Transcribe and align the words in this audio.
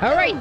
All 0.00 0.14
right. 0.14 0.40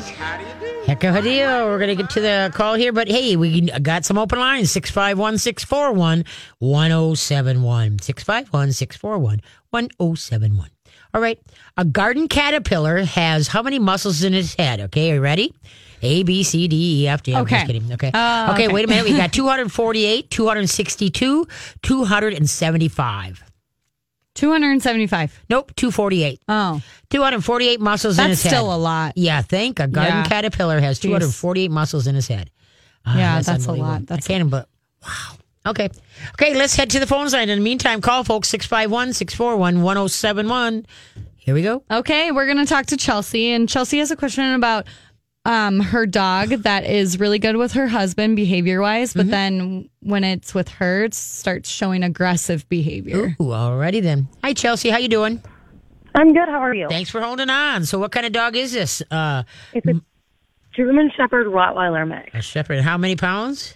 Heck 0.86 1.04
of 1.04 1.16
a 1.16 1.22
deal. 1.22 1.66
We're 1.66 1.80
going 1.80 1.90
to 1.90 1.96
get 1.96 2.12
to 2.12 2.22
the 2.22 2.52
call 2.54 2.76
here, 2.76 2.94
but 2.94 3.08
hey, 3.08 3.36
we 3.36 3.62
got 3.62 4.06
some 4.06 4.18
open 4.18 4.38
lines 4.40 4.70
651 4.72 5.40
641 5.40 6.26
1071. 6.60 8.00
651 8.00 8.72
641 8.74 9.42
1071. 9.72 10.70
All 11.14 11.22
right. 11.22 11.40
A 11.76 11.86
garden 11.86 12.28
caterpillar 12.28 13.00
has 13.04 13.48
how 13.48 13.64
many 13.64 13.80
muscles 13.80 14.24
in 14.24 14.36
its 14.36 14.54
head? 14.56 14.80
Okay, 14.80 15.12
are 15.12 15.16
you 15.16 15.22
ready? 15.22 15.54
A, 16.04 16.22
B, 16.22 16.44
C, 16.44 16.68
D, 16.68 17.04
E, 17.04 17.08
F, 17.08 17.24
G. 17.24 17.34
I'm 17.34 17.42
Okay. 17.42 17.56
just 17.56 17.66
kidding. 17.66 17.92
Okay. 17.94 18.12
Oh, 18.14 18.52
okay, 18.54 18.66
okay. 18.66 18.74
wait 18.74 18.86
a 18.86 18.88
minute. 18.88 19.06
We 19.06 19.18
got 19.18 19.34
248, 19.34 20.30
262, 20.30 21.48
275. 21.82 23.44
275. 24.38 25.44
Nope, 25.50 25.74
248. 25.76 26.40
Oh, 26.48 26.82
248 27.10 27.82
muscles 27.82 28.18
in 28.18 28.28
that's 28.30 28.42
his 28.44 28.52
head. 28.52 28.58
still 28.58 28.74
a 28.74 28.78
lot. 28.78 29.14
Yeah, 29.18 29.42
think 29.42 29.80
a 29.80 29.88
garden 29.88 30.18
Yeah. 30.20 30.24
caterpillar 30.26 30.80
has 30.80 31.00
248 31.00 31.70
muscles 31.72 32.08
in 32.08 32.16
his 32.16 32.28
head. 32.28 32.50
Ah, 33.06 33.18
Yeah, 33.18 33.36
that's 33.42 33.48
a 33.48 33.52
unbelievable. 33.72 33.92
lot. 33.92 34.06
That's 34.06 34.30
I 34.30 34.34
can't, 34.34 34.50
but 34.50 34.70
wow. 35.04 35.10
Okay. 35.68 35.90
Okay, 36.36 36.56
let's 36.56 36.76
head 36.76 36.90
to 36.92 37.00
the 37.00 37.08
phone 37.08 37.28
line. 37.30 37.50
In 37.50 37.60
the 37.60 37.64
meantime, 37.64 38.00
call 38.00 38.24
folks 38.24 38.48
651 38.50 39.14
641 39.14 39.82
1071. 39.82 40.86
Here 41.36 41.54
we 41.54 41.62
go. 41.62 41.84
Okay, 41.90 42.32
we're 42.32 42.46
going 42.46 42.58
to 42.58 42.66
talk 42.66 42.86
to 42.88 42.98
Chelsea. 42.98 43.52
And 43.52 43.68
Chelsea 43.68 44.00
has 44.00 44.12
a 44.12 44.16
question 44.16 44.54
about 44.54 44.86
um, 45.48 45.80
her 45.80 46.06
dog 46.06 46.50
that 46.50 46.84
is 46.86 47.20
really 47.20 47.40
good 47.40 47.56
with 47.56 47.72
her 47.74 47.88
husband 47.88 48.36
behavior 48.36 48.82
wise, 48.82 49.12
Mm-hmm. 49.14 49.20
but 49.20 49.32
then 49.32 49.90
when 50.02 50.24
it's 50.24 50.54
with 50.54 50.68
her, 50.70 51.06
it 51.06 51.14
starts 51.14 51.70
showing 51.70 52.04
aggressive 52.04 52.68
behavior. 52.70 53.36
Ooh, 53.42 53.46
alrighty 53.46 54.02
then. 54.04 54.28
Hi, 54.44 54.54
Chelsea. 54.54 54.90
How 54.90 54.98
you 54.98 55.08
doing? 55.08 55.42
I'm 56.16 56.34
good. 56.34 56.48
How 56.50 56.60
are 56.60 56.74
you? 56.74 56.88
Thanks 56.90 57.10
for 57.10 57.22
holding 57.22 57.50
on. 57.50 57.86
So, 57.86 57.98
what 58.00 58.12
kind 58.12 58.26
of 58.26 58.32
dog 58.34 58.56
is 58.56 58.74
this? 58.74 59.02
Uh, 59.10 59.44
It's 59.74 59.86
a 59.88 60.02
German 60.76 61.12
Shepherd 61.16 61.48
Rottweiler 61.48 62.08
mix. 62.08 62.30
a 62.34 62.42
shepherd. 62.42 62.82
How 62.82 62.98
many 62.98 63.16
pounds? 63.16 63.76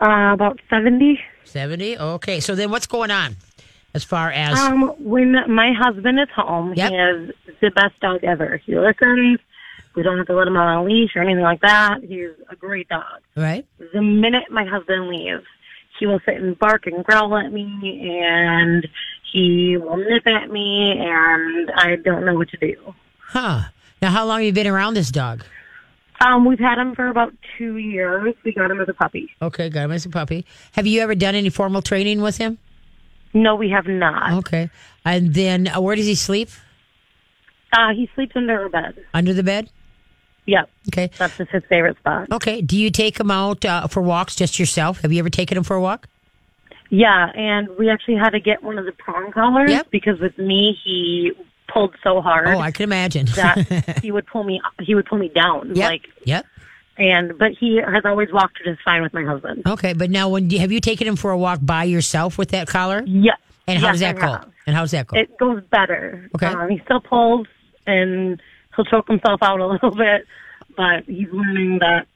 Uh, 0.00 0.30
about 0.32 0.60
70. 0.70 1.18
70. 1.44 1.98
Okay. 1.98 2.40
So, 2.40 2.54
then 2.54 2.70
what's 2.70 2.86
going 2.86 3.10
on 3.10 3.36
as 3.94 4.04
far 4.04 4.30
as. 4.30 4.58
Um, 4.58 4.92
when 5.00 5.32
my 5.52 5.72
husband 5.76 6.20
is 6.20 6.28
home, 6.34 6.74
Yep. 6.74 6.90
he 6.90 6.96
is 6.96 7.34
the 7.60 7.70
best 7.72 7.98
dog 8.00 8.22
ever. 8.24 8.60
He 8.64 8.76
listens. 8.78 9.40
We 9.98 10.04
don't 10.04 10.16
have 10.16 10.28
to 10.28 10.34
let 10.36 10.46
him 10.46 10.56
out 10.56 10.68
on 10.68 10.76
a 10.76 10.84
leash 10.84 11.10
or 11.16 11.22
anything 11.22 11.42
like 11.42 11.60
that. 11.62 11.98
He's 12.06 12.30
a 12.48 12.54
great 12.54 12.88
dog. 12.88 13.02
right? 13.34 13.66
The 13.92 14.00
minute 14.00 14.44
my 14.48 14.64
husband 14.64 15.08
leaves, 15.08 15.42
he 15.98 16.06
will 16.06 16.20
sit 16.24 16.36
and 16.36 16.56
bark 16.56 16.86
and 16.86 17.04
growl 17.04 17.36
at 17.36 17.52
me, 17.52 17.64
and 18.22 18.86
he 19.32 19.76
will 19.76 19.96
nip 19.96 20.24
at 20.24 20.52
me, 20.52 20.94
and 21.00 21.72
I 21.74 21.96
don't 21.96 22.24
know 22.24 22.34
what 22.34 22.48
to 22.50 22.56
do. 22.58 22.94
Huh. 23.18 23.62
Now, 24.00 24.12
how 24.12 24.24
long 24.24 24.38
have 24.38 24.46
you 24.46 24.52
been 24.52 24.68
around 24.68 24.94
this 24.94 25.10
dog? 25.10 25.42
Um, 26.20 26.44
we've 26.44 26.60
had 26.60 26.78
him 26.78 26.94
for 26.94 27.08
about 27.08 27.34
two 27.56 27.78
years. 27.78 28.36
We 28.44 28.52
got 28.52 28.70
him 28.70 28.80
as 28.80 28.88
a 28.88 28.94
puppy. 28.94 29.28
Okay, 29.42 29.68
got 29.68 29.86
him 29.86 29.90
as 29.90 30.06
a 30.06 30.10
puppy. 30.10 30.46
Have 30.72 30.86
you 30.86 31.00
ever 31.00 31.16
done 31.16 31.34
any 31.34 31.50
formal 31.50 31.82
training 31.82 32.22
with 32.22 32.36
him? 32.36 32.58
No, 33.34 33.56
we 33.56 33.68
have 33.70 33.86
not. 33.88 34.32
Okay. 34.34 34.70
And 35.04 35.34
then 35.34 35.66
uh, 35.66 35.80
where 35.80 35.96
does 35.96 36.06
he 36.06 36.14
sleep? 36.14 36.50
Uh, 37.72 37.92
he 37.94 38.08
sleeps 38.14 38.36
under 38.36 38.60
our 38.62 38.68
bed. 38.68 39.04
Under 39.12 39.32
the 39.34 39.42
bed? 39.42 39.70
Yep. 40.48 40.70
Okay. 40.88 41.10
That's 41.18 41.36
just 41.38 41.50
his 41.50 41.62
favorite 41.68 41.96
spot. 41.98 42.32
Okay. 42.32 42.60
Do 42.62 42.76
you 42.76 42.90
take 42.90 43.20
him 43.20 43.30
out 43.30 43.64
uh, 43.64 43.86
for 43.86 44.00
walks 44.02 44.34
just 44.34 44.58
yourself? 44.58 45.00
Have 45.02 45.12
you 45.12 45.18
ever 45.20 45.28
taken 45.30 45.56
him 45.56 45.62
for 45.62 45.76
a 45.76 45.80
walk? 45.80 46.08
Yeah, 46.90 47.30
and 47.34 47.68
we 47.78 47.90
actually 47.90 48.16
had 48.16 48.30
to 48.30 48.40
get 48.40 48.62
one 48.62 48.78
of 48.78 48.86
the 48.86 48.92
prong 48.92 49.30
collars 49.30 49.70
Yep. 49.70 49.90
because 49.90 50.18
with 50.20 50.38
me 50.38 50.74
he 50.82 51.32
pulled 51.70 51.94
so 52.02 52.22
hard 52.22 52.48
Oh, 52.48 52.58
I 52.60 52.70
can 52.70 52.84
imagine. 52.84 53.26
that 53.36 53.98
he 54.02 54.10
would 54.10 54.26
pull 54.26 54.42
me 54.42 54.60
he 54.80 54.94
would 54.94 55.04
pull 55.04 55.18
me 55.18 55.28
down. 55.28 55.76
yep. 55.76 55.90
Like 55.90 56.06
yep. 56.24 56.46
and 56.96 57.36
but 57.38 57.52
he 57.60 57.76
has 57.76 58.04
always 58.06 58.32
walked 58.32 58.58
just 58.64 58.80
fine 58.82 59.02
with 59.02 59.12
my 59.12 59.22
husband. 59.24 59.64
Okay. 59.66 59.92
But 59.92 60.08
now, 60.10 60.30
when 60.30 60.48
have 60.50 60.72
you 60.72 60.80
taken 60.80 61.06
him 61.06 61.16
for 61.16 61.30
a 61.30 61.36
walk 61.38 61.58
by 61.62 61.84
yourself 61.84 62.38
with 62.38 62.48
that 62.50 62.68
collar? 62.68 63.02
Yeah. 63.06 63.32
And 63.66 63.78
how 63.78 63.88
Yes, 63.88 63.92
does 63.94 64.00
that 64.00 64.16
I 64.16 64.20
go? 64.20 64.26
have. 64.32 64.48
And 64.66 64.74
how's 64.76 64.90
that 64.92 65.06
go? 65.08 65.16
It 65.18 65.36
goes 65.38 65.62
better. 65.70 66.30
Okay. 66.36 66.46
Um, 66.46 66.70
he 66.70 66.80
still 66.86 67.00
pulls 67.00 67.46
and 67.86 68.40
he'll 68.78 68.84
choke 68.84 69.08
himself 69.08 69.42
out 69.42 69.60
a 69.60 69.66
little 69.66 69.90
bit, 69.90 70.26
but 70.76 71.04
he's 71.04 71.28
learning 71.32 71.78
that 71.80 72.06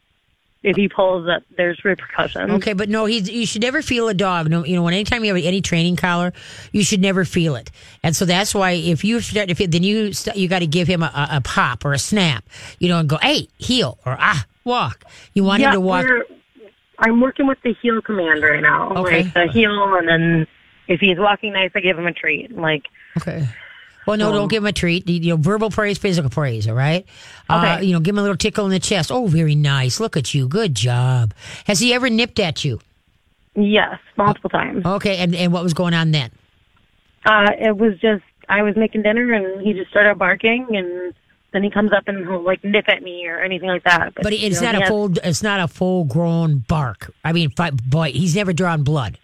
if 0.62 0.76
he 0.76 0.88
pulls 0.88 1.26
that 1.26 1.42
there's 1.56 1.84
repercussions. 1.84 2.50
Okay, 2.52 2.72
but 2.72 2.88
no, 2.88 3.04
he's 3.04 3.28
you 3.28 3.46
should 3.46 3.62
never 3.62 3.82
feel 3.82 4.08
a 4.08 4.14
dog. 4.14 4.48
No, 4.48 4.64
you 4.64 4.76
know, 4.76 4.84
when 4.84 4.94
anytime 4.94 5.24
you 5.24 5.34
have 5.34 5.44
any 5.44 5.60
training 5.60 5.96
collar, 5.96 6.32
you 6.70 6.84
should 6.84 7.00
never 7.00 7.24
feel 7.24 7.56
it, 7.56 7.70
and 8.02 8.14
so 8.14 8.24
that's 8.24 8.54
why 8.54 8.72
if 8.72 9.04
you 9.04 9.20
start, 9.20 9.50
if 9.50 9.60
you, 9.60 9.66
then 9.66 9.82
you 9.82 10.12
st- 10.12 10.36
you 10.36 10.48
got 10.48 10.60
to 10.60 10.66
give 10.66 10.86
him 10.86 11.02
a, 11.02 11.28
a, 11.32 11.40
pop 11.40 11.84
or 11.84 11.92
a 11.92 11.98
snap, 11.98 12.44
you 12.78 12.88
know, 12.88 12.98
and 12.98 13.08
go, 13.08 13.18
hey, 13.18 13.48
heel 13.58 13.98
or 14.06 14.16
ah, 14.18 14.46
walk. 14.64 15.04
You 15.34 15.42
want 15.44 15.60
yeah, 15.60 15.70
him 15.70 15.74
to 15.74 15.80
walk. 15.80 16.06
I'm 16.98 17.20
working 17.20 17.48
with 17.48 17.58
the 17.64 17.74
heel 17.82 18.00
command 18.00 18.44
right 18.44 18.62
now. 18.62 18.90
Okay. 18.90 19.24
Like 19.24 19.34
the 19.34 19.48
heel, 19.48 19.94
and 19.96 20.06
then 20.06 20.46
if 20.86 21.00
he's 21.00 21.18
walking 21.18 21.52
nice, 21.52 21.72
I 21.74 21.80
give 21.80 21.98
him 21.98 22.06
a 22.06 22.12
treat. 22.12 22.56
Like, 22.56 22.84
Okay. 23.16 23.48
Well, 24.06 24.16
no, 24.16 24.32
don't 24.32 24.48
give 24.48 24.62
him 24.62 24.66
a 24.66 24.72
treat. 24.72 25.08
You 25.08 25.30
know, 25.30 25.36
verbal 25.36 25.70
praise, 25.70 25.96
physical 25.98 26.28
praise. 26.30 26.66
All 26.68 26.74
right. 26.74 27.06
Uh, 27.48 27.76
Okay. 27.76 27.86
you 27.86 27.92
know, 27.92 28.00
give 28.00 28.14
him 28.14 28.18
a 28.18 28.22
little 28.22 28.36
tickle 28.36 28.64
in 28.64 28.70
the 28.72 28.80
chest. 28.80 29.12
Oh, 29.12 29.26
very 29.26 29.54
nice. 29.54 30.00
Look 30.00 30.16
at 30.16 30.34
you. 30.34 30.48
Good 30.48 30.74
job. 30.74 31.34
Has 31.66 31.78
he 31.80 31.94
ever 31.94 32.10
nipped 32.10 32.38
at 32.40 32.64
you? 32.64 32.80
yes, 33.54 33.98
multiple 34.16 34.48
times. 34.50 34.84
Okay, 34.84 35.18
and 35.18 35.34
and 35.34 35.52
what 35.52 35.62
was 35.62 35.74
going 35.74 35.92
on 35.94 36.10
then? 36.10 36.30
Uh, 37.24 37.50
it 37.60 37.76
was 37.76 37.98
just 38.00 38.24
I 38.48 38.62
was 38.62 38.74
making 38.76 39.02
dinner, 39.02 39.32
and 39.32 39.60
he 39.60 39.72
just 39.74 39.90
started 39.90 40.18
barking, 40.18 40.66
and 40.74 41.14
then 41.52 41.62
he 41.62 41.70
comes 41.70 41.92
up 41.92 42.08
and 42.08 42.26
he'll 42.26 42.40
like 42.42 42.64
nip 42.64 42.86
at 42.88 43.02
me 43.02 43.26
or 43.28 43.40
anything 43.40 43.68
like 43.68 43.84
that. 43.84 44.14
But 44.14 44.32
it's 44.32 44.42
you 44.42 44.50
know, 44.50 44.60
not 44.62 44.74
a 44.74 44.80
has- 44.80 44.88
full. 44.88 45.12
It's 45.22 45.42
not 45.42 45.60
a 45.60 45.68
full 45.68 46.04
grown 46.04 46.58
bark. 46.66 47.12
I 47.24 47.32
mean, 47.32 47.50
fi- 47.50 47.70
boy, 47.70 48.10
he's 48.12 48.34
never 48.34 48.52
drawn 48.54 48.82
blood. 48.84 49.18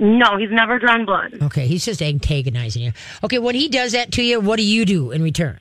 No, 0.00 0.36
he's 0.36 0.50
never 0.50 0.78
drawn 0.78 1.04
blood. 1.04 1.38
Okay, 1.42 1.66
he's 1.66 1.84
just 1.84 2.00
antagonizing 2.00 2.82
you. 2.82 2.92
Okay, 3.24 3.38
when 3.38 3.54
he 3.56 3.68
does 3.68 3.92
that 3.92 4.12
to 4.12 4.22
you, 4.22 4.38
what 4.40 4.56
do 4.56 4.62
you 4.62 4.84
do 4.84 5.10
in 5.10 5.22
return? 5.22 5.58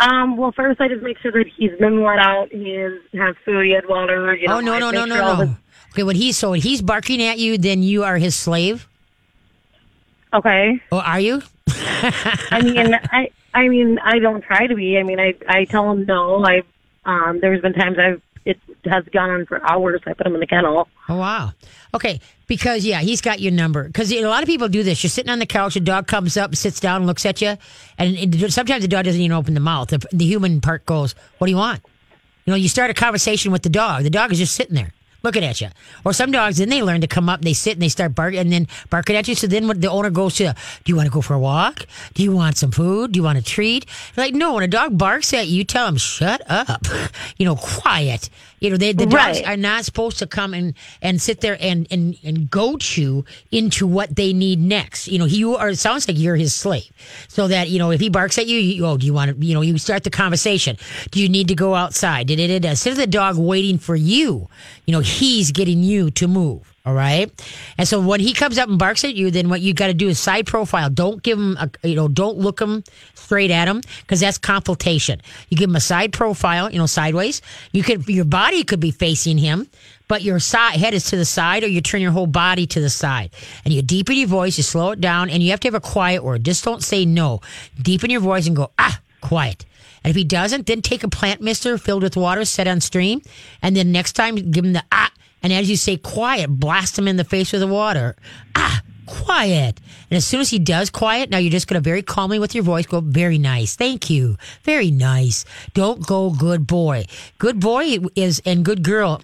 Um, 0.00 0.36
well, 0.36 0.52
first 0.52 0.80
I 0.80 0.88
just 0.88 1.02
make 1.02 1.18
sure 1.18 1.32
that 1.32 1.46
he's 1.56 1.72
been 1.78 2.02
let 2.02 2.18
out. 2.18 2.48
He 2.50 2.70
is, 2.72 3.00
has 3.14 3.34
food. 3.44 3.64
He 3.66 3.72
had 3.72 3.88
water. 3.88 4.34
You 4.34 4.48
know, 4.48 4.56
oh 4.56 4.60
no 4.60 4.74
I 4.74 4.78
no 4.78 4.90
no 4.90 5.04
no 5.04 5.16
no. 5.16 5.34
his- 5.36 5.50
Okay, 5.92 6.02
when 6.02 6.16
he's 6.16 6.36
so 6.36 6.50
when 6.50 6.60
he's 6.60 6.82
barking 6.82 7.22
at 7.22 7.38
you, 7.38 7.56
then 7.56 7.82
you 7.82 8.04
are 8.04 8.18
his 8.18 8.34
slave, 8.36 8.86
Okay. 10.34 10.82
or 10.92 11.02
are 11.02 11.20
you? 11.20 11.40
I 11.68 12.60
mean, 12.62 12.94
I 13.10 13.30
I 13.54 13.68
mean, 13.68 13.98
I 14.04 14.18
don't 14.18 14.42
try 14.42 14.66
to 14.66 14.74
be. 14.74 14.98
I 14.98 15.02
mean, 15.02 15.18
I 15.18 15.34
I 15.48 15.64
tell 15.64 15.90
him 15.90 16.04
no. 16.04 16.44
I 16.44 16.62
um, 17.06 17.38
there's 17.40 17.62
been 17.62 17.72
times 17.72 17.96
I've 17.98 18.20
it 18.46 18.58
has 18.84 19.04
gone 19.12 19.28
on 19.28 19.46
for 19.46 19.60
hours. 19.68 20.00
I 20.06 20.12
put 20.14 20.26
him 20.26 20.34
in 20.34 20.40
the 20.40 20.46
kennel. 20.46 20.88
Oh 21.08 21.16
wow. 21.16 21.52
Okay, 21.92 22.20
because 22.46 22.84
yeah, 22.84 23.00
he's 23.00 23.20
got 23.20 23.40
your 23.40 23.52
number. 23.52 23.84
Because 23.84 24.12
a 24.12 24.24
lot 24.26 24.42
of 24.42 24.46
people 24.46 24.68
do 24.68 24.82
this. 24.82 25.02
You're 25.02 25.10
sitting 25.10 25.30
on 25.30 25.40
the 25.40 25.46
couch, 25.46 25.76
a 25.76 25.80
dog 25.80 26.06
comes 26.06 26.36
up, 26.36 26.54
sits 26.54 26.80
down, 26.80 27.02
and 27.02 27.06
looks 27.06 27.26
at 27.26 27.42
you, 27.42 27.56
and 27.98 28.16
it, 28.16 28.52
sometimes 28.52 28.82
the 28.82 28.88
dog 28.88 29.04
doesn't 29.04 29.20
even 29.20 29.36
open 29.36 29.54
the 29.54 29.60
mouth. 29.60 29.88
The, 29.88 30.06
the 30.12 30.24
human 30.24 30.60
part 30.60 30.86
goes, 30.86 31.14
"What 31.38 31.48
do 31.48 31.50
you 31.50 31.58
want?" 31.58 31.82
You 32.44 32.52
know, 32.52 32.56
you 32.56 32.68
start 32.68 32.90
a 32.90 32.94
conversation 32.94 33.50
with 33.50 33.62
the 33.62 33.68
dog. 33.68 34.04
The 34.04 34.10
dog 34.10 34.30
is 34.30 34.38
just 34.38 34.54
sitting 34.54 34.76
there 34.76 34.92
looking 35.26 35.44
at 35.44 35.60
you. 35.60 35.68
Or 36.04 36.12
some 36.12 36.30
dogs, 36.30 36.58
then 36.58 36.70
they 36.70 36.82
learn 36.82 37.02
to 37.02 37.06
come 37.06 37.28
up, 37.28 37.42
they 37.42 37.52
sit 37.52 37.74
and 37.74 37.82
they 37.82 37.88
start 37.88 38.14
barking 38.14 38.38
and 38.38 38.52
then 38.52 38.68
barking 38.88 39.16
at 39.16 39.28
you. 39.28 39.34
So 39.34 39.46
then 39.46 39.66
what 39.66 39.80
the 39.80 39.90
owner 39.90 40.10
goes 40.10 40.36
to, 40.36 40.54
do 40.84 40.90
you 40.90 40.96
want 40.96 41.06
to 41.06 41.12
go 41.12 41.20
for 41.20 41.34
a 41.34 41.38
walk? 41.38 41.86
Do 42.14 42.22
you 42.22 42.32
want 42.32 42.56
some 42.56 42.70
food? 42.70 43.12
Do 43.12 43.18
you 43.18 43.24
want 43.24 43.36
a 43.36 43.42
treat? 43.42 43.84
Like, 44.16 44.32
no, 44.32 44.54
when 44.54 44.62
a 44.62 44.68
dog 44.68 44.96
barks 44.96 45.34
at 45.34 45.48
you 45.48 45.64
tell 45.64 45.86
him, 45.88 45.96
shut 45.96 46.40
up. 46.48 46.86
You 47.38 47.44
know, 47.44 47.56
quiet. 47.56 48.30
You 48.60 48.70
know, 48.70 48.76
they, 48.76 48.92
the 48.92 49.06
dogs 49.06 49.14
Right. 49.40 49.46
are 49.46 49.56
not 49.56 49.84
supposed 49.84 50.18
to 50.20 50.26
come 50.26 50.54
and, 50.54 50.74
and 51.02 51.20
sit 51.20 51.40
there 51.40 51.56
and, 51.60 51.86
and, 51.90 52.16
and 52.24 52.50
goat 52.50 52.96
you 52.96 53.24
into 53.50 53.86
what 53.86 54.16
they 54.16 54.32
need 54.32 54.58
next. 54.60 55.08
You 55.08 55.18
know, 55.18 55.24
you 55.26 55.56
are, 55.56 55.70
it 55.70 55.76
sounds 55.76 56.08
like 56.08 56.18
you're 56.18 56.36
his 56.36 56.54
slave. 56.54 56.90
So 57.28 57.48
that, 57.48 57.68
you 57.68 57.78
know, 57.78 57.90
if 57.90 58.00
he 58.00 58.08
barks 58.08 58.38
at 58.38 58.46
you, 58.46 58.58
you 58.58 58.86
oh, 58.86 58.96
do 58.96 59.06
you 59.06 59.12
want 59.12 59.38
to, 59.38 59.46
you 59.46 59.54
know, 59.54 59.60
you 59.60 59.76
start 59.78 60.04
the 60.04 60.10
conversation. 60.10 60.76
Do 61.10 61.20
you 61.20 61.28
need 61.28 61.48
to 61.48 61.54
go 61.54 61.74
outside? 61.74 62.30
Instead 62.30 62.90
of 62.92 62.96
the 62.96 63.06
dog 63.06 63.36
waiting 63.36 63.78
for 63.78 63.96
you, 63.96 64.48
you 64.86 64.92
know, 64.92 65.00
he's 65.00 65.52
getting 65.52 65.82
you 65.82 66.10
to 66.12 66.28
move. 66.28 66.75
All 66.86 66.94
right. 66.94 67.32
And 67.78 67.88
so 67.88 68.00
when 68.00 68.20
he 68.20 68.32
comes 68.32 68.58
up 68.58 68.68
and 68.68 68.78
barks 68.78 69.04
at 69.04 69.16
you, 69.16 69.32
then 69.32 69.48
what 69.48 69.60
you 69.60 69.74
got 69.74 69.88
to 69.88 69.94
do 69.94 70.08
is 70.08 70.20
side 70.20 70.46
profile. 70.46 70.88
Don't 70.88 71.20
give 71.20 71.36
him 71.36 71.56
a, 71.56 71.68
you 71.82 71.96
know, 71.96 72.06
don't 72.06 72.38
look 72.38 72.60
him 72.60 72.84
straight 73.14 73.50
at 73.50 73.66
him 73.66 73.82
because 74.02 74.20
that's 74.20 74.38
confrontation. 74.38 75.20
You 75.48 75.56
give 75.56 75.68
him 75.68 75.74
a 75.74 75.80
side 75.80 76.12
profile, 76.12 76.70
you 76.70 76.78
know, 76.78 76.86
sideways. 76.86 77.42
You 77.72 77.82
could, 77.82 78.06
your 78.06 78.24
body 78.24 78.62
could 78.62 78.78
be 78.78 78.92
facing 78.92 79.36
him, 79.36 79.68
but 80.06 80.22
your 80.22 80.38
side, 80.38 80.78
head 80.78 80.94
is 80.94 81.06
to 81.06 81.16
the 81.16 81.24
side 81.24 81.64
or 81.64 81.66
you 81.66 81.80
turn 81.80 82.00
your 82.00 82.12
whole 82.12 82.28
body 82.28 82.68
to 82.68 82.80
the 82.80 82.88
side 82.88 83.30
and 83.64 83.74
you 83.74 83.82
deepen 83.82 84.16
your 84.16 84.28
voice, 84.28 84.56
you 84.56 84.62
slow 84.62 84.92
it 84.92 85.00
down 85.00 85.28
and 85.28 85.42
you 85.42 85.50
have 85.50 85.60
to 85.60 85.66
have 85.66 85.74
a 85.74 85.80
quiet 85.80 86.22
word. 86.22 86.44
Just 86.44 86.64
don't 86.64 86.84
say 86.84 87.04
no. 87.04 87.40
Deepen 87.82 88.10
your 88.10 88.20
voice 88.20 88.46
and 88.46 88.54
go, 88.54 88.70
ah, 88.78 89.00
quiet. 89.22 89.66
And 90.04 90.10
if 90.10 90.16
he 90.16 90.22
doesn't, 90.22 90.68
then 90.68 90.82
take 90.82 91.02
a 91.02 91.08
plant 91.08 91.40
mister 91.40 91.78
filled 91.78 92.04
with 92.04 92.16
water, 92.16 92.44
set 92.44 92.68
on 92.68 92.80
stream, 92.80 93.22
and 93.60 93.74
then 93.74 93.90
next 93.90 94.12
time 94.12 94.36
give 94.36 94.64
him 94.64 94.72
the 94.72 94.84
ah. 94.92 95.10
And 95.46 95.52
as 95.52 95.70
you 95.70 95.76
say 95.76 95.96
quiet, 95.96 96.50
blast 96.50 96.98
him 96.98 97.06
in 97.06 97.18
the 97.18 97.22
face 97.22 97.52
with 97.52 97.60
the 97.60 97.68
water. 97.68 98.16
Ah, 98.56 98.82
quiet. 99.06 99.80
And 100.10 100.16
as 100.16 100.26
soon 100.26 100.40
as 100.40 100.50
he 100.50 100.58
does 100.58 100.90
quiet, 100.90 101.30
now 101.30 101.38
you're 101.38 101.52
just 101.52 101.68
going 101.68 101.80
to 101.80 101.88
very 101.88 102.02
calmly 102.02 102.40
with 102.40 102.52
your 102.52 102.64
voice 102.64 102.84
go, 102.84 103.00
very 103.00 103.38
nice. 103.38 103.76
Thank 103.76 104.10
you. 104.10 104.38
Very 104.64 104.90
nice. 104.90 105.44
Don't 105.72 106.04
go 106.04 106.30
good 106.30 106.66
boy. 106.66 107.04
Good 107.38 107.60
boy 107.60 107.98
is, 108.16 108.42
and 108.44 108.64
good 108.64 108.82
girl 108.82 109.22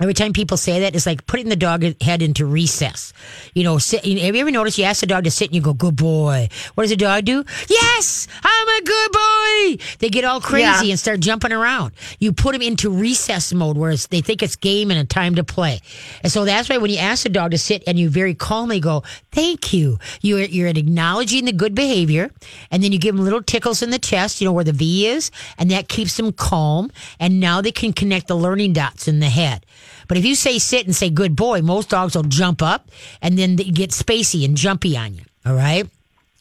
Every 0.00 0.12
time 0.14 0.32
people 0.32 0.56
say 0.56 0.80
that, 0.80 0.96
it's 0.96 1.06
like 1.06 1.24
putting 1.26 1.48
the 1.48 1.54
dog 1.56 1.84
head 2.02 2.20
into 2.20 2.46
recess. 2.46 3.12
You 3.54 3.62
know, 3.62 3.78
sit, 3.78 4.04
have 4.04 4.34
you 4.34 4.40
ever 4.40 4.50
noticed 4.50 4.76
you 4.76 4.84
ask 4.84 5.00
the 5.00 5.06
dog 5.06 5.22
to 5.22 5.30
sit 5.30 5.48
and 5.48 5.54
you 5.54 5.60
go, 5.60 5.72
good 5.72 5.94
boy. 5.94 6.48
What 6.74 6.82
does 6.82 6.90
the 6.90 6.96
dog 6.96 7.24
do? 7.24 7.44
Yes, 7.68 8.26
I'm 8.42 8.68
a 8.68 8.82
good 8.84 9.12
boy. 9.12 9.84
They 10.00 10.08
get 10.08 10.24
all 10.24 10.40
crazy 10.40 10.62
Yeah. 10.86 10.90
and 10.92 10.98
start 10.98 11.20
jumping 11.20 11.52
around. 11.52 11.92
You 12.18 12.32
put 12.32 12.52
them 12.54 12.62
into 12.62 12.90
recess 12.90 13.52
mode 13.52 13.76
where 13.78 13.92
it's, 13.92 14.08
they 14.08 14.20
think 14.20 14.42
it's 14.42 14.56
game 14.56 14.90
and 14.90 14.98
a 14.98 15.04
time 15.04 15.36
to 15.36 15.44
play. 15.44 15.80
And 16.24 16.32
so 16.32 16.44
that's 16.44 16.68
why 16.68 16.78
when 16.78 16.90
you 16.90 16.98
ask 16.98 17.22
the 17.22 17.28
dog 17.28 17.52
to 17.52 17.58
sit 17.58 17.84
and 17.86 17.96
you 17.96 18.08
very 18.10 18.34
calmly 18.34 18.80
go, 18.80 19.04
thank 19.30 19.72
you, 19.72 20.00
you're, 20.22 20.40
you're 20.40 20.66
acknowledging 20.68 21.44
the 21.44 21.52
good 21.52 21.74
behavior. 21.76 22.30
And 22.72 22.82
then 22.82 22.90
you 22.90 22.98
give 22.98 23.14
them 23.14 23.24
little 23.24 23.42
tickles 23.42 23.80
in 23.80 23.90
the 23.90 24.00
chest, 24.00 24.40
you 24.40 24.46
know, 24.46 24.52
where 24.52 24.64
the 24.64 24.72
V 24.72 25.06
is, 25.06 25.30
and 25.56 25.70
that 25.70 25.88
keeps 25.88 26.16
them 26.16 26.32
calm. 26.32 26.90
And 27.20 27.38
now 27.38 27.60
they 27.60 27.70
can 27.70 27.92
connect 27.92 28.26
the 28.26 28.34
learning 28.34 28.72
dots 28.72 29.06
in 29.06 29.20
the 29.20 29.28
head. 29.28 29.64
But 30.08 30.18
if 30.18 30.24
you 30.24 30.34
say 30.34 30.58
sit 30.58 30.86
and 30.86 30.94
say 30.94 31.10
good 31.10 31.36
boy, 31.36 31.62
most 31.62 31.90
dogs 31.90 32.14
will 32.14 32.22
jump 32.24 32.62
up 32.62 32.90
and 33.22 33.38
then 33.38 33.56
they 33.56 33.64
get 33.64 33.90
spacey 33.90 34.44
and 34.44 34.56
jumpy 34.56 34.96
on 34.96 35.14
you. 35.14 35.22
All 35.46 35.54
right. 35.54 35.88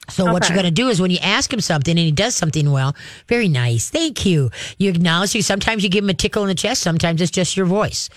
So 0.09 0.31
what 0.31 0.49
you're 0.49 0.55
going 0.55 0.65
to 0.65 0.71
do 0.71 0.89
is 0.89 0.99
when 0.99 1.11
you 1.11 1.19
ask 1.21 1.51
him 1.51 1.61
something 1.61 1.91
and 1.91 1.99
he 1.99 2.11
does 2.11 2.35
something 2.35 2.69
well, 2.71 2.93
very 3.27 3.47
nice, 3.47 3.89
thank 3.89 4.25
you. 4.25 4.51
You 4.77 4.89
acknowledge 4.89 5.33
you. 5.33 5.41
Sometimes 5.41 5.81
you 5.81 5.89
give 5.89 6.03
him 6.03 6.09
a 6.09 6.13
tickle 6.13 6.43
in 6.43 6.49
the 6.49 6.55
chest. 6.55 6.81
Sometimes 6.81 7.21
it's 7.21 7.31
just 7.31 7.55
your 7.55 7.65
voice. 7.65 8.09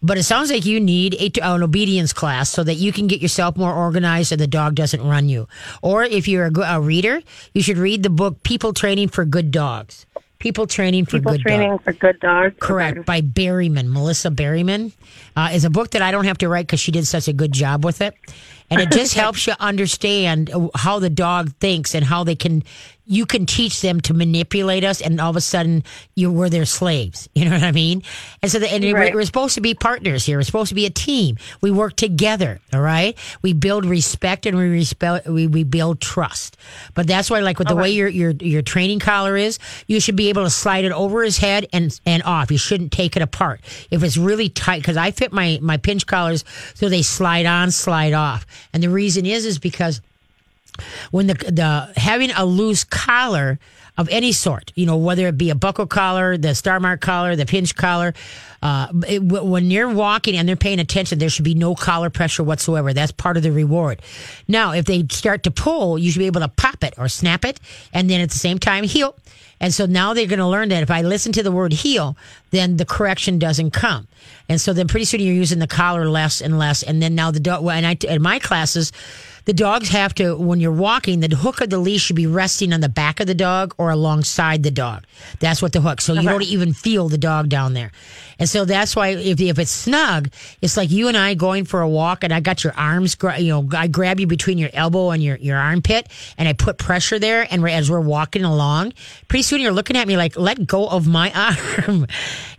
But 0.00 0.16
it 0.16 0.22
sounds 0.22 0.50
like 0.50 0.64
you 0.64 0.80
need 0.80 1.14
a, 1.14 1.30
an 1.46 1.62
obedience 1.62 2.14
class 2.14 2.48
so 2.48 2.64
that 2.64 2.76
you 2.76 2.92
can 2.92 3.06
get 3.08 3.20
yourself 3.20 3.56
more 3.56 3.74
organized 3.74 4.32
and 4.32 4.40
the 4.40 4.46
dog 4.46 4.74
doesn't 4.74 5.06
run 5.06 5.28
you. 5.28 5.46
Or 5.82 6.02
if 6.02 6.26
you're 6.28 6.46
a, 6.46 6.60
a 6.60 6.80
reader, 6.80 7.20
you 7.52 7.62
should 7.62 7.78
read 7.78 8.02
the 8.02 8.10
book 8.10 8.42
People 8.42 8.72
Training 8.72 9.08
for 9.08 9.26
Good 9.26 9.50
Dogs. 9.50 10.06
People 10.38 10.66
Training 10.66 11.06
for 11.06 11.12
People 11.18 11.32
Good 11.32 11.40
training 11.42 11.70
Dogs. 11.70 11.84
for 11.84 11.92
good 11.92 12.20
dogs. 12.20 12.54
Correct. 12.60 12.98
Okay. 12.98 13.04
By 13.04 13.20
Berryman, 13.22 13.88
Melissa 13.90 14.30
Berryman. 14.30 14.92
Uh, 15.36 15.50
is 15.52 15.64
a 15.64 15.70
book 15.70 15.90
that 15.90 16.02
I 16.02 16.10
don't 16.10 16.26
have 16.26 16.38
to 16.38 16.48
write 16.48 16.66
because 16.66 16.80
she 16.80 16.92
did 16.92 17.06
such 17.06 17.28
a 17.28 17.32
good 17.32 17.52
job 17.52 17.84
with 17.84 18.00
it. 18.00 18.14
And 18.70 18.80
it 18.80 18.90
just 18.90 19.14
helps 19.24 19.46
you 19.46 19.54
understand 19.58 20.50
how 20.74 20.98
the 20.98 21.10
dog 21.10 21.54
thinks 21.60 21.94
and 21.94 22.04
how 22.04 22.24
they 22.24 22.34
can, 22.36 22.62
you 23.06 23.26
can 23.26 23.44
teach 23.46 23.82
them 23.82 24.00
to 24.00 24.14
manipulate 24.14 24.82
us 24.84 25.02
and 25.02 25.20
all 25.20 25.28
of 25.30 25.36
a 25.36 25.40
sudden 25.40 25.82
you 26.14 26.32
we're 26.32 26.48
their 26.48 26.64
slaves. 26.64 27.28
You 27.34 27.44
know 27.46 27.50
what 27.56 27.62
I 27.64 27.72
mean? 27.72 28.02
And 28.42 28.50
so, 28.50 28.58
the, 28.58 28.72
and 28.72 28.82
we're- 28.82 28.94
Right. 28.94 29.14
we're 29.14 29.24
supposed 29.24 29.56
to 29.56 29.60
be 29.60 29.74
partners 29.74 30.24
here. 30.24 30.38
We're 30.38 30.42
supposed 30.44 30.70
to 30.70 30.74
be 30.74 30.86
a 30.86 30.90
team. 30.90 31.36
We 31.60 31.70
work 31.70 31.96
together. 31.96 32.60
All 32.72 32.80
right. 32.80 33.18
We 33.42 33.52
build 33.52 33.84
respect 33.84 34.46
and 34.46 34.56
we 34.56 34.68
respect, 34.68 35.26
we, 35.26 35.46
we 35.46 35.64
build 35.64 36.00
trust. 36.00 36.56
But 36.94 37.06
that's 37.06 37.28
why, 37.28 37.40
like 37.40 37.58
with 37.58 37.68
the 37.68 37.76
way 37.76 37.90
your, 37.90 38.08
your, 38.08 38.30
your 38.30 38.62
training 38.62 39.00
collar 39.00 39.36
is, 39.36 39.58
you 39.86 40.00
should 40.00 40.16
be 40.16 40.28
able 40.30 40.44
to 40.44 40.50
slide 40.50 40.84
it 40.86 40.92
over 40.92 41.22
his 41.22 41.36
head 41.36 41.66
and, 41.72 41.98
and 42.06 42.22
off. 42.22 42.50
You 42.50 42.56
shouldn't 42.58 42.92
take 42.92 43.16
it 43.16 43.22
apart. 43.22 43.60
If 43.90 44.02
it's 44.02 44.16
really 44.16 44.48
tight, 44.48 44.80
because 44.80 44.96
I 44.96 45.10
fit 45.10 45.32
my, 45.32 45.58
my 45.60 45.76
pinch 45.76 46.06
collars 46.06 46.44
so 46.74 46.88
they 46.88 47.02
slide 47.02 47.44
on, 47.46 47.70
slide 47.72 48.12
off. 48.14 48.46
And 48.72 48.82
the 48.82 48.88
reason 48.90 49.26
is, 49.26 49.44
is 49.44 49.58
because 49.58 50.00
when 51.10 51.26
the 51.26 51.34
the 51.34 51.92
having 51.96 52.30
a 52.30 52.44
loose 52.44 52.84
collar 52.84 53.58
of 53.96 54.08
any 54.08 54.32
sort, 54.32 54.72
you 54.74 54.86
know, 54.86 54.96
whether 54.96 55.28
it 55.28 55.38
be 55.38 55.50
a 55.50 55.54
buckle 55.54 55.86
collar, 55.86 56.36
the 56.36 56.48
Starmark 56.48 57.00
collar, 57.00 57.36
the 57.36 57.46
pinch 57.46 57.76
collar, 57.76 58.12
uh, 58.60 58.88
it, 59.06 59.22
when 59.22 59.70
you're 59.70 59.88
walking 59.88 60.36
and 60.36 60.48
they're 60.48 60.56
paying 60.56 60.80
attention, 60.80 61.18
there 61.18 61.28
should 61.28 61.44
be 61.44 61.54
no 61.54 61.76
collar 61.76 62.10
pressure 62.10 62.42
whatsoever. 62.42 62.92
That's 62.92 63.12
part 63.12 63.36
of 63.36 63.44
the 63.44 63.52
reward. 63.52 64.02
Now, 64.48 64.72
if 64.72 64.86
they 64.86 65.06
start 65.10 65.44
to 65.44 65.52
pull, 65.52 65.98
you 65.98 66.10
should 66.10 66.18
be 66.18 66.26
able 66.26 66.40
to 66.40 66.48
pop 66.48 66.82
it 66.82 66.94
or 66.98 67.08
snap 67.08 67.44
it, 67.44 67.60
and 67.92 68.10
then 68.10 68.20
at 68.20 68.30
the 68.30 68.38
same 68.38 68.58
time 68.58 68.82
heel. 68.84 69.14
And 69.60 69.72
so 69.72 69.86
now 69.86 70.12
they're 70.12 70.26
going 70.26 70.40
to 70.40 70.48
learn 70.48 70.70
that 70.70 70.82
if 70.82 70.90
I 70.90 71.02
listen 71.02 71.32
to 71.32 71.42
the 71.42 71.52
word 71.52 71.72
heel, 71.72 72.16
then 72.50 72.76
the 72.76 72.84
correction 72.84 73.38
doesn't 73.38 73.70
come. 73.70 74.08
And 74.48 74.60
so 74.60 74.72
then 74.72 74.88
pretty 74.88 75.04
soon 75.04 75.20
you're 75.20 75.32
using 75.32 75.60
the 75.60 75.66
collar 75.66 76.08
less 76.08 76.40
and 76.40 76.58
less. 76.58 76.82
And 76.82 77.00
then 77.00 77.14
now 77.14 77.30
the 77.30 77.40
dog, 77.40 77.64
and 77.66 77.86
I, 77.86 77.96
in 78.08 78.20
my 78.20 78.40
classes, 78.40 78.92
the 79.44 79.52
dogs 79.52 79.88
have 79.90 80.14
to, 80.16 80.36
when 80.36 80.60
you're 80.60 80.72
walking, 80.72 81.20
the 81.20 81.34
hook 81.34 81.60
of 81.60 81.70
the 81.70 81.78
leash 81.78 82.02
should 82.02 82.16
be 82.16 82.26
resting 82.26 82.72
on 82.72 82.80
the 82.80 82.88
back 82.88 83.20
of 83.20 83.26
the 83.26 83.34
dog 83.34 83.74
or 83.78 83.90
alongside 83.90 84.62
the 84.62 84.70
dog. 84.70 85.04
That's 85.40 85.60
what 85.60 85.72
the 85.72 85.80
hook. 85.80 86.00
So 86.00 86.14
you 86.14 86.22
don't 86.22 86.42
even 86.42 86.72
feel 86.72 87.08
the 87.08 87.18
dog 87.18 87.48
down 87.48 87.74
there. 87.74 87.92
And 88.38 88.48
so 88.48 88.64
that's 88.64 88.96
why 88.96 89.08
if, 89.08 89.40
if 89.40 89.58
it's 89.58 89.70
snug, 89.70 90.30
it's 90.60 90.76
like 90.76 90.90
you 90.90 91.08
and 91.08 91.16
I 91.16 91.34
going 91.34 91.64
for 91.64 91.80
a 91.80 91.88
walk 91.88 92.24
and 92.24 92.32
I 92.32 92.40
got 92.40 92.64
your 92.64 92.74
arms, 92.76 93.16
you 93.38 93.48
know, 93.48 93.68
I 93.76 93.86
grab 93.86 94.20
you 94.20 94.26
between 94.26 94.58
your 94.58 94.70
elbow 94.72 95.10
and 95.10 95.22
your, 95.22 95.36
your 95.36 95.56
armpit 95.56 96.08
and 96.38 96.48
I 96.48 96.52
put 96.52 96.78
pressure 96.78 97.18
there. 97.18 97.46
And 97.50 97.62
we're, 97.62 97.68
as 97.68 97.90
we're 97.90 98.00
walking 98.00 98.44
along, 98.44 98.92
pretty 99.28 99.42
soon 99.42 99.60
you're 99.60 99.72
looking 99.72 99.96
at 99.96 100.08
me 100.08 100.16
like, 100.16 100.36
let 100.36 100.66
go 100.66 100.86
of 100.88 101.06
my 101.06 101.32
arm 101.88 102.06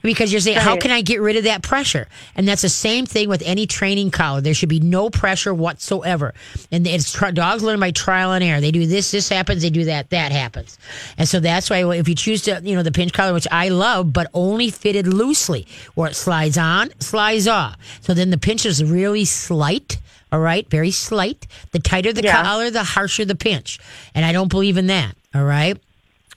because 0.01 0.31
you're 0.31 0.41
saying, 0.41 0.57
how 0.57 0.77
can 0.77 0.91
I 0.91 1.01
get 1.01 1.21
rid 1.21 1.35
of 1.35 1.45
that 1.45 1.61
pressure? 1.61 2.07
And 2.35 2.47
that's 2.47 2.61
the 2.61 2.69
same 2.69 3.05
thing 3.05 3.29
with 3.29 3.41
any 3.45 3.67
training 3.67 4.11
collar. 4.11 4.41
There 4.41 4.53
should 4.53 4.69
be 4.69 4.79
no 4.79 5.09
pressure 5.09 5.53
whatsoever. 5.53 6.33
And 6.71 6.85
it's 6.87 7.13
dogs 7.33 7.63
learn 7.63 7.79
by 7.79 7.91
trial 7.91 8.31
and 8.31 8.43
error. 8.43 8.61
They 8.61 8.71
do 8.71 8.85
this, 8.85 9.11
this 9.11 9.29
happens. 9.29 9.61
They 9.63 9.69
do 9.69 9.85
that, 9.85 10.09
that 10.11 10.31
happens. 10.31 10.77
And 11.17 11.27
so 11.27 11.39
that's 11.39 11.69
why 11.69 11.85
if 11.93 12.07
you 12.07 12.15
choose 12.15 12.43
to, 12.43 12.61
you 12.63 12.75
know, 12.75 12.83
the 12.83 12.91
pinch 12.91 13.13
collar, 13.13 13.33
which 13.33 13.47
I 13.51 13.69
love, 13.69 14.13
but 14.13 14.29
only 14.33 14.69
fitted 14.69 15.07
loosely, 15.07 15.64
where 15.95 16.09
it 16.09 16.15
slides 16.15 16.57
on, 16.57 16.89
slides 16.99 17.47
off. 17.47 17.75
So 18.01 18.13
then 18.13 18.29
the 18.29 18.37
pinch 18.37 18.65
is 18.65 18.83
really 18.83 19.25
slight. 19.25 19.97
All 20.31 20.39
right, 20.39 20.69
very 20.69 20.91
slight. 20.91 21.47
The 21.71 21.79
tighter 21.79 22.11
the 22.11 22.23
Yeah. 22.23 22.41
collar, 22.43 22.69
the 22.71 22.83
harsher 22.83 23.25
the 23.25 23.35
pinch. 23.35 23.79
And 24.13 24.25
I 24.25 24.31
don't 24.31 24.49
believe 24.49 24.77
in 24.77 24.87
that. 24.87 25.15
All 25.33 25.43
right. 25.43 25.77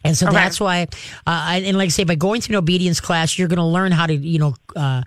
And 0.05 0.17
so 0.17 0.27
Okay. 0.27 0.37
that's 0.37 0.61
why, 0.61 0.87
uh, 1.27 1.61
and 1.63 1.77
like 1.77 1.87
I 1.87 1.91
say, 1.91 2.05
by 2.05 2.15
going 2.15 2.41
through 2.41 2.57
an 2.57 2.63
obedience 2.63 3.01
class, 3.01 3.37
you're 3.39 3.49
going 3.49 3.59
to 3.59 3.65
learn 3.65 3.91
how 3.91 4.07
to, 4.07 4.15
you 4.15 4.39
know, 4.39 4.55
uh, 4.77 5.03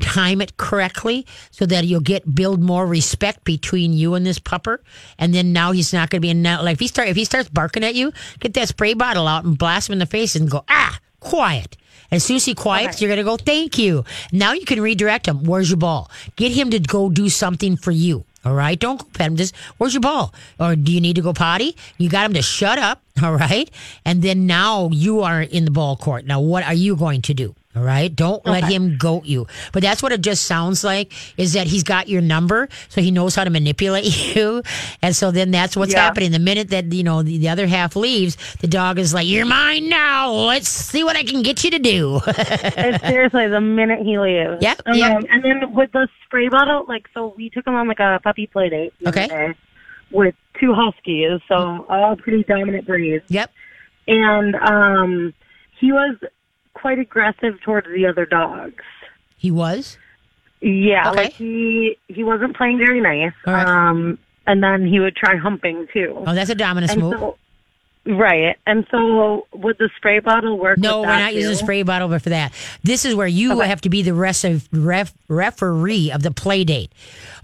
time 0.00 0.40
it 0.42 0.56
correctly 0.56 1.24
so 1.52 1.64
that 1.64 1.84
you'll 1.84 2.00
get 2.00 2.34
build 2.34 2.60
more 2.60 2.84
respect 2.84 3.44
between 3.44 3.92
you 3.92 4.14
and 4.14 4.26
this 4.26 4.38
pupper. 4.40 4.78
And 5.18 5.32
then 5.32 5.52
now 5.52 5.70
he's 5.72 5.92
not 5.92 6.10
going 6.10 6.18
to 6.18 6.20
be 6.20 6.30
in 6.30 6.42
now. 6.42 6.62
Like 6.62 6.74
if 6.74 6.80
he 6.80 6.88
start 6.88 7.08
if 7.08 7.16
he 7.16 7.24
starts 7.24 7.48
barking 7.48 7.84
at 7.84 7.94
you, 7.94 8.12
get 8.40 8.54
that 8.54 8.68
spray 8.68 8.94
bottle 8.94 9.28
out 9.28 9.44
and 9.44 9.56
blast 9.56 9.88
him 9.88 9.94
in 9.94 9.98
the 10.00 10.06
face 10.06 10.34
and 10.34 10.50
go 10.50 10.64
ah 10.68 10.98
quiet. 11.20 11.76
As 12.10 12.24
soon 12.24 12.36
as 12.36 12.44
he 12.44 12.54
quiets, 12.54 13.00
you're 13.00 13.08
going 13.08 13.18
to 13.18 13.24
go, 13.24 13.36
thank 13.36 13.78
you. 13.78 14.04
Now 14.32 14.52
you 14.52 14.64
can 14.64 14.80
redirect 14.80 15.26
him. 15.26 15.44
Where's 15.44 15.70
your 15.70 15.78
ball? 15.78 16.10
Get 16.36 16.52
him 16.52 16.70
to 16.70 16.78
go 16.78 17.10
do 17.10 17.28
something 17.28 17.76
for 17.76 17.90
you. 17.90 18.24
All 18.44 18.54
right. 18.54 18.78
Don't 18.78 19.00
go 19.00 19.06
pet 19.14 19.26
him. 19.28 19.36
Just, 19.36 19.54
where's 19.78 19.94
your 19.94 20.02
ball? 20.02 20.34
Or 20.60 20.76
do 20.76 20.92
you 20.92 21.00
need 21.00 21.16
to 21.16 21.22
go 21.22 21.32
potty? 21.32 21.76
You 21.96 22.10
got 22.10 22.26
him 22.26 22.34
to 22.34 22.42
shut 22.42 22.78
up. 22.78 23.02
All 23.22 23.34
right. 23.34 23.70
And 24.04 24.22
then 24.22 24.46
now 24.46 24.90
you 24.92 25.22
are 25.22 25.42
in 25.42 25.64
the 25.64 25.70
ball 25.70 25.96
court. 25.96 26.26
Now, 26.26 26.40
what 26.40 26.62
are 26.64 26.74
you 26.74 26.94
going 26.96 27.22
to 27.22 27.34
do? 27.34 27.54
All 27.76 27.82
right. 27.82 28.14
Don't 28.14 28.44
let 28.46 28.64
him 28.64 28.96
goat 28.98 29.24
you. 29.24 29.46
But 29.72 29.82
that's 29.82 30.02
what 30.02 30.12
it 30.12 30.20
just 30.20 30.44
sounds 30.44 30.84
like 30.84 31.12
is 31.36 31.54
that 31.54 31.66
he's 31.66 31.82
got 31.82 32.08
your 32.08 32.20
number. 32.22 32.68
So 32.88 33.00
he 33.00 33.10
knows 33.10 33.34
how 33.34 33.44
to 33.44 33.50
manipulate 33.50 34.04
you. 34.36 34.62
And 35.02 35.14
so 35.16 35.30
then 35.30 35.50
that's 35.50 35.76
what's 35.76 35.92
Yeah. 35.92 36.02
happening. 36.02 36.30
The 36.32 36.38
minute 36.38 36.70
that, 36.70 36.92
you 36.92 37.02
know, 37.02 37.22
the, 37.22 37.36
the 37.38 37.48
other 37.48 37.66
half 37.66 37.96
leaves, 37.96 38.36
the 38.60 38.68
dog 38.68 38.98
is 38.98 39.12
like, 39.12 39.26
you're 39.26 39.44
mine 39.46 39.88
now. 39.88 40.32
Let's 40.32 40.68
see 40.68 41.02
what 41.02 41.16
I 41.16 41.24
can 41.24 41.42
get 41.42 41.64
you 41.64 41.70
to 41.72 41.78
do. 41.80 42.20
Seriously 42.24 43.48
the 43.48 43.60
minute 43.60 44.00
he 44.06 44.18
leaves. 44.18 44.58
Yep, 44.60 44.82
Um, 44.86 44.94
yep. 44.96 45.24
And 45.30 45.44
then 45.44 45.72
with 45.74 45.90
the 45.92 46.08
spray 46.24 46.48
bottle, 46.48 46.84
like, 46.88 47.08
so 47.14 47.34
we 47.36 47.50
took 47.50 47.66
him 47.66 47.74
on 47.74 47.88
like 47.88 48.00
a 48.00 48.20
puppy 48.22 48.46
play 48.46 48.68
date. 48.68 48.94
Okay. 49.06 49.54
With 50.10 50.34
two 50.60 50.74
huskies, 50.74 51.40
so 51.48 51.84
all 51.88 52.14
pretty 52.16 52.44
dominant 52.44 52.86
breeds. 52.86 53.24
yep. 53.28 53.50
And 54.06 54.54
um, 54.54 55.34
he 55.80 55.90
was 55.90 56.14
quite 56.84 56.98
aggressive 56.98 57.58
towards 57.62 57.86
the 57.88 58.04
other 58.04 58.26
dogs. 58.26 58.84
He 59.38 59.50
was. 59.50 59.96
Yeah, 60.60 61.08
Okay. 61.12 61.22
like 61.24 61.32
he 61.32 61.96
he 62.08 62.22
wasn't 62.22 62.54
playing 62.54 62.76
very 62.76 63.00
nice. 63.00 63.32
Right. 63.46 63.66
Um, 63.66 64.18
and 64.46 64.62
then 64.62 64.86
he 64.86 65.00
would 65.00 65.16
try 65.16 65.34
humping 65.36 65.86
too. 65.94 66.22
Oh, 66.26 66.34
that's 66.34 66.50
a 66.50 66.54
dominance 66.54 66.92
and 66.92 67.00
move. 67.00 67.14
so, 67.14 67.38
right. 68.06 68.56
And 68.66 68.86
so 68.90 69.46
would 69.52 69.78
the 69.78 69.90
spray 69.96 70.20
bottle 70.20 70.58
work? 70.58 70.78
No, 70.78 71.02
we're 71.02 71.06
not 71.06 71.34
using 71.34 71.52
a 71.52 71.56
spray 71.56 71.82
bottle 71.82 72.08
but 72.08 72.22
for 72.22 72.30
that. 72.30 72.52
This 72.82 73.04
is 73.04 73.14
where 73.14 73.26
you 73.26 73.60
have 73.60 73.80
to 73.82 73.88
be 73.88 74.02
the 74.02 74.14
rest 74.14 74.44
of 74.44 74.68
ref, 74.72 75.12
referee 75.28 76.10
of 76.10 76.22
the 76.22 76.30
play 76.30 76.64
date. 76.64 76.92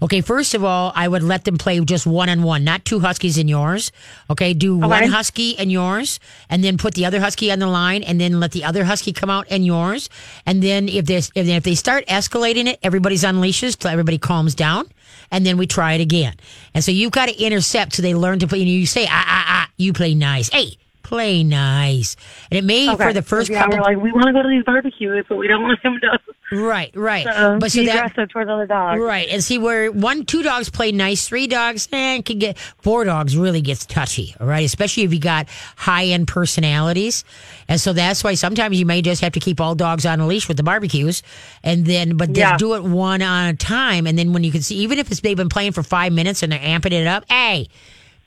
Okay, 0.01 0.21
first 0.21 0.53
of 0.53 0.63
all, 0.63 0.91
I 0.95 1.07
would 1.07 1.23
let 1.23 1.45
them 1.45 1.57
play 1.57 1.79
just 1.81 2.07
one 2.07 2.29
on 2.29 2.43
one, 2.43 2.63
not 2.63 2.85
two 2.85 2.99
huskies 2.99 3.37
in 3.37 3.47
yours. 3.47 3.91
Okay, 4.29 4.53
do 4.53 4.77
one 4.77 5.07
husky 5.09 5.57
and 5.57 5.71
yours, 5.71 6.19
and 6.49 6.63
then 6.63 6.77
put 6.77 6.95
the 6.95 7.05
other 7.05 7.19
husky 7.19 7.51
on 7.51 7.59
the 7.59 7.67
line, 7.67 8.03
and 8.03 8.19
then 8.19 8.39
let 8.39 8.51
the 8.51 8.63
other 8.63 8.83
husky 8.83 9.13
come 9.13 9.29
out 9.29 9.45
and 9.49 9.65
yours. 9.65 10.09
And 10.45 10.63
then 10.63 10.89
if 10.89 11.05
there's 11.05 11.31
if, 11.35 11.47
if 11.47 11.63
they 11.63 11.75
start 11.75 12.05
escalating 12.07 12.67
it, 12.67 12.79
everybody's 12.81 13.23
on 13.23 13.41
leashes 13.41 13.75
till 13.75 13.91
everybody 13.91 14.17
calms 14.17 14.55
down, 14.55 14.89
and 15.31 15.45
then 15.45 15.57
we 15.57 15.67
try 15.67 15.93
it 15.93 16.01
again. 16.01 16.35
And 16.73 16.83
so 16.83 16.91
you've 16.91 17.11
got 17.11 17.27
to 17.29 17.41
intercept 17.41 17.93
so 17.93 18.01
they 18.01 18.15
learn 18.15 18.39
to 18.39 18.47
play. 18.47 18.59
You, 18.59 18.65
you 18.65 18.85
say 18.85 19.05
ah 19.09 19.25
ah 19.27 19.45
ah, 19.47 19.69
you 19.77 19.93
play 19.93 20.13
nice. 20.13 20.49
Hey. 20.49 20.77
Play 21.11 21.43
nice, 21.43 22.15
and 22.49 22.57
it 22.57 22.63
may 22.63 22.89
Okay. 22.89 23.03
for 23.03 23.11
the 23.11 23.21
first 23.21 23.49
yeah, 23.51 23.63
couple 23.63 23.75
we're 23.75 23.83
like 23.83 23.97
we 23.97 24.13
want 24.13 24.27
to 24.27 24.31
go 24.33 24.41
to 24.41 24.47
these 24.47 24.63
barbecues, 24.63 25.25
but 25.27 25.35
we 25.35 25.49
don't 25.49 25.61
want 25.61 25.77
him 25.83 25.99
to 26.01 26.17
Right, 26.53 26.91
right. 26.95 27.25
So 27.25 27.57
but 27.59 27.71
so 27.71 27.83
that 27.83 27.95
aggressive 27.95 28.29
towards 28.29 28.49
other 28.49 28.65
dogs. 28.65 29.01
Right, 29.01 29.27
and 29.29 29.43
see 29.43 29.57
where 29.57 29.91
one, 29.91 30.25
two 30.25 30.41
dogs 30.41 30.69
play 30.69 30.91
nice, 30.93 31.27
three 31.27 31.47
dogs, 31.47 31.87
eh, 31.91 32.21
can 32.21 32.39
get 32.39 32.57
four 32.57 33.03
dogs 33.03 33.35
really 33.37 33.59
gets 33.61 33.85
touchy. 33.85 34.35
All 34.39 34.47
right, 34.47 34.63
especially 34.65 35.03
if 35.03 35.13
you 35.13 35.19
got 35.19 35.47
high 35.77 36.05
end 36.05 36.27
personalities, 36.29 37.23
and 37.67 37.79
so 37.79 37.91
that's 37.93 38.23
why 38.23 38.33
sometimes 38.35 38.79
you 38.79 38.85
may 38.85 39.01
just 39.01 39.21
have 39.21 39.33
to 39.33 39.39
keep 39.41 39.59
all 39.59 39.75
dogs 39.75 40.05
on 40.05 40.19
a 40.21 40.27
leash 40.27 40.47
with 40.47 40.55
the 40.57 40.63
barbecues, 40.63 41.23
and 41.63 41.85
then 41.85 42.15
but 42.15 42.27
just 42.29 42.37
Yeah. 42.39 42.57
do 42.57 42.75
it 42.75 42.83
one 42.83 43.21
on 43.21 43.47
a 43.47 43.53
time, 43.53 44.07
and 44.07 44.17
then 44.17 44.31
when 44.33 44.43
you 44.45 44.51
can 44.51 44.61
see, 44.61 44.75
even 44.77 44.97
if 44.99 45.11
it's 45.11 45.19
they've 45.21 45.35
been 45.37 45.49
playing 45.49 45.71
for 45.73 45.83
five 45.83 46.13
minutes 46.13 46.41
and 46.43 46.51
they're 46.53 46.59
amping 46.59 46.93
it 46.93 47.07
up, 47.07 47.25
hey, 47.29 47.67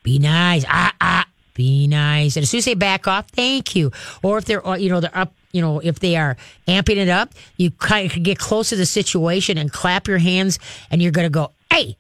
be 0.02 0.18
nice, 0.18 0.64
ah 0.68 0.92
ah, 1.00 1.26
be 1.54 1.86
nice, 1.86 2.36
and 2.36 2.42
as 2.42 2.50
soon 2.50 2.58
as 2.58 2.64
they 2.64 2.74
back 2.74 3.06
off, 3.06 3.28
thank 3.30 3.74
you, 3.74 3.92
or 4.22 4.38
if 4.38 4.44
they're 4.44 4.66
uh, 4.66 4.76
you 4.76 4.90
know 4.90 5.00
they're 5.00 5.16
up. 5.16 5.32
You 5.52 5.60
know, 5.60 5.78
if 5.78 6.00
they 6.00 6.16
are 6.16 6.36
amping 6.66 6.96
it 6.96 7.08
up, 7.08 7.32
you 7.56 7.70
kind 7.70 8.10
of 8.10 8.20
get 8.24 8.40
close 8.40 8.70
to 8.70 8.76
the 8.76 8.86
situation 8.86 9.56
and 9.56 9.72
clap 9.72 10.08
your 10.08 10.18
hands, 10.18 10.58
and 10.90 11.00
you're 11.00 11.12
going 11.12 11.26
to 11.26 11.30
go, 11.30 11.52
hey, 11.70 11.96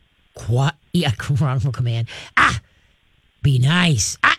what? 0.48 0.74
Yeah, 0.92 1.12
wrongful 1.40 1.70
command. 1.70 2.08
Ah, 2.36 2.60
be 3.42 3.60
nice. 3.60 4.18
Ah, 4.24 4.36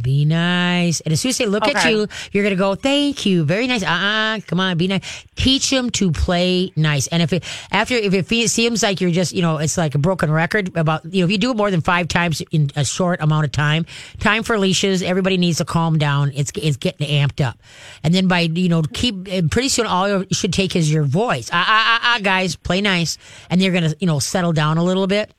be 0.00 0.24
nice. 0.24 1.00
And 1.00 1.12
as 1.12 1.20
soon 1.20 1.30
as 1.30 1.38
they 1.38 1.46
look 1.46 1.66
at 1.66 1.90
you, 1.90 2.06
you're 2.32 2.42
going 2.42 2.54
to 2.54 2.58
go, 2.58 2.74
thank 2.74 3.26
you. 3.26 3.44
Very 3.44 3.66
nice. 3.66 3.82
Uh-uh, 3.82 4.40
come 4.46 4.60
on, 4.60 4.76
be 4.76 4.88
nice. 4.88 5.24
Teach 5.36 5.70
them 5.70 5.90
to 5.90 6.10
play 6.10 6.72
nice. 6.76 7.06
And 7.08 7.22
if 7.22 7.32
it, 7.32 7.44
after, 7.70 7.94
if 7.94 8.12
it 8.14 8.50
seems 8.50 8.82
like 8.82 9.00
you're 9.00 9.10
just, 9.10 9.32
you 9.32 9.42
know, 9.42 9.58
it's 9.58 9.76
like 9.76 9.94
a 9.94 9.98
broken 9.98 10.30
record 10.30 10.76
about, 10.76 11.04
you 11.04 11.20
know, 11.20 11.24
if 11.26 11.30
you 11.30 11.38
do 11.38 11.52
it 11.52 11.56
more 11.56 11.70
than 11.70 11.80
five 11.80 12.08
times 12.08 12.42
in 12.50 12.70
a 12.76 12.84
short 12.84 13.20
amount 13.20 13.44
of 13.44 13.52
time, 13.52 13.86
time 14.18 14.42
for 14.42 14.58
leashes, 14.58 15.02
everybody 15.02 15.36
needs 15.36 15.58
to 15.58 15.64
calm 15.64 15.98
down. 15.98 16.32
It's, 16.34 16.50
it's 16.56 16.76
getting 16.76 17.06
amped 17.06 17.44
up. 17.44 17.58
And 18.02 18.14
then 18.14 18.26
by, 18.28 18.40
you 18.40 18.68
know, 18.68 18.82
keep, 18.82 19.28
pretty 19.50 19.68
soon 19.68 19.86
all 19.86 20.08
you 20.08 20.26
should 20.32 20.52
take 20.52 20.74
is 20.76 20.92
your 20.92 21.04
voice. 21.04 21.50
Ah, 21.52 21.64
ah, 21.66 22.00
ah, 22.02 22.14
ah, 22.14 22.20
guys, 22.22 22.56
play 22.56 22.80
nice. 22.80 23.16
And 23.48 23.60
they're 23.60 23.72
going 23.72 23.90
to, 23.90 23.96
you 24.00 24.06
know, 24.06 24.18
settle 24.18 24.52
down 24.52 24.78
a 24.78 24.84
little 24.84 25.06
bit. 25.06 25.32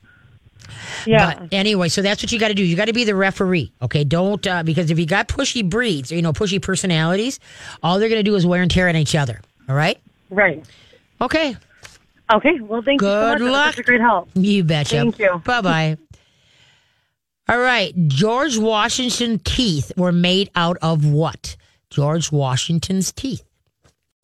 Yeah. 1.06 1.38
But 1.38 1.52
anyway, 1.52 1.88
so 1.88 2.02
that's 2.02 2.22
what 2.22 2.32
you 2.32 2.38
got 2.38 2.48
to 2.48 2.54
do. 2.54 2.64
You 2.64 2.76
got 2.76 2.86
to 2.86 2.92
be 2.92 3.04
the 3.04 3.14
referee, 3.14 3.72
okay? 3.82 4.04
Don't 4.04 4.44
uh, 4.46 4.62
because 4.62 4.90
if 4.90 4.98
you 4.98 5.06
got 5.06 5.28
pushy 5.28 5.68
breeds, 5.68 6.12
or 6.12 6.16
you 6.16 6.22
know, 6.22 6.32
pushy 6.32 6.60
personalities, 6.60 7.40
all 7.82 7.98
they're 7.98 8.08
going 8.08 8.20
to 8.20 8.28
do 8.30 8.34
is 8.34 8.46
wear 8.46 8.62
and 8.62 8.70
tear 8.70 8.88
on 8.88 8.96
each 8.96 9.14
other. 9.14 9.40
All 9.68 9.74
right? 9.74 9.98
right. 10.30 10.64
Okay. 11.20 11.56
Okay. 12.32 12.60
Well, 12.60 12.82
thank 12.82 13.00
you 13.00 13.06
so 13.06 13.20
Good 13.20 13.28
much. 13.30 13.38
That 13.38 13.44
was 13.44 13.52
luck. 13.52 13.78
a 13.78 13.82
great 13.82 14.00
help. 14.00 14.28
You 14.34 14.64
betcha. 14.64 14.96
Thank 14.96 15.18
you. 15.18 15.40
Bye 15.44 15.60
bye. 15.60 15.96
All 17.48 17.58
right. 17.58 17.94
George 18.08 18.58
Washington 18.58 19.38
teeth 19.38 19.92
were 19.96 20.12
made 20.12 20.50
out 20.54 20.76
of 20.82 21.04
what? 21.06 21.56
George 21.90 22.32
Washington's 22.32 23.12
teeth. 23.12 23.44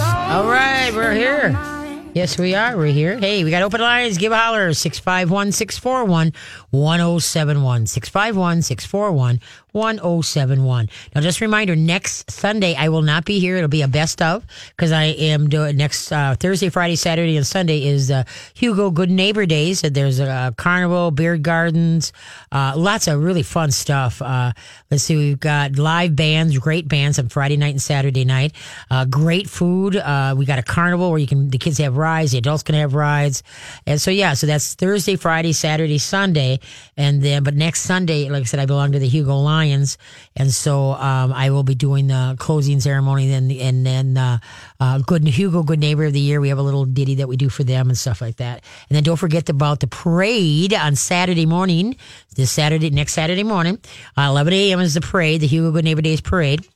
All 0.00 0.49
right, 0.49 0.90
we're 0.92 1.12
here. 1.12 1.81
Yes, 2.14 2.37
we 2.37 2.54
are. 2.54 2.76
We're 2.76 2.92
here. 2.92 3.16
Hey, 3.19 3.42
we 3.42 3.50
got 3.50 3.62
open 3.62 3.81
lines. 3.81 4.19
Give 4.19 4.33
a 4.33 4.37
holler. 4.37 4.75
651 4.75 5.50
641 5.52 6.35
1071. 6.69 7.87
651 7.87 8.61
641 8.61 9.40
1071. 9.73 10.88
Now, 11.14 11.21
just 11.21 11.41
a 11.41 11.45
reminder 11.45 11.75
next 11.75 12.31
Sunday, 12.31 12.75
I 12.75 12.88
will 12.88 13.02
not 13.02 13.25
be 13.25 13.38
here. 13.38 13.57
It'll 13.57 13.69
be 13.69 13.83
a 13.83 13.88
best 13.88 14.23
of 14.23 14.47
because 14.71 14.93
I 14.93 15.05
am 15.05 15.49
doing 15.49 15.76
next 15.76 16.12
uh, 16.12 16.37
Thursday, 16.38 16.69
Friday, 16.69 16.97
Saturday, 16.97 17.37
and 17.37 17.47
Sunday 17.47 17.87
is 17.87 18.11
uh, 18.11 18.25
Hugo 18.55 18.91
Good 18.91 19.11
Neighbor 19.11 19.47
Days. 19.47 19.83
There's 19.83 20.21
a 20.21 20.55
carnival, 20.57 21.11
beer 21.11 21.37
gardens, 21.37 22.12
uh, 22.50 22.75
lots 22.76 23.07
of 23.07 23.23
really 23.23 23.43
fun 23.43 23.71
stuff. 23.71 24.21
Uh, 24.21 24.52
let's 24.91 25.02
see, 25.02 25.17
we've 25.17 25.41
got 25.41 25.76
live 25.76 26.14
bands, 26.14 26.59
great 26.59 26.88
bands 26.88 27.19
on 27.19 27.29
Friday 27.29 27.57
night 27.57 27.71
and 27.71 27.83
Saturday 27.83 28.25
night. 28.25 28.52
Uh, 28.91 29.05
great 29.05 29.49
food. 29.49 29.97
Uh, 29.97 30.35
we 30.37 30.45
got 30.45 30.59
a 30.59 30.62
carnival 30.62 31.11
where 31.11 31.19
you 31.19 31.26
can 31.26 31.49
the 31.49 31.59
kids 31.59 31.79
have 31.79 31.97
rides, 31.97 32.33
the 32.33 32.38
adults 32.38 32.62
can 32.62 32.75
have 32.75 32.95
rides, 32.95 33.43
and 33.87 34.00
so 34.00 34.11
yeah, 34.11 34.35
so 34.35 34.47
that's 34.47 34.75
Thursday, 34.75 35.17
Friday, 35.17 35.52
Saturday, 35.52 35.99
Sunday, 35.99 36.61
and 36.97 37.23
then 37.23 37.43
but 37.43 37.55
next 37.55 37.83
Sunday, 37.83 38.29
like 38.29 38.43
I 38.43 38.45
said, 38.45 38.61
I 38.61 38.67
belong 38.67 38.93
to 38.93 38.99
the 38.99 39.09
Hugo 39.09 39.37
Lions, 39.62 39.97
and 40.35 40.50
so 40.50 40.92
um, 40.92 41.33
I 41.33 41.50
will 41.50 41.62
be 41.62 41.75
doing 41.75 42.09
the 42.09 42.35
closing 42.38 42.81
ceremony, 42.81 43.28
then 43.28 43.50
and 43.50 43.87
then 43.87 44.16
uh, 44.16 44.38
uh, 44.81 44.99
good 44.99 45.26
Hugo 45.26 45.62
Good 45.62 45.78
Neighbor 45.78 46.04
of 46.04 46.12
the 46.12 46.21
Year. 46.21 46.40
We 46.40 46.49
have 46.49 46.59
a 46.59 46.62
little 46.62 46.85
ditty 46.85 47.16
that 47.16 47.28
we 47.28 47.37
do 47.37 47.49
for 47.49 47.62
them 47.64 47.88
and 47.88 47.97
stuff 47.97 48.21
like 48.21 48.37
that, 48.37 48.64
and 48.88 48.97
then 48.97 49.04
don't 49.04 49.16
forget 49.16 49.49
about 49.49 49.81
the 49.81 49.87
parade 49.87 50.75
on 50.75 50.97
Saturday 50.97 51.47
morning. 51.47 51.97
This 52.35 52.50
Saturday, 52.50 52.90
next 52.90 53.12
Saturday 53.12 53.45
morning, 53.45 53.78
uh, 54.16 54.23
11 54.23 54.52
a.m. 54.52 54.81
is 54.81 54.95
the 54.95 55.00
parade, 55.00 55.40
the 55.40 55.47
Hugo 55.47 55.71
Good 55.71 55.85
Neighbor 55.85 56.02
Days 56.02 56.21
parade. 56.21 56.66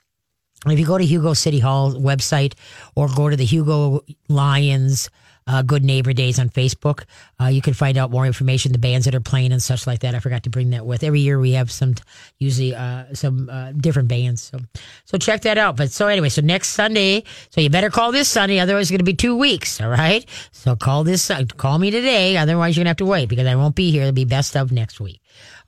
And 0.64 0.72
if 0.72 0.78
you 0.78 0.86
go 0.86 0.98
to 0.98 1.04
Hugo 1.04 1.34
City 1.34 1.58
Hall 1.58 1.92
website 1.92 2.54
or 2.94 3.08
go 3.08 3.28
to 3.28 3.36
the 3.36 3.44
Hugo 3.44 4.04
Lions 4.28 5.10
uh, 5.46 5.62
Good 5.62 5.84
Neighbor 5.84 6.12
Days 6.12 6.38
on 6.38 6.48
Facebook, 6.48 7.04
uh, 7.40 7.46
you 7.46 7.62
can 7.62 7.74
find 7.74 7.96
out 7.96 8.10
more 8.10 8.26
information, 8.26 8.72
the 8.72 8.78
bands 8.78 9.04
that 9.04 9.14
are 9.14 9.20
playing 9.20 9.52
and 9.52 9.62
such 9.62 9.86
like 9.86 10.00
that. 10.00 10.14
I 10.14 10.18
forgot 10.18 10.42
to 10.44 10.50
bring 10.50 10.70
that 10.70 10.84
with. 10.84 11.04
Every 11.04 11.20
year 11.20 11.38
we 11.38 11.52
have 11.52 11.70
some, 11.70 11.94
usually 12.38 12.74
uh, 12.74 13.04
some 13.14 13.48
uh, 13.48 13.72
different 13.72 14.08
bands. 14.08 14.42
So, 14.42 14.58
so 15.04 15.18
check 15.18 15.42
that 15.42 15.58
out. 15.58 15.76
But 15.76 15.90
so 15.92 16.08
anyway, 16.08 16.28
so 16.30 16.42
next 16.42 16.70
Sunday, 16.70 17.24
so 17.50 17.60
you 17.60 17.70
better 17.70 17.90
call 17.90 18.12
this 18.12 18.28
Sunday, 18.28 18.58
otherwise 18.58 18.82
it's 18.82 18.90
going 18.90 18.98
to 18.98 19.04
be 19.04 19.14
two 19.14 19.36
weeks. 19.36 19.80
All 19.80 19.88
right. 19.88 20.26
So 20.52 20.74
call 20.74 21.04
this, 21.04 21.30
uh, 21.30 21.44
call 21.56 21.78
me 21.78 21.90
today. 21.90 22.36
Otherwise 22.36 22.76
you're 22.76 22.82
going 22.82 22.86
to 22.86 22.90
have 22.90 22.96
to 22.98 23.06
wait 23.06 23.28
because 23.28 23.46
I 23.46 23.54
won't 23.54 23.76
be 23.76 23.90
here. 23.90 24.02
It'll 24.02 24.12
be 24.12 24.24
best 24.24 24.56
of 24.56 24.72
next 24.72 25.00
week. 25.00 25.20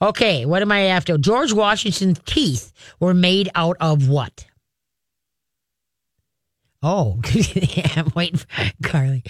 Okay. 0.02 0.44
What 0.44 0.62
am 0.62 0.72
I 0.72 0.86
after? 0.86 1.18
George 1.18 1.52
Washington's 1.52 2.18
teeth 2.26 2.72
were 2.98 3.14
made 3.14 3.48
out 3.54 3.76
of 3.80 4.08
what? 4.08 4.47
Oh, 6.82 7.20
yeah, 7.32 7.92
I'm 7.96 8.12
waiting 8.14 8.38
for 8.38 8.46
Carly. 8.82 9.24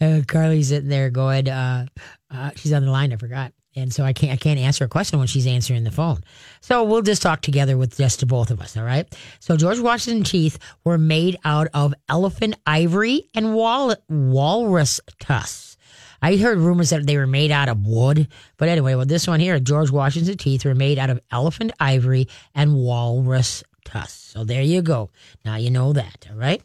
Uh, 0.00 0.20
Carly's 0.26 0.68
sitting 0.68 0.90
there 0.90 1.10
going, 1.10 1.48
uh, 1.48 1.86
uh, 2.30 2.50
she's 2.56 2.72
on 2.72 2.84
the 2.84 2.90
line. 2.90 3.12
I 3.12 3.16
forgot. 3.16 3.52
And 3.74 3.92
so 3.92 4.04
I 4.04 4.12
can't, 4.12 4.32
I 4.32 4.36
can't 4.36 4.60
answer 4.60 4.84
a 4.84 4.88
question 4.88 5.18
when 5.18 5.28
she's 5.28 5.46
answering 5.46 5.84
the 5.84 5.90
phone. 5.90 6.20
So 6.60 6.84
we'll 6.84 7.00
just 7.02 7.22
talk 7.22 7.40
together 7.40 7.78
with 7.78 7.96
just 7.96 8.20
the 8.20 8.26
both 8.26 8.50
of 8.50 8.60
us. 8.60 8.76
All 8.76 8.84
right. 8.84 9.10
So 9.40 9.56
George 9.56 9.80
Washington 9.80 10.24
teeth 10.24 10.58
were 10.84 10.98
made 10.98 11.38
out 11.44 11.68
of 11.72 11.94
elephant 12.08 12.56
ivory 12.66 13.30
and 13.34 13.54
wal- 13.54 13.96
walrus 14.10 15.00
tusks. 15.18 15.78
I 16.20 16.36
heard 16.36 16.58
rumors 16.58 16.90
that 16.90 17.06
they 17.06 17.16
were 17.16 17.26
made 17.26 17.50
out 17.50 17.68
of 17.68 17.84
wood, 17.84 18.28
but 18.56 18.68
anyway, 18.68 18.94
well, 18.94 19.06
this 19.06 19.26
one 19.26 19.40
here, 19.40 19.58
George 19.58 19.90
Washington 19.90 20.36
teeth 20.36 20.64
were 20.64 20.74
made 20.74 20.98
out 20.98 21.10
of 21.10 21.18
elephant 21.32 21.72
ivory 21.80 22.28
and 22.54 22.76
walrus 22.76 23.64
tusks. 23.84 24.30
So 24.32 24.44
there 24.44 24.62
you 24.62 24.82
go. 24.82 25.10
Now 25.44 25.56
you 25.56 25.70
know 25.70 25.92
that. 25.94 26.28
All 26.30 26.36
right. 26.36 26.62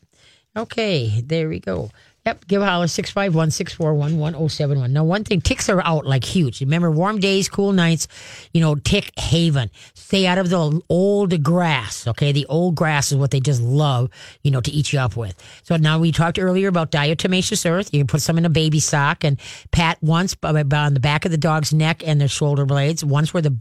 Okay, 0.58 1.22
there 1.22 1.48
we 1.50 1.60
go. 1.60 1.92
Yep, 2.28 2.48
give 2.48 2.62
a 2.62 2.66
holler 2.66 2.88
651 2.88 3.52
641 3.52 4.20
1071. 4.20 4.92
Now, 4.92 5.06
one 5.06 5.24
thing, 5.24 5.40
ticks 5.40 5.70
are 5.70 5.82
out 5.86 6.06
like 6.06 6.26
huge. 6.26 6.60
Remember, 6.60 6.92
warm 6.92 7.22
days, 7.22 7.48
cool 7.48 7.72
nights, 7.72 8.10
you 8.52 8.60
know, 8.60 8.76
tick 8.76 9.18
haven. 9.18 9.72
Stay 9.94 10.28
out 10.28 10.38
of 10.38 10.50
the 10.50 10.82
old 10.90 11.42
grass, 11.42 12.06
okay? 12.06 12.34
The 12.34 12.46
old 12.48 12.76
grass 12.76 13.14
is 13.14 13.18
what 13.18 13.32
they 13.32 13.40
just 13.40 13.62
love, 13.62 14.10
you 14.44 14.52
know, 14.52 14.60
to 14.60 14.70
eat 14.70 14.92
you 14.92 15.00
up 15.00 15.16
with. 15.16 15.42
So 15.64 15.78
now 15.78 16.00
we 16.00 16.12
talked 16.12 16.38
earlier 16.38 16.68
about 16.68 16.92
diatomaceous 16.92 17.66
earth. 17.70 17.94
You 17.94 18.02
can 18.02 18.08
put 18.08 18.22
some 18.22 18.38
in 18.38 18.44
a 18.44 18.50
baby 18.50 18.82
sock 18.82 19.24
and 19.24 19.40
pat 19.72 19.98
once 20.02 20.36
on 20.44 20.94
the 20.94 21.00
back 21.00 21.24
of 21.24 21.32
the 21.32 21.38
dog's 21.38 21.74
neck 21.74 22.06
and 22.06 22.20
their 22.20 22.28
shoulder 22.28 22.66
blades, 22.66 23.06
once 23.06 23.34
where 23.34 23.42
the 23.42 23.58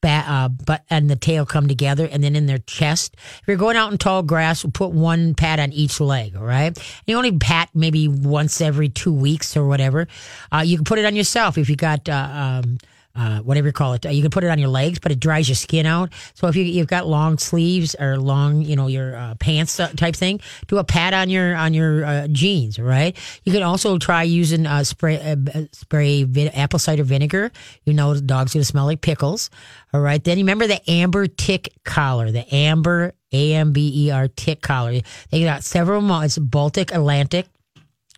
ba- 0.00 0.24
uh, 0.26 0.48
butt 0.48 0.84
and 0.90 1.10
the 1.10 1.16
tail 1.16 1.46
come 1.46 1.66
together, 1.66 2.08
and 2.10 2.22
then 2.22 2.36
in 2.36 2.46
their 2.46 2.58
chest. 2.58 3.16
If 3.40 3.42
you're 3.48 3.56
going 3.56 3.76
out 3.76 3.90
in 3.90 3.98
tall 3.98 4.22
grass, 4.22 4.64
put 4.72 4.92
one 4.92 5.34
pat 5.34 5.58
on 5.58 5.72
each 5.72 6.00
leg. 6.00 6.36
All 6.36 6.44
right. 6.44 6.78
You 7.06 7.16
only 7.16 7.36
pat 7.36 7.70
maybe 7.74 8.03
once 8.08 8.60
every 8.60 8.88
two 8.88 9.12
weeks 9.12 9.56
or 9.56 9.66
whatever. 9.66 10.06
Uh, 10.52 10.62
you 10.64 10.76
can 10.76 10.84
put 10.84 10.98
it 10.98 11.04
on 11.04 11.14
yourself 11.16 11.58
if 11.58 11.68
you 11.68 11.76
got. 11.76 12.08
Uh, 12.08 12.60
um, 12.64 12.78
uh, 13.16 13.38
whatever 13.42 13.68
you 13.68 13.72
call 13.72 13.92
it, 13.92 14.04
you 14.06 14.22
can 14.22 14.30
put 14.32 14.42
it 14.42 14.50
on 14.50 14.58
your 14.58 14.68
legs, 14.68 14.98
but 14.98 15.12
it 15.12 15.20
dries 15.20 15.48
your 15.48 15.54
skin 15.54 15.86
out. 15.86 16.12
So 16.34 16.48
if 16.48 16.56
you, 16.56 16.64
you've 16.64 16.88
got 16.88 17.06
long 17.06 17.38
sleeves 17.38 17.94
or 17.94 18.18
long, 18.18 18.62
you 18.62 18.74
know, 18.74 18.88
your 18.88 19.14
uh, 19.14 19.36
pants 19.36 19.78
uh, 19.78 19.86
type 19.90 20.16
thing, 20.16 20.40
do 20.66 20.78
a 20.78 20.84
pat 20.84 21.14
on 21.14 21.30
your 21.30 21.54
on 21.54 21.74
your 21.74 22.04
uh, 22.04 22.26
jeans. 22.26 22.76
Right. 22.76 23.16
You 23.44 23.52
can 23.52 23.62
also 23.62 23.98
try 23.98 24.24
using 24.24 24.66
uh, 24.66 24.82
spray 24.82 25.20
uh, 25.20 25.36
spray 25.70 26.24
vi- 26.24 26.48
apple 26.48 26.80
cider 26.80 27.04
vinegar. 27.04 27.52
You 27.84 27.94
know, 27.94 28.18
dog's 28.18 28.52
gonna 28.52 28.64
smell 28.64 28.86
like 28.86 29.00
pickles. 29.00 29.48
All 29.92 30.00
right. 30.00 30.22
Then 30.22 30.36
you 30.38 30.42
remember 30.42 30.66
the 30.66 30.90
amber 30.90 31.28
tick 31.28 31.72
collar, 31.84 32.32
the 32.32 32.52
amber 32.52 33.12
A 33.32 33.54
M 33.54 33.72
B 33.72 34.06
E 34.06 34.10
R 34.10 34.26
tick 34.26 34.60
collar. 34.60 35.00
They 35.30 35.44
got 35.44 35.62
several. 35.62 36.00
mo- 36.00 36.22
It's 36.22 36.36
Baltic 36.36 36.92
Atlantic 36.92 37.46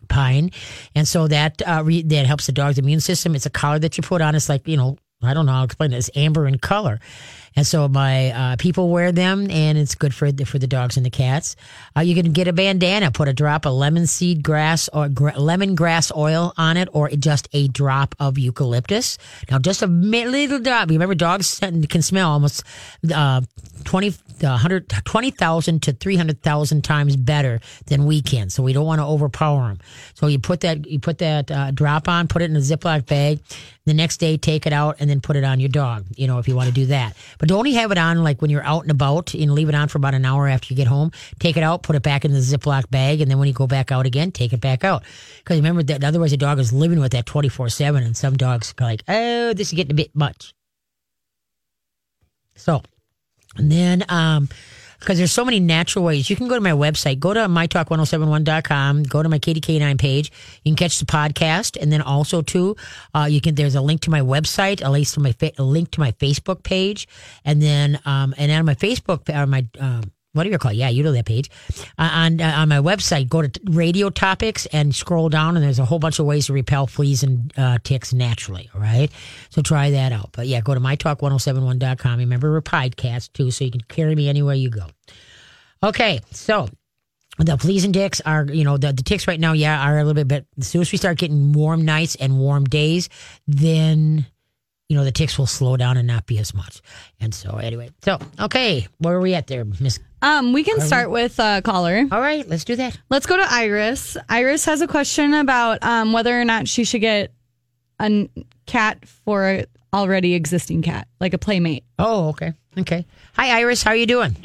pine, 0.09 0.51
and 0.95 1.07
so 1.07 1.29
that 1.29 1.63
uh, 1.67 1.83
re- 1.85 2.03
that 2.03 2.27
helps 2.27 2.47
the 2.47 2.53
dog's 2.53 2.79
immune 2.79 3.01
system. 3.01 3.35
It's 3.35 3.47
a 3.47 3.51
collar 3.51 3.79
that 3.79 3.97
you 3.97 4.03
put 4.03 4.21
on. 4.21 4.35
It's 4.35 4.49
like 4.49 4.67
you 4.67 4.77
know 4.77 4.97
I 5.23 5.33
don't 5.33 5.47
know 5.47 5.53
how 5.53 5.61
to 5.61 5.65
explain. 5.65 5.93
It's 5.95 6.11
amber 6.15 6.47
in 6.47 6.59
color. 6.59 7.01
And 7.57 7.67
so 7.67 7.89
my 7.89 8.31
uh, 8.33 8.57
people 8.57 8.91
wear 8.91 9.13
them, 9.13 9.51
and 9.51 9.79
it's 9.79 9.95
good 9.95 10.15
for 10.15 10.31
the, 10.31 10.45
for 10.45 10.59
the 10.59 10.67
dogs 10.67 10.99
and 10.99 11.07
the 11.07 11.11
cats. 11.11 11.57
Uh, 11.97 12.03
you 12.03 12.15
can 12.15 12.33
get 12.33 12.49
a 12.49 12.53
bandana, 12.53 13.11
put 13.11 13.29
a 13.29 13.33
drop 13.33 13.65
of 13.65 13.73
lemon 13.73 14.07
seed 14.07 14.43
grass 14.43 14.91
or 14.93 15.09
lemon 15.09 15.75
grass 15.75 16.13
oil 16.15 16.53
on 16.59 16.77
it, 16.77 16.91
or 16.93 17.09
just 17.09 17.49
a 17.55 17.69
drop 17.69 18.15
of 18.21 18.39
eucalyptus. 18.39 19.17
Now, 19.51 19.59
just 19.59 19.81
a 19.81 19.87
little 19.87 20.59
drop. 20.61 20.91
Remember, 20.91 21.15
dogs 21.15 21.59
can 21.61 22.03
smell 22.03 22.31
almost 22.31 22.63
uh, 23.13 23.41
20, 23.85 24.11
100, 24.41 24.89
20,000 24.91 25.83
to 25.83 25.93
300,000 25.95 26.85
times 26.85 27.17
better 27.17 27.61
than 27.87 28.05
we 28.05 28.21
can. 28.21 28.51
So 28.51 28.63
we 28.63 28.75
don't 28.75 28.85
want 28.85 29.01
to 29.01 29.07
overpower 29.07 29.69
them. 29.69 29.79
So 30.13 30.27
you 30.27 30.39
put 30.39 30.61
that, 30.61 30.87
you 30.87 31.01
put 31.01 31.19
that 31.19 31.51
uh, 31.51 31.71
drop 31.71 32.07
on, 32.07 32.29
put 32.29 32.43
it 32.43 32.51
in 32.51 32.57
a 32.57 32.61
Ziploc 32.61 33.07
bag. 33.07 33.41
The 33.87 33.95
next 33.95 34.17
day, 34.17 34.37
take 34.37 34.67
it 34.67 34.73
out 34.73 34.97
and 34.99 35.09
then 35.09 35.21
put 35.21 35.37
it 35.37 35.45
on 35.45 35.61
your 35.61 35.69
dog, 35.69 36.05
you 36.17 36.27
know, 36.27 36.39
if 36.39 36.49
you 36.49 36.57
want 36.57 36.69
to 36.69 36.75
do 36.75 36.87
that. 36.87 37.17
But 37.39 37.49
don't 37.49 37.59
only 37.59 37.75
have 37.75 37.93
it 37.93 37.99
on 37.99 38.25
like 38.25 38.43
when 38.43 38.51
you're 38.51 38.65
out 38.65 38.83
and 38.83 38.91
about 38.91 39.33
and 39.33 39.53
leave 39.53 39.69
it 39.69 39.77
on 39.77 39.87
for 39.87 39.99
about 39.99 40.13
an 40.13 40.25
hour 40.25 40.49
after 40.49 40.75
you 40.75 40.77
get 40.77 40.89
home. 40.89 41.13
Take 41.39 41.57
it 41.57 41.63
out, 41.63 41.85
put 41.85 41.95
it 41.95 42.03
back 42.03 42.25
in 42.25 42.33
the 42.33 42.41
Ziploc 42.41 42.91
bag. 42.91 43.21
And 43.21 43.31
then 43.31 43.39
when 43.39 43.47
you 43.47 43.55
go 43.55 43.69
back 43.69 43.93
out 43.93 44.05
again, 44.05 44.33
take 44.33 44.53
it 44.53 44.61
back 44.61 44.83
out. 44.83 45.05
Because 45.39 45.59
remember 45.59 45.85
that 45.85 46.03
otherwise 46.03 46.33
the 46.33 46.37
dog 46.37 46.59
is 46.59 46.73
living 46.73 46.99
with 46.99 47.13
that 47.13 47.27
24 47.27 47.69
7. 47.69 48.03
And 48.03 48.17
some 48.17 48.37
dogs 48.37 48.75
are 48.81 48.85
like, 48.85 49.03
oh, 49.07 49.53
this 49.53 49.69
is 49.69 49.75
getting 49.75 49.93
a 49.93 49.95
bit 49.95 50.15
much. 50.15 50.53
So, 52.57 52.83
and 53.57 53.71
then, 53.71 54.05
um, 54.09 54.49
because 55.07 55.19
there's 55.19 55.31
so 55.31 55.45
many 55.45 55.61
natural 55.61 56.05
ways. 56.05 56.29
You 56.29 56.35
can 56.35 56.49
go 56.49 56.57
to 56.57 56.61
my 56.61 56.73
website, 56.73 57.21
go 57.21 57.33
to 57.33 57.41
mytalk1071.com, 57.47 59.05
go 59.05 59.23
to 59.23 59.29
my 59.29 59.39
KDK9 59.39 59.99
page. 60.01 60.33
You 60.65 60.73
can 60.73 60.77
catch 60.77 60.99
the 60.99 61.07
podcast. 61.07 61.81
And 61.81 61.93
then 61.93 62.03
also 62.03 62.43
too, 62.43 62.75
uh, 63.15 63.29
you 63.31 63.41
can, 63.41 63.55
there's 63.55 63.77
a 63.77 63.81
link 63.81 64.01
to 64.03 64.11
my 64.11 64.21
website, 64.21 64.85
a 64.85 64.91
link 64.91 65.07
to 65.11 65.21
my, 65.21 65.31
fa- 65.31 65.53
a 65.59 65.63
link 65.63 65.93
to 65.93 66.01
my 66.01 66.11
Facebook 66.11 66.65
page. 66.65 67.07
And 67.45 67.63
then, 67.63 68.01
um, 68.05 68.35
and 68.37 68.51
on 68.51 68.65
my 68.65 68.75
Facebook, 68.75 69.33
or 69.33 69.47
my, 69.47 69.65
um, 69.79 70.11
what 70.37 70.45
do 70.45 70.51
you 70.51 70.59
call 70.59 70.71
it? 70.71 70.77
Yeah, 70.77 70.89
you 70.89 71.03
know 71.03 71.13
that 71.13 71.27
page. 71.27 71.51
Uh, 71.99 72.11
on 72.13 72.41
uh, 72.41 72.55
on 72.57 72.69
my 72.69 72.79
website, 72.79 73.29
go 73.29 73.43
to 73.43 73.61
radio 73.65 74.11
topics 74.11 74.67
and 74.67 74.95
scroll 74.95 75.29
down, 75.29 75.57
and 75.57 75.65
there's 75.65 75.79
a 75.79 75.85
whole 75.85 75.99
bunch 75.99 76.19
of 76.19 76.27
ways 76.27 76.47
to 76.47 76.53
repel 76.53 76.87
fleas 76.87 77.23
and 77.23 77.53
uh, 77.57 77.79
ticks 77.83 78.13
naturally. 78.13 78.69
All 78.75 78.81
right, 78.81 79.11
so 79.51 79.63
try 79.63 79.91
that 79.91 80.13
out. 80.13 80.31
But 80.33 80.47
yeah, 80.47 80.61
go 80.61 80.75
to 80.75 80.81
mytalk1071.com. 80.81 82.19
Remember, 82.19 82.53
we're 82.53 82.61
podcast 82.61 83.33
too, 83.33 83.51
so 83.51 83.65
you 83.65 83.71
can 83.71 83.81
carry 83.83 84.15
me 84.15 84.29
anywhere 84.29 84.55
you 84.55 84.71
go. 84.71 84.87
Okay, 85.83 86.21
so 86.31 86.69
the 87.39 87.59
fleas 87.59 87.85
and 87.85 87.93
ticks 87.93 88.21
are, 88.23 88.45
you 88.45 88.65
know, 88.65 88.77
the, 88.77 88.93
the 88.93 89.03
ticks 89.03 89.29
right 89.29 89.39
now, 89.39 89.53
yeah, 89.53 89.87
are 89.87 89.99
a 89.99 90.05
little 90.05 90.15
bit, 90.15 90.29
but 90.29 90.47
as 90.59 90.69
soon 90.69 90.81
as 90.81 90.91
we 90.91 90.99
start 90.99 91.19
getting 91.19 91.53
warm 91.53 91.85
nights 91.85 92.15
and 92.17 92.39
warm 92.39 92.65
days, 92.65 93.09
then 93.47 94.27
you 94.89 94.97
know, 94.97 95.05
the 95.05 95.13
ticks 95.13 95.39
will 95.39 95.47
slow 95.47 95.77
down 95.77 95.97
and 95.97 96.07
not 96.07 96.27
be 96.27 96.39
as 96.39 96.55
much. 96.55 96.81
And 97.21 97.35
so, 97.35 97.57
anyway, 97.57 97.91
so 98.03 98.19
okay, 98.41 98.87
where 98.99 99.15
are 99.17 99.21
we 99.21 99.35
at 99.35 99.47
there, 99.47 99.65
Miss? 99.65 99.99
Um, 100.23 100.53
we 100.53 100.65
can 100.65 100.81
start 100.81 101.11
with 101.11 101.39
a 101.39 101.61
caller. 101.65 102.05
All 102.11 102.21
right, 102.21 102.49
let's 102.49 102.65
do 102.65 102.77
that. 102.77 102.99
Let's 103.11 103.27
go 103.27 103.37
to 103.37 103.47
Iris. 103.49 104.17
Iris 104.29 104.65
has 104.65 104.81
a 104.81 104.87
question 104.87 105.35
about 105.35 105.83
um, 105.83 106.13
whether 106.13 106.39
or 106.41 106.45
not 106.45 106.69
she 106.69 106.85
should 106.85 107.01
get 107.01 107.33
a 108.01 108.05
n- 108.05 108.29
cat 108.67 109.07
for 109.07 109.47
an 109.47 109.67
already 109.93 110.35
existing 110.35 110.83
cat, 110.83 111.07
like 111.21 111.35
a 111.35 111.39
playmate. 111.39 111.85
Oh, 111.99 112.29
okay, 112.29 112.55
okay. 112.79 113.07
Hi, 113.35 113.59
Iris. 113.61 113.83
How 113.83 113.91
are 113.91 113.97
you 113.97 114.07
doing? 114.07 114.37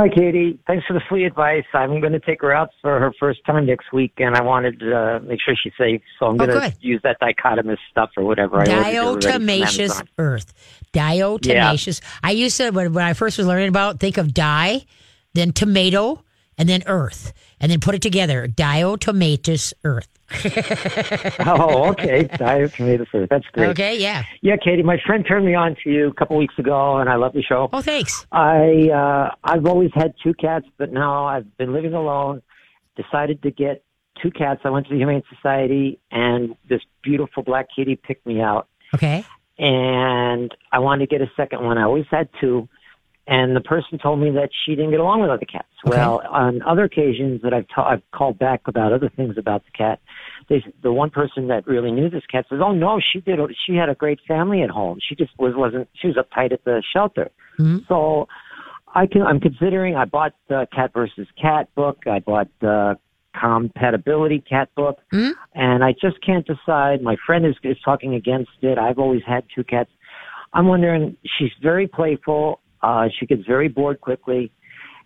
Hi, 0.00 0.08
Katie. 0.08 0.58
Thanks 0.66 0.86
for 0.86 0.94
the 0.94 1.02
free 1.10 1.26
advice. 1.26 1.66
I'm 1.74 2.00
going 2.00 2.14
to 2.14 2.20
take 2.20 2.40
her 2.40 2.54
out 2.54 2.70
for 2.80 2.98
her 2.98 3.12
first 3.20 3.44
time 3.44 3.66
next 3.66 3.92
week, 3.92 4.14
and 4.16 4.34
I 4.34 4.42
wanted 4.42 4.80
to 4.80 4.96
uh, 4.96 5.18
make 5.18 5.40
sure 5.44 5.54
she's 5.62 5.74
safe. 5.78 6.00
So 6.18 6.24
I'm 6.24 6.40
Oh, 6.40 6.46
going 6.46 6.58
good. 6.58 6.72
to 6.72 6.86
use 6.86 7.02
that 7.02 7.18
dichotomous 7.20 7.76
stuff 7.90 8.08
or 8.16 8.24
whatever. 8.24 8.60
I 8.62 8.98
ordered 8.98 9.26
already 9.26 9.26
from 9.26 9.46
Diatomaceous 9.46 10.02
earth. 10.16 10.54
Diatomaceous. 10.94 12.00
I 12.24 12.30
used 12.30 12.56
to 12.56 12.70
when, 12.70 12.94
when 12.94 13.04
I 13.04 13.12
first 13.12 13.36
was 13.36 13.46
learning 13.46 13.68
about 13.68 14.00
think 14.00 14.16
of 14.16 14.32
di, 14.32 14.86
then 15.34 15.52
tomato, 15.52 16.24
and 16.60 16.68
then 16.68 16.82
earth, 16.86 17.32
and 17.58 17.72
then 17.72 17.80
put 17.80 17.94
it 17.94 18.02
together. 18.02 18.46
Diatomaceous 18.46 19.72
earth. 19.82 20.08
Oh, 21.46 21.88
okay. 21.90 22.24
Diet 22.24 22.78
earth. 22.78 23.28
That's 23.30 23.46
great. 23.52 23.70
Okay, 23.70 23.98
yeah. 23.98 24.24
Yeah, 24.42 24.56
Katie. 24.62 24.82
My 24.82 24.98
friend 25.06 25.24
turned 25.26 25.46
me 25.46 25.54
on 25.54 25.74
to 25.82 25.90
you 25.90 26.08
a 26.08 26.12
couple 26.14 26.36
weeks 26.36 26.54
ago, 26.58 26.98
and 26.98 27.08
I 27.08 27.16
love 27.16 27.32
the 27.32 27.42
show. 27.42 27.68
Oh, 27.72 27.80
thanks. 27.80 28.26
I 28.30 28.90
uh, 28.94 29.34
I've 29.42 29.64
always 29.66 29.90
had 29.94 30.12
two 30.22 30.34
cats, 30.34 30.66
but 30.76 30.92
now 30.92 31.24
I've 31.24 31.56
been 31.56 31.72
living 31.72 31.94
alone. 31.94 32.42
Decided 32.96 33.42
to 33.42 33.50
get 33.50 33.82
two 34.22 34.30
cats. 34.30 34.60
I 34.64 34.70
went 34.70 34.86
to 34.88 34.92
the 34.92 34.98
Humane 34.98 35.22
Society, 35.34 35.98
and 36.10 36.54
this 36.68 36.82
beautiful 37.02 37.42
black 37.42 37.68
kitty 37.74 37.96
picked 37.96 38.26
me 38.26 38.40
out. 38.42 38.68
Okay. 38.94 39.24
and 39.58 40.54
I 40.72 40.78
wanted 40.80 41.08
to 41.08 41.16
get 41.18 41.22
a 41.26 41.30
second 41.36 41.64
one. 41.64 41.78
I 41.78 41.84
always 41.84 42.06
had 42.10 42.28
two, 42.40 42.68
and 43.26 43.54
the 43.54 43.60
person 43.60 43.98
told 43.98 44.18
me 44.20 44.30
that 44.30 44.50
she 44.64 44.74
didn't 44.74 44.90
get 44.90 45.00
along 45.00 45.20
with 45.20 45.30
other 45.30 45.44
cats. 45.46 45.68
Okay. 45.86 45.96
Well, 45.96 46.22
on 46.30 46.62
other 46.62 46.84
occasions 46.84 47.42
that 47.42 47.52
I've 47.54 47.66
ta- 47.74 47.88
I've 47.88 48.02
called 48.12 48.38
back 48.38 48.62
about 48.66 48.92
other 48.92 49.08
things 49.08 49.36
about 49.38 49.64
the 49.64 49.70
cat, 49.72 50.00
they 50.48 50.64
the 50.82 50.92
one 50.92 51.10
person 51.10 51.48
that 51.48 51.66
really 51.66 51.90
knew 51.90 52.08
this 52.10 52.26
cat 52.26 52.46
says, 52.48 52.60
"Oh 52.62 52.72
no, 52.72 53.00
she 53.00 53.20
did. 53.20 53.38
She 53.66 53.76
had 53.76 53.88
a 53.88 53.94
great 53.94 54.20
family 54.26 54.62
at 54.62 54.70
home. 54.70 54.98
She 55.06 55.14
just 55.14 55.30
was 55.38 55.54
wasn't. 55.54 55.88
She 55.94 56.08
was 56.08 56.16
uptight 56.16 56.52
at 56.52 56.64
the 56.64 56.82
shelter." 56.94 57.30
Mhm. 57.58 57.86
So. 57.86 58.28
I 58.92 59.06
can. 59.06 59.22
I'm 59.22 59.38
considering. 59.38 59.94
I 59.94 60.04
bought 60.04 60.32
the 60.48 60.66
Cat 60.74 60.92
versus 60.92 61.28
Cat 61.40 61.72
book. 61.76 61.98
I 62.08 62.18
bought 62.18 62.48
the 62.60 62.98
compatibility 63.40 64.40
cat 64.40 64.68
book, 64.74 64.98
Mhm. 65.12 65.32
and 65.54 65.84
I 65.84 65.92
just 65.92 66.20
can't 66.22 66.44
decide. 66.44 67.00
My 67.00 67.14
friend 67.24 67.46
is 67.46 67.54
is 67.62 67.78
talking 67.84 68.14
against 68.14 68.50
it. 68.62 68.78
I've 68.78 68.98
always 68.98 69.22
had 69.22 69.44
two 69.54 69.62
cats. 69.62 69.90
I'm 70.52 70.66
wondering. 70.66 71.16
She's 71.24 71.52
very 71.62 71.86
playful. 71.86 72.58
Uh, 72.82 73.08
she 73.18 73.26
gets 73.26 73.44
very 73.46 73.68
bored 73.68 74.00
quickly, 74.00 74.50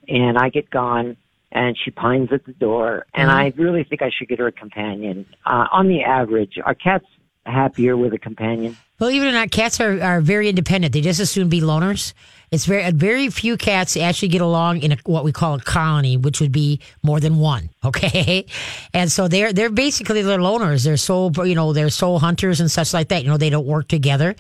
and 0.09 0.39
I 0.39 0.49
get 0.49 0.71
gone, 0.71 1.17
and 1.53 1.77
she 1.83 1.91
pines 1.91 2.31
at 2.33 2.45
the 2.47 2.53
door. 2.53 3.07
And 3.15 3.31
Mhm. 3.31 3.35
I 3.35 3.53
really 3.57 3.85
think 3.85 4.03
I 4.03 4.11
should 4.11 4.29
get 4.29 4.39
her 4.39 4.47
a 4.49 4.53
companion. 4.53 5.27
Uh, 5.45 5.67
on 5.73 5.89
the 5.89 6.03
average, 6.03 6.59
are 6.65 6.75
cats 6.75 7.07
happier 7.47 7.97
with 7.97 8.13
a 8.15 8.19
companion? 8.19 8.77
Believe 8.99 9.23
it 9.23 9.27
or 9.27 9.33
not, 9.33 9.51
cats 9.51 9.81
are, 9.81 10.01
are 10.01 10.21
very 10.21 10.49
independent. 10.49 10.93
They 10.95 11.01
just 11.01 11.21
as 11.21 11.31
soon 11.31 11.49
be 11.49 11.61
loners. 11.61 12.15
It's 12.55 12.67
very 12.67 12.91
very 12.93 13.29
few 13.31 13.57
cats 13.57 13.97
actually 13.97 14.29
get 14.29 14.41
along 14.41 14.83
in 14.83 14.93
a, 14.93 14.97
what 15.05 15.25
we 15.25 15.33
call 15.33 15.55
a 15.55 15.61
colony, 15.61 16.17
which 16.17 16.41
would 16.41 16.53
be 16.53 16.81
more 17.03 17.21
than 17.21 17.39
one. 17.39 17.71
Okay, 17.85 18.47
and 18.95 19.13
so 19.13 19.29
they're 19.29 19.53
they're 19.53 19.71
basically 19.71 20.23
they're 20.23 20.39
loners. 20.39 20.85
They're 20.85 20.97
soul 20.97 21.31
you 21.45 21.55
know 21.55 21.75
they're 21.75 21.91
soul 21.91 22.19
hunters 22.19 22.61
and 22.61 22.71
such 22.71 22.95
like 22.95 23.09
that. 23.09 23.23
You 23.23 23.29
know 23.29 23.37
they 23.37 23.51
don't 23.51 23.67
work 23.67 23.89
together, 23.89 24.35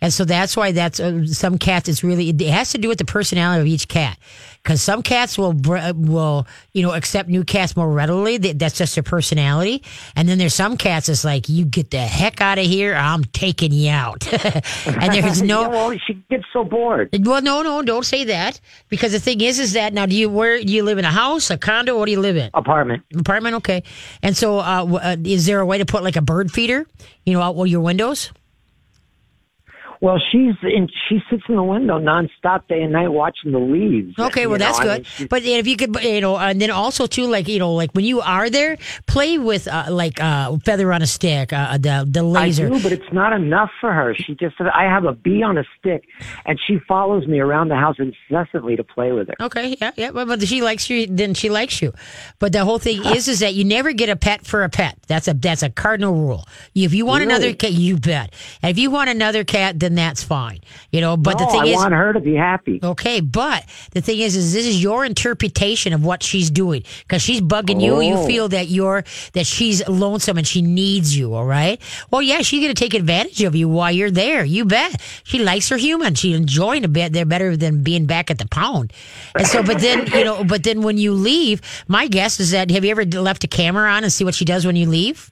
and 0.00 0.12
so 0.12 0.24
that's 0.24 0.56
why 0.56 0.72
that's 0.72 0.98
uh, 0.98 1.26
some 1.26 1.58
cats. 1.58 1.90
It's 1.90 2.02
really 2.02 2.30
it 2.30 2.40
has 2.48 2.72
to 2.72 2.78
do 2.78 2.88
with 2.88 2.96
the 2.96 3.04
personality 3.04 3.60
of 3.60 3.66
each 3.66 3.88
cat. 3.88 4.18
Because 4.66 4.82
some 4.82 5.02
cats 5.02 5.38
will 5.38 5.52
will 5.52 6.48
you 6.72 6.82
know 6.82 6.92
accept 6.92 7.28
new 7.28 7.44
cats 7.44 7.76
more 7.76 7.88
readily. 7.88 8.36
That's 8.38 8.76
just 8.76 8.96
their 8.96 9.04
personality. 9.04 9.84
And 10.16 10.28
then 10.28 10.38
there's 10.38 10.54
some 10.54 10.76
cats 10.76 11.06
that's 11.06 11.24
like 11.24 11.48
you 11.48 11.64
get 11.64 11.92
the 11.92 11.98
heck 12.00 12.40
out 12.40 12.58
of 12.58 12.66
here. 12.66 12.94
I'm 12.96 13.22
taking 13.26 13.70
you 13.70 13.90
out. 13.90 14.26
and 14.86 15.14
there's 15.14 15.40
no. 15.54 15.68
well, 15.68 15.96
she 16.04 16.14
gets 16.28 16.46
so 16.52 16.64
bored. 16.64 17.10
Well, 17.24 17.42
no, 17.42 17.55
no, 17.62 17.76
no, 17.76 17.82
don't 17.82 18.04
say 18.04 18.24
that 18.24 18.60
because 18.88 19.12
the 19.12 19.20
thing 19.20 19.40
is, 19.40 19.58
is 19.58 19.72
that 19.74 19.92
now 19.92 20.06
do 20.06 20.14
you 20.16 20.28
where 20.28 20.60
do 20.62 20.72
you 20.72 20.82
live 20.82 20.98
in 20.98 21.04
a 21.04 21.10
house, 21.10 21.50
a 21.50 21.58
condo? 21.58 21.98
What 21.98 22.06
do 22.06 22.12
you 22.12 22.20
live 22.20 22.36
in? 22.36 22.50
Apartment. 22.54 23.02
Apartment, 23.16 23.56
okay. 23.56 23.82
And 24.22 24.36
so, 24.36 24.58
uh, 24.58 24.78
w- 24.80 24.98
uh, 24.98 25.16
is 25.24 25.46
there 25.46 25.60
a 25.60 25.66
way 25.66 25.78
to 25.78 25.86
put 25.86 26.02
like 26.02 26.16
a 26.16 26.22
bird 26.22 26.50
feeder, 26.50 26.86
you 27.24 27.32
know, 27.32 27.42
out 27.42 27.62
your 27.64 27.80
windows? 27.80 28.30
Well, 30.00 30.18
she's 30.18 30.54
in. 30.62 30.88
She 31.08 31.20
sits 31.30 31.44
in 31.48 31.56
the 31.56 31.62
window 31.62 31.98
nonstop, 31.98 32.66
day 32.68 32.82
and 32.82 32.92
night, 32.92 33.08
watching 33.08 33.52
the 33.52 33.58
leaves. 33.58 34.18
Okay, 34.18 34.46
well 34.46 34.58
know, 34.58 34.64
that's 34.64 34.80
I 34.80 34.84
mean, 34.84 35.04
good. 35.18 35.28
but 35.28 35.42
if 35.44 35.66
you 35.66 35.76
could, 35.76 35.94
you 36.02 36.20
know, 36.20 36.36
and 36.36 36.60
then 36.60 36.70
also 36.70 37.06
too, 37.06 37.26
like 37.26 37.46
you 37.46 37.58
know, 37.58 37.72
like 37.72 37.92
when 37.92 38.04
you 38.04 38.20
are 38.20 38.50
there, 38.50 38.76
play 39.06 39.38
with 39.38 39.68
uh, 39.68 39.86
like 39.90 40.20
uh, 40.20 40.56
feather 40.64 40.92
on 40.92 41.02
a 41.02 41.06
stick, 41.06 41.52
uh, 41.52 41.78
the 41.78 42.06
the 42.08 42.26
I 42.36 42.50
do, 42.50 42.82
but 42.82 42.92
it's 42.92 43.12
not 43.12 43.32
enough 43.32 43.70
for 43.80 43.92
her. 43.92 44.14
She 44.14 44.34
just. 44.34 44.56
said, 44.56 44.68
I 44.68 44.84
have 44.84 45.04
a 45.04 45.12
bee 45.12 45.42
on 45.42 45.58
a 45.58 45.64
stick, 45.78 46.04
and 46.44 46.58
she 46.66 46.78
follows 46.86 47.26
me 47.26 47.40
around 47.40 47.68
the 47.68 47.76
house 47.76 47.96
incessantly 47.98 48.76
to 48.76 48.84
play 48.84 49.12
with 49.12 49.28
her. 49.28 49.34
Okay, 49.40 49.76
yeah, 49.80 49.92
yeah, 49.96 50.10
but, 50.10 50.28
but 50.28 50.46
she 50.46 50.62
likes 50.62 50.88
you, 50.90 51.06
then 51.06 51.34
she 51.34 51.50
likes 51.50 51.80
you. 51.82 51.92
But 52.38 52.52
the 52.52 52.64
whole 52.64 52.78
thing 52.78 53.04
is, 53.04 53.28
is 53.28 53.40
that 53.40 53.54
you 53.54 53.64
never 53.64 53.92
get 53.92 54.08
a 54.08 54.16
pet 54.16 54.46
for 54.46 54.62
a 54.64 54.68
pet. 54.68 54.98
That's 55.06 55.28
a 55.28 55.34
that's 55.34 55.62
a 55.62 55.70
cardinal 55.70 56.14
rule. 56.14 56.46
If 56.74 56.94
you 56.94 57.06
want 57.06 57.22
another 57.22 57.54
cat, 57.54 57.72
you 57.72 57.96
bet. 57.96 58.34
If 58.62 58.78
you 58.78 58.90
want 58.90 59.10
another 59.10 59.44
cat, 59.44 59.78
then 59.86 59.94
that's 59.94 60.22
fine. 60.22 60.60
You 60.90 61.00
know, 61.00 61.16
but 61.16 61.38
no, 61.38 61.46
the 61.46 61.50
thing 61.52 61.60
I 61.62 61.66
is, 61.66 61.74
I 61.74 61.76
want 61.78 61.94
her 61.94 62.12
to 62.12 62.20
be 62.20 62.34
happy. 62.34 62.80
Okay, 62.82 63.20
but 63.20 63.64
the 63.92 64.00
thing 64.00 64.18
is, 64.18 64.36
is 64.36 64.52
this 64.52 64.66
is 64.66 64.82
your 64.82 65.04
interpretation 65.04 65.92
of 65.92 66.04
what 66.04 66.22
she's 66.22 66.50
doing 66.50 66.82
because 67.06 67.22
she's 67.22 67.40
bugging 67.40 67.80
you. 67.80 68.00
You 68.00 68.14
Oh. 68.16 68.26
feel 68.26 68.48
that 68.48 68.68
you're 68.68 69.04
that 69.32 69.46
she's 69.46 69.86
lonesome 69.88 70.38
and 70.38 70.46
she 70.46 70.60
needs 70.62 71.16
you. 71.16 71.34
All 71.34 71.44
right. 71.46 71.80
Well, 72.10 72.22
yeah, 72.22 72.42
she's 72.42 72.60
gonna 72.62 72.74
take 72.74 72.94
advantage 72.94 73.42
of 73.42 73.54
you 73.54 73.68
while 73.68 73.92
you're 73.92 74.10
there. 74.10 74.44
You 74.44 74.64
bet. 74.64 75.00
She 75.24 75.38
likes 75.38 75.68
her 75.68 75.76
human. 75.76 76.14
She's 76.14 76.36
enjoying 76.36 76.84
a 76.84 76.88
bit. 76.88 77.12
They're 77.12 77.24
better 77.24 77.56
than 77.56 77.82
being 77.82 78.06
back 78.06 78.30
at 78.30 78.38
the 78.38 78.48
pound. 78.48 78.92
And 79.36 79.46
so, 79.46 79.62
but 79.62 79.80
then 79.80 80.06
you 80.12 80.24
know, 80.24 80.44
but 80.44 80.62
then 80.64 80.82
when 80.82 80.98
you 80.98 81.12
leave, 81.12 81.60
my 81.88 82.08
guess 82.08 82.40
is 82.40 82.50
that 82.50 82.70
have 82.70 82.84
you 82.84 82.90
ever 82.90 83.04
left 83.04 83.44
a 83.44 83.48
camera 83.48 83.90
on 83.90 84.02
and 84.04 84.12
see 84.12 84.24
what 84.24 84.34
she 84.34 84.44
does 84.44 84.66
when 84.66 84.76
you 84.76 84.86
leave? 84.88 85.30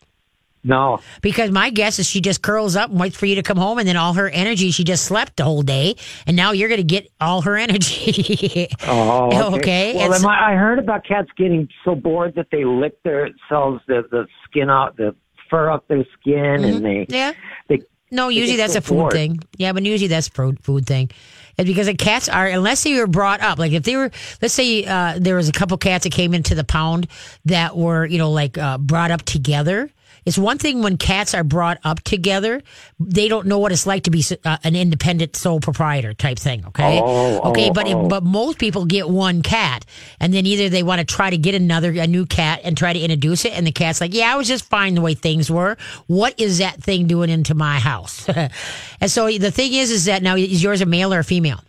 No. 0.65 1.01
Because 1.21 1.51
my 1.51 1.69
guess 1.71 1.99
is 1.99 2.09
she 2.09 2.21
just 2.23 2.41
curls 2.43 2.75
up 2.75 2.91
and 2.91 2.99
waits 2.99 3.17
for 3.17 3.27
you 3.27 3.35
to 3.37 3.43
come 3.43 3.59
home, 3.59 3.79
and 3.79 3.87
then 3.87 3.97
all 3.97 4.15
her 4.15 4.29
energy, 4.31 4.71
she 4.71 4.83
just 4.83 5.05
slept 5.05 5.37
the 5.37 5.45
whole 5.45 5.63
day, 5.63 5.97
and 6.27 6.37
now 6.37 6.53
you're 6.53 6.69
going 6.71 6.79
to 6.81 6.83
get 6.85 7.09
all 7.21 7.43
her 7.43 7.57
energy. 7.69 8.69
Oh, 8.87 9.55
Okay, 9.57 9.95
Well, 9.95 10.07
it's- 10.07 10.23
am 10.23 10.29
I, 10.29 10.53
I 10.53 10.57
heard 10.57 10.79
about 10.79 11.05
cats 11.05 11.29
getting 11.37 11.69
so 11.85 11.95
bored 11.95 12.35
that 12.37 12.47
they 12.51 12.65
lick 12.65 13.01
themselves 13.03 13.81
the 13.87 14.03
the 14.11 14.27
skin 14.49 14.71
out, 14.71 14.97
the 14.97 15.15
fur 15.51 15.69
off 15.71 15.83
their 15.89 16.05
skin, 16.19 16.65
and 16.65 16.85
they 16.85 17.07
yeah. 17.09 17.33
they. 17.69 17.81
No, 18.11 18.29
usually 18.29 18.57
that's 18.57 18.75
so 18.75 18.79
a 18.79 18.83
food 18.83 18.95
bored. 18.97 19.13
thing. 19.13 19.41
Yeah, 19.59 19.73
but 19.73 19.83
usually 19.83 20.09
that's 20.09 20.29
food 20.29 20.59
food 20.63 20.87
thing. 20.87 21.11
It's 21.59 21.69
because 21.69 21.87
the 21.87 21.95
cats 21.95 22.29
are 22.29 22.47
unless 22.47 22.83
they 22.85 22.95
were 22.99 23.07
brought 23.07 23.41
up. 23.41 23.59
Like 23.59 23.73
if 23.73 23.83
they 23.83 23.97
were, 23.97 24.11
let's 24.41 24.55
say 24.55 24.85
uh, 24.85 25.19
there 25.21 25.37
was 25.37 25.49
a 25.49 25.53
couple 25.53 25.77
cats 25.79 26.05
that 26.05 26.13
came 26.13 26.33
into 26.35 26.55
the 26.55 26.65
pound 26.65 27.07
that 27.45 27.77
were 27.77 28.07
you 28.07 28.19
know 28.19 28.31
like 28.31 28.57
uh, 28.59 28.79
brought 28.79 29.11
up 29.11 29.23
together. 29.23 29.91
It's 30.25 30.39
one 30.39 30.59
thing 30.59 30.83
when 30.83 30.97
cats 30.97 31.35
are 31.35 31.45
brought 31.45 31.79
up 31.85 32.01
together; 32.03 32.63
they 32.99 33.29
don't 33.29 33.47
know 33.47 33.59
what 33.59 33.73
it's 33.73 33.87
like 33.87 34.05
to 34.05 34.11
be 34.11 34.25
uh, 34.45 34.57
an 34.65 34.75
independent 34.75 35.37
sole 35.37 35.61
proprietor 35.61 36.15
type 36.15 36.39
thing. 36.39 36.65
Okay, 36.67 37.01
Oh, 37.03 37.51
okay, 37.51 37.71
oh, 37.71 37.73
but 37.73 37.87
oh. 37.89 38.09
but 38.09 38.23
most 38.23 38.59
people 38.59 38.85
get 38.87 39.09
one 39.09 39.43
cat, 39.43 39.85
and 40.21 40.33
then 40.33 40.47
either 40.47 40.69
they 40.69 40.83
want 40.83 41.01
to 41.01 41.05
try 41.05 41.31
to 41.31 41.37
get 41.37 41.55
another 41.55 41.91
a 41.91 42.07
new 42.07 42.27
cat 42.27 42.61
and 42.65 42.77
try 42.77 42.93
to 42.93 42.99
introduce 43.01 43.45
it, 43.45 43.53
and 43.53 43.67
the 43.67 43.73
cat's 43.73 44.01
like, 44.01 44.15
"Yeah, 44.15 44.33
I 44.33 44.37
was 44.37 44.49
just 44.49 44.65
fine 44.65 44.95
the 44.95 45.01
way 45.03 45.15
things 45.15 45.51
were. 45.51 45.77
What 46.07 46.39
is 46.41 46.59
that 46.59 46.83
thing 46.83 47.07
doing 47.07 47.31
into 47.31 47.55
my 47.55 47.79
house?" 47.79 48.27
and 49.01 49.11
so 49.11 49.31
the 49.31 49.51
thing 49.51 49.73
is, 49.75 49.91
is 49.91 50.07
that 50.07 50.23
now 50.23 50.37
is 50.37 50.63
yours 50.63 50.81
a 50.81 50.87
male 50.87 51.13
or 51.13 51.19
a 51.19 51.25
female? 51.25 51.61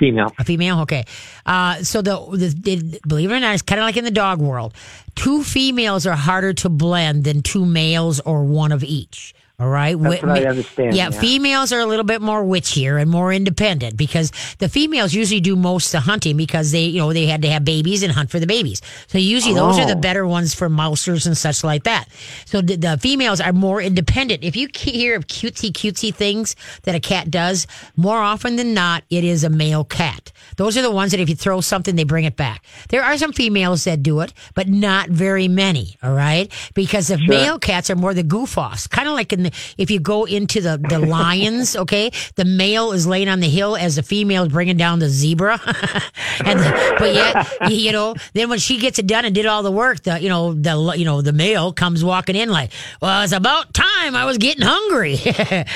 Female. 0.00 0.32
A 0.38 0.44
female, 0.44 0.80
okay. 0.80 1.04
Uh, 1.44 1.82
so 1.82 2.00
the, 2.00 2.16
the, 2.32 2.48
the 2.48 3.00
believe 3.06 3.30
it 3.30 3.34
or 3.34 3.40
not, 3.40 3.52
it's 3.52 3.62
kind 3.62 3.78
of 3.78 3.84
like 3.84 3.98
in 3.98 4.04
the 4.04 4.10
dog 4.10 4.40
world. 4.40 4.72
Two 5.14 5.44
females 5.44 6.06
are 6.06 6.16
harder 6.16 6.54
to 6.54 6.70
blend 6.70 7.24
than 7.24 7.42
two 7.42 7.66
males 7.66 8.18
or 8.20 8.42
one 8.42 8.72
of 8.72 8.82
each. 8.82 9.34
All 9.60 9.68
right. 9.68 9.94
That's 10.00 10.22
what 10.22 10.38
I 10.38 10.46
understand, 10.46 10.96
Yeah, 10.96 11.10
yeah. 11.12 11.20
females 11.20 11.70
are 11.70 11.80
a 11.80 11.86
little 11.86 12.04
bit 12.04 12.22
more 12.22 12.42
witchier 12.42 13.00
and 13.00 13.10
more 13.10 13.30
independent 13.30 13.96
because 13.98 14.32
the 14.58 14.70
females 14.70 15.12
usually 15.12 15.40
do 15.40 15.54
most 15.54 15.88
of 15.88 15.92
the 15.92 16.00
hunting 16.00 16.38
because 16.38 16.72
they, 16.72 16.84
you 16.86 16.98
know, 16.98 17.12
they 17.12 17.26
had 17.26 17.42
to 17.42 17.48
have 17.50 17.62
babies 17.64 18.02
and 18.02 18.10
hunt 18.10 18.30
for 18.30 18.40
the 18.40 18.46
babies. 18.46 18.80
So 19.08 19.18
usually 19.18 19.54
those 19.54 19.78
are 19.78 19.86
the 19.86 19.92
Oh. 19.96 20.00
better 20.00 20.26
ones 20.26 20.54
for 20.54 20.70
mousers 20.70 21.26
and 21.26 21.36
such 21.36 21.62
like 21.62 21.84
that. 21.84 22.08
So 22.46 22.62
the, 22.62 22.76
the 22.76 22.96
females 22.98 23.38
are 23.40 23.52
more 23.52 23.82
independent. 23.82 24.44
If 24.44 24.56
you 24.56 24.68
hear 24.74 25.14
of 25.14 25.26
cutesy 25.26 25.70
cutesy 25.72 26.14
things 26.14 26.56
that 26.84 26.94
a 26.94 27.00
cat 27.00 27.30
does, 27.30 27.66
more 27.96 28.18
often 28.18 28.56
than 28.56 28.72
not, 28.72 29.04
it 29.10 29.24
is 29.24 29.44
a 29.44 29.50
male 29.50 29.84
cat. 29.84 30.32
Those 30.56 30.78
are 30.78 30.82
the 30.82 30.90
ones 30.90 31.10
that 31.10 31.20
if 31.20 31.28
you 31.28 31.34
throw 31.36 31.60
something, 31.60 31.96
they 31.96 32.04
bring 32.04 32.24
it 32.24 32.36
back. 32.36 32.64
There 32.88 33.02
are 33.04 33.18
some 33.18 33.32
females 33.34 33.84
that 33.84 34.02
do 34.02 34.20
it, 34.20 34.32
but 34.54 34.68
not 34.68 35.10
very 35.10 35.48
many. 35.48 35.98
All 36.02 36.14
right, 36.14 36.50
because 36.74 37.08
the 37.08 37.18
male 37.18 37.58
cats 37.58 37.90
are 37.90 37.96
more 37.96 38.14
the 38.14 38.22
goof 38.22 38.56
offs, 38.56 38.86
kind 38.86 39.06
of 39.06 39.12
like 39.14 39.32
in 39.34 39.42
the 39.42 39.49
if 39.78 39.90
you 39.90 40.00
go 40.00 40.24
into 40.24 40.60
the 40.60 40.78
the 40.88 40.98
lions. 41.10 41.76
Okay, 41.76 42.10
the 42.36 42.44
male 42.44 42.92
is 42.92 43.06
laying 43.06 43.28
on 43.28 43.40
the 43.40 43.48
hill 43.48 43.76
as 43.76 43.96
the 43.96 44.02
female 44.02 44.44
is 44.44 44.48
bringing 44.52 44.76
down 44.76 44.98
the 44.98 45.08
zebra, 45.08 45.60
and 46.44 46.58
the, 46.58 46.94
but 46.98 47.14
yet 47.14 47.70
you 47.70 47.92
know 47.92 48.14
then 48.32 48.48
when 48.48 48.58
she 48.58 48.78
gets 48.78 48.98
it 48.98 49.06
done 49.06 49.24
and 49.24 49.34
did 49.34 49.46
all 49.46 49.62
the 49.62 49.72
work, 49.72 50.02
the 50.02 50.20
you 50.20 50.28
know 50.28 50.54
the 50.54 50.94
you 50.96 51.04
know 51.04 51.22
the 51.22 51.32
male 51.32 51.72
comes 51.72 52.04
walking 52.04 52.36
in 52.36 52.48
like, 52.50 52.70
well, 53.00 53.22
it's 53.22 53.32
about 53.32 53.72
time. 53.74 54.14
I 54.14 54.24
was 54.24 54.38
getting 54.38 54.62
hungry. 54.66 55.18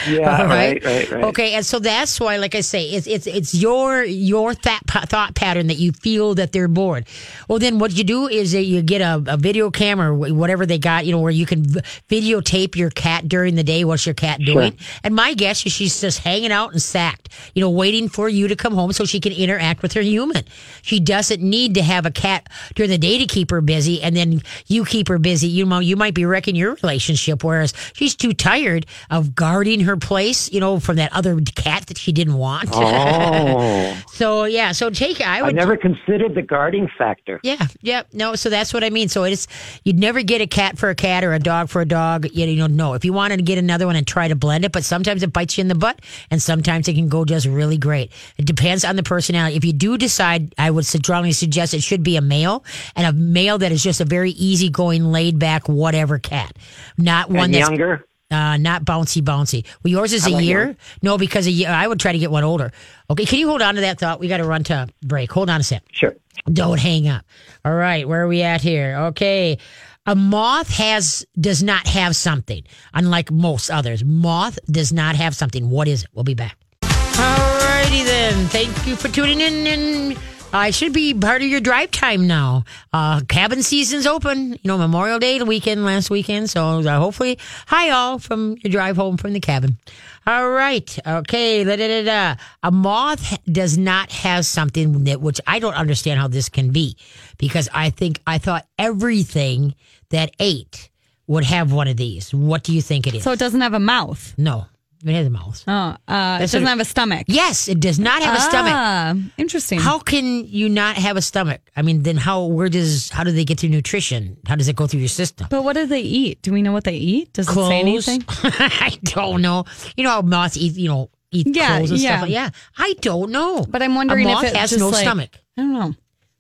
Yeah, 0.07 0.43
All 0.43 0.47
right, 0.47 0.85
right, 0.85 1.11
right. 1.11 1.25
Okay, 1.25 1.55
and 1.55 1.65
so 1.65 1.79
that's 1.79 2.21
why, 2.21 2.37
like 2.37 2.55
I 2.55 2.61
say, 2.61 2.85
it's 2.91 3.07
it's 3.07 3.27
it's 3.27 3.55
your 3.55 4.05
your 4.05 4.55
that 4.55 4.81
thought 5.09 5.35
pattern 5.35 5.69
that 5.69 5.79
you 5.79 5.93
feel 5.93 6.35
that 6.35 6.53
they're 6.53 6.69
bored. 6.69 7.07
Well, 7.49 7.59
then 7.59 7.79
what 7.79 7.93
you 7.93 8.05
do 8.05 8.29
is 8.29 8.53
that 8.53 8.65
you 8.65 8.83
get 8.83 9.01
a, 9.01 9.23
a 9.27 9.37
video 9.37 9.71
camera, 9.71 10.15
whatever 10.15 10.67
they 10.67 10.79
got, 10.79 11.07
you 11.07 11.13
know, 11.13 11.21
where 11.21 11.33
you 11.33 11.47
can 11.47 11.65
videotape 12.09 12.77
your 12.77 12.91
cat 12.91 13.29
during 13.29 13.55
the 13.55 13.64
day. 13.65 13.85
What's 13.85 14.07
your 14.07 14.15
cat 14.15 14.41
doing? 14.41 14.79
And 15.03 15.15
my 15.15 15.35
guess 15.35 15.65
is 15.67 15.73
she's 15.73 16.01
just 16.01 16.21
hanging 16.21 16.53
out 16.53 16.73
and 16.73 16.81
sacked, 16.81 17.29
you 17.55 17.61
know, 17.61 17.71
waiting 17.71 18.09
for 18.09 18.29
you 18.29 18.49
to 18.49 18.57
come 18.57 18.75
home 18.75 18.93
so 18.93 19.05
she 19.05 19.21
can 19.21 19.33
interact 19.33 19.83
with 19.83 19.93
her 19.95 20.03
human. 20.03 20.45
She 20.83 21.01
doesn't 21.01 21.43
need 21.43 21.75
to 21.75 21.83
have 21.83 22.07
a 22.07 22.11
cat 22.11 22.49
during 22.75 22.91
the 22.91 22.99
day 22.99 23.19
to 23.19 23.27
keep 23.27 23.51
her 23.51 23.61
busy, 23.61 24.03
and 24.03 24.17
then 24.17 24.43
you 24.67 24.85
keep 24.85 25.09
her 25.09 25.19
busy. 25.19 25.49
You 25.49 25.67
know, 25.67 25.81
you 25.81 25.97
might 25.97 26.15
be 26.15 26.25
wrecking 26.25 26.57
your 26.57 26.75
relationship, 26.83 27.43
whereas 27.43 27.73
she's 27.95 28.15
too 28.15 28.33
tired 28.33 28.87
of 29.11 29.35
guarding 29.35 29.81
her 29.81 29.97
place, 29.97 30.53
you 30.53 30.61
know, 30.61 30.81
from 30.81 30.97
that 30.97 31.13
other 31.13 31.41
cat 31.57 31.87
that 31.87 31.99
she 31.99 32.13
didn't 32.13 32.35
want. 32.35 32.69
Oh, 32.73 34.03
so 34.13 34.45
yeah, 34.45 34.73
so 34.73 34.91
take 34.91 35.21
I 35.21 35.39
I 35.39 35.43
would 35.43 35.55
never 35.55 35.77
considered 35.77 36.35
the 36.35 36.43
guarding 36.43 36.89
factor. 36.99 37.41
yeah, 37.43 37.67
yeah, 37.83 38.03
no. 38.13 38.35
So 38.35 38.51
that's 38.51 38.73
what 38.73 38.85
I 38.85 38.91
mean. 38.91 39.09
So 39.09 39.25
it's 39.25 39.47
you'd 39.85 39.99
never 39.99 40.23
get 40.23 40.41
a 40.41 40.47
cat 40.47 40.79
for 40.79 40.91
a 40.91 40.95
cat 40.95 41.25
or 41.25 41.33
a 41.33 41.39
dog 41.39 41.69
for 41.69 41.81
a 41.81 41.87
dog. 41.87 42.27
You, 42.33 42.47
you 42.47 42.57
know, 42.57 42.67
no. 42.67 42.95
If 42.95 43.05
you 43.05 43.13
wanted 43.13 43.39
to 43.39 43.43
get 43.45 43.59
another 43.59 43.87
one 43.87 43.97
and 43.97 44.07
try 44.07 44.29
to 44.29 44.35
blend 44.35 44.65
it, 44.65 44.73
but 44.73 44.85
sometimes 44.85 45.23
it 45.23 45.33
bites 45.33 45.57
you 45.59 45.63
in 45.63 45.69
the 45.69 45.75
butt, 45.75 46.01
and 46.31 46.41
sometimes 46.43 46.89
it 46.89 46.95
can 46.95 47.09
go 47.09 47.25
just 47.25 47.47
really 47.47 47.79
great. 47.79 48.11
It 48.39 48.47
depends 48.47 48.85
on 48.85 48.97
the 48.97 49.03
personality. 49.03 49.57
If 49.57 49.65
you 49.65 49.73
do 49.73 49.97
decide, 49.99 50.55
I 50.59 50.71
would 50.71 50.87
strongly 50.87 51.33
suggest 51.33 51.75
it 51.75 51.83
should 51.83 52.03
be 52.03 52.17
a 52.17 52.21
male 52.21 52.65
and 52.97 53.07
a 53.07 53.13
male 53.13 53.59
that 53.59 53.71
is 53.73 53.83
just 53.83 54.01
a 54.01 54.05
very 54.05 54.31
easygoing, 54.33 55.05
laid 55.13 55.39
back, 55.39 55.69
whatever 55.69 56.19
cat, 56.19 56.57
not 56.99 57.31
one 57.31 57.45
And 57.47 57.55
that's 57.55 57.69
younger. 57.71 58.07
uh, 58.31 58.57
not 58.57 58.85
bouncy, 58.85 59.23
bouncy. 59.23 59.65
Well, 59.83 59.91
yours 59.93 60.13
is 60.13 60.27
a 60.27 60.31
like 60.31 60.45
year. 60.45 60.65
yours. 60.65 60.77
No, 61.03 61.19
because 61.19 61.47
a 61.47 61.51
year. 61.51 61.69
I 61.71 61.87
would 61.87 62.01
try 62.01 62.13
to 62.13 62.19
get 62.19 62.31
one 62.31 62.45
older. 62.45 62.73
Okay, 63.11 63.25
can 63.27 63.39
you 63.39 63.49
hold 63.49 63.63
on 63.63 63.75
to 63.77 63.83
that 63.83 63.99
thought? 64.01 64.19
We 64.21 64.29
got 64.29 64.39
to 64.39 64.45
run 64.45 64.65
to 64.65 64.89
break. 65.03 65.31
Hold 65.33 65.51
on 65.51 65.61
a 65.61 65.63
sec. 65.63 65.83
Sure. 65.93 66.15
Don't 66.53 66.81
hang 66.81 67.07
up. 67.09 67.25
All 67.65 67.75
right, 67.75 68.07
where 68.09 68.23
are 68.23 68.29
we 68.29 68.43
at 68.43 68.61
here? 68.61 68.97
Okay. 69.09 69.59
A 70.07 70.15
moth 70.15 70.69
has 70.69 71.25
does 71.41 71.63
not 71.63 71.87
have 71.87 72.15
something, 72.15 72.63
unlike 72.93 73.31
most 73.33 73.71
others. 73.71 74.05
Moth 74.05 74.59
does 74.67 74.93
not 74.93 75.17
have 75.17 75.35
something. 75.35 75.71
What 75.71 75.89
is 75.89 76.03
it? 76.05 76.11
We'll 76.13 76.25
be 76.25 76.35
back. 76.35 76.59
All 76.83 77.59
righty 77.59 78.03
then. 78.03 78.47
Thank 78.49 78.87
you 78.87 78.97
for 78.97 79.09
tuning 79.09 79.41
in. 79.41 79.67
And 79.67 80.19
I 80.55 80.71
should 80.71 80.93
be 80.93 81.13
part 81.13 81.43
of 81.43 81.49
your 81.49 81.61
drive 81.61 81.91
time 81.91 82.29
now. 82.29 82.63
Uh, 82.93 83.23
cabin 83.29 83.65
season's 83.65 84.07
open. 84.07 84.53
You 84.53 84.61
know, 84.63 84.79
Memorial 84.79 85.19
Day 85.19 85.39
the 85.39 85.45
weekend 85.45 85.85
last 85.85 86.11
weekend. 86.11 86.49
So 86.49 86.79
uh, 86.79 86.99
hopefully, 87.01 87.41
hi 87.67 87.91
all 87.91 88.21
from 88.21 88.57
your 88.63 88.71
drive 88.71 88.95
home 88.97 89.17
from 89.17 89.33
the 89.33 89.41
cabin. 89.41 89.79
All 90.25 90.51
right. 90.51 90.97
Okay. 91.05 91.65
Da, 91.65 91.75
da, 91.75 92.05
da. 92.05 92.37
A 92.63 92.71
moth 92.71 93.37
does 93.47 93.77
not 93.77 94.13
have 94.13 94.47
something 94.47 95.05
that, 95.05 95.21
which 95.21 95.41
I 95.45 95.59
don't 95.59 95.75
understand 95.75 96.21
how 96.21 96.29
this 96.29 96.49
can 96.49 96.71
be 96.71 96.97
because 97.37 97.69
I 97.75 97.91
think 97.91 98.21
I 98.25 98.39
thought 98.39 98.65
everything 98.79 99.75
that 100.11 100.31
ate 100.39 100.89
would 101.27 101.45
have 101.45 101.73
one 101.73 101.89
of 101.89 101.97
these. 101.97 102.33
What 102.33 102.63
do 102.63 102.73
you 102.73 102.81
think 102.81 103.09
it 103.09 103.15
is? 103.15 103.25
So 103.25 103.33
it 103.33 103.41
doesn't 103.41 103.61
have 103.61 103.75
a 103.75 103.81
mouth. 103.81 104.35
no, 104.39 104.67
it 105.05 105.13
has 105.15 105.27
a 105.27 105.31
mouth. 105.31 105.63
Oh, 105.69 105.73
uh, 105.73 105.97
it 106.39 106.41
doesn't 106.41 106.63
what- 106.63 106.69
have 106.71 106.81
a 106.81 106.85
stomach. 106.85 107.25
Yes, 107.29 107.69
it 107.69 107.79
does 107.81 107.99
not 107.99 108.23
have 108.23 108.37
a 108.37 108.41
stomach. 108.41 108.73
Ah, 108.75 109.15
interesting. 109.37 109.79
How 109.81 109.99
can 109.99 110.47
you 110.47 110.69
not 110.69 110.97
have 110.97 111.17
a 111.17 111.23
stomach? 111.23 111.61
I 111.77 111.83
mean, 111.83 112.03
then 112.03 112.17
how? 112.17 112.45
Where 112.45 112.69
does? 112.69 113.11
How 113.11 113.23
do 113.25 113.33
they 113.33 113.45
get 113.45 113.59
their 113.61 113.71
nutrition? 113.71 114.37
How 114.47 114.57
does 114.57 114.69
it 114.69 114.77
go 114.77 114.87
through 114.87 115.01
your 115.01 115.09
system? 115.09 115.47
But 115.51 115.63
what 115.65 115.75
do 115.75 115.87
they 115.87 116.01
eat? 116.01 116.41
Do 116.43 116.53
we 116.53 116.63
know 116.63 116.73
what 116.73 116.85
they 116.85 116.97
eat? 116.97 117.33
Does 117.35 117.49
it 117.49 117.53
say 117.55 117.81
anything? 117.81 118.25
I 118.29 118.99
don't 119.05 119.43
know. 119.43 119.65
You 119.97 120.05
know 120.05 120.11
how 120.11 120.23
moths 120.23 120.57
eat. 120.57 120.75
You 120.77 120.89
know, 120.89 121.11
eat 121.31 121.49
Yeah, 121.55 121.77
clothes 121.79 121.91
and 121.91 122.01
yeah. 122.01 122.11
stuff. 122.11 122.23
Like, 122.23 122.31
yeah, 122.31 122.51
I 122.79 122.95
don't 123.01 123.31
know. 123.31 123.65
But 123.69 123.83
I'm 123.83 123.95
wondering 123.95 124.27
a 124.29 124.39
if 124.39 124.45
it 124.45 124.57
has 124.57 124.77
no 124.77 124.89
like- 124.89 125.03
stomach. 125.03 125.31
I 125.57 125.61
don't 125.63 125.73
know. 125.73 125.95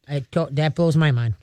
I 0.08 0.24
don't, 0.30 0.54
that 0.56 0.74
blows 0.74 0.96
my 0.96 1.10
mind. 1.12 1.34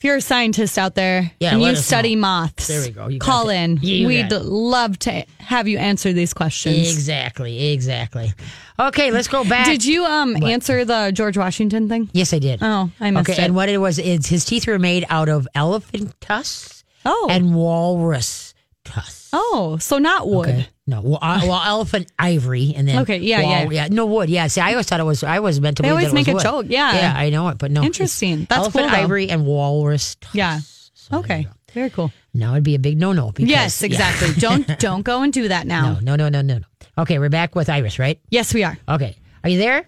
If 0.00 0.04
you're 0.04 0.16
a 0.16 0.20
scientist 0.22 0.78
out 0.78 0.94
there 0.94 1.30
Yeah, 1.40 1.52
and 1.52 1.60
you 1.62 1.76
study 1.76 2.14
know. 2.14 2.22
moths, 2.22 2.68
There 2.68 2.80
we 2.80 2.88
go. 2.88 3.08
You 3.08 3.18
call 3.18 3.50
in. 3.50 3.78
Yeah, 3.82 4.06
We'd 4.06 4.32
love 4.32 4.98
to 5.00 5.26
have 5.36 5.68
you 5.68 5.76
answer 5.76 6.14
these 6.14 6.32
questions. 6.32 6.90
Exactly. 6.90 7.72
Exactly. 7.74 8.32
Okay, 8.78 9.10
let's 9.10 9.28
go 9.28 9.44
back. 9.44 9.66
Did 9.66 9.84
you 9.84 10.06
um 10.06 10.42
answer 10.42 10.86
the 10.86 11.10
George 11.14 11.36
Washington 11.36 11.86
thing? 11.90 12.08
Yes, 12.14 12.32
I 12.32 12.38
did. 12.38 12.60
Oh, 12.62 12.90
I 12.98 13.10
missed 13.10 13.28
okay, 13.28 13.42
it. 13.42 13.44
and 13.44 13.54
what 13.54 13.68
it 13.68 13.76
was 13.76 13.98
is 13.98 14.24
his 14.26 14.46
teeth 14.46 14.66
were 14.66 14.78
made 14.78 15.04
out 15.10 15.28
of 15.28 15.46
elephant 15.54 16.18
tusks 16.22 16.82
Oh. 17.04 17.28
and 17.30 17.54
walrus 17.54 18.54
tusks. 18.86 19.28
Oh, 19.34 19.76
so 19.82 19.98
not 19.98 20.26
wood. 20.28 20.48
Okay. 20.48 20.68
No, 20.90 21.00
well, 21.02 21.18
uh, 21.22 21.40
well, 21.44 21.62
elephant 21.66 22.10
ivory, 22.18 22.74
and 22.76 22.86
then 22.88 22.98
Okay, 23.02 23.18
yeah, 23.18 23.42
wall- 23.64 23.72
yeah. 23.72 23.88
no 23.90 24.06
wood, 24.06 24.28
yeah. 24.28 24.48
See, 24.48 24.60
I 24.60 24.72
always 24.72 24.86
thought 24.86 24.98
it 25.00 25.04
was. 25.04 25.22
I 25.24 25.38
was 25.38 25.60
meant 25.60 25.76
to. 25.76 25.82
They 25.82 25.88
believe 25.90 26.08
always 26.08 26.24
that 26.24 26.30
it 26.30 26.32
make 26.32 26.34
was 26.34 26.44
a 26.44 26.52
wood. 26.52 26.64
joke, 26.66 26.72
yeah. 26.72 26.94
yeah, 26.94 27.14
I 27.16 27.30
know 27.30 27.48
it, 27.48 27.58
but 27.58 27.70
no, 27.70 27.82
Interesting. 27.82 28.46
That's 28.48 28.58
elephant 28.62 28.84
cool, 28.88 28.90
though. 28.96 29.02
ivory 29.04 29.30
and 29.30 29.46
walrus. 29.46 30.16
tusks. 30.16 30.34
Yeah. 30.36 30.60
So 30.94 31.18
Okay. 31.18 31.46
Very 31.72 31.90
cool. 31.90 32.10
Now 32.34 32.52
it'd 32.52 32.64
be 32.64 32.74
a 32.74 32.78
big 32.80 32.98
no-no. 32.98 33.30
Because, 33.30 33.48
Yes, 33.48 33.80
yeah. 33.80 33.86
exactly. 33.86 34.32
don't 34.40 34.78
don't 34.80 35.02
go 35.02 35.22
and 35.22 35.32
do 35.32 35.46
that 35.48 35.66
now. 35.68 35.94
No, 36.00 36.16
no, 36.16 36.28
no, 36.28 36.28
no, 36.28 36.42
no, 36.42 36.58
no. 36.58 36.64
Okay, 37.02 37.18
we're 37.20 37.28
back 37.28 37.54
with 37.54 37.68
Iris, 37.70 37.98
right? 38.00 38.20
Yes, 38.28 38.52
we 38.52 38.64
are. 38.64 38.76
Okay, 38.88 39.16
are 39.44 39.50
you 39.50 39.58
there? 39.58 39.86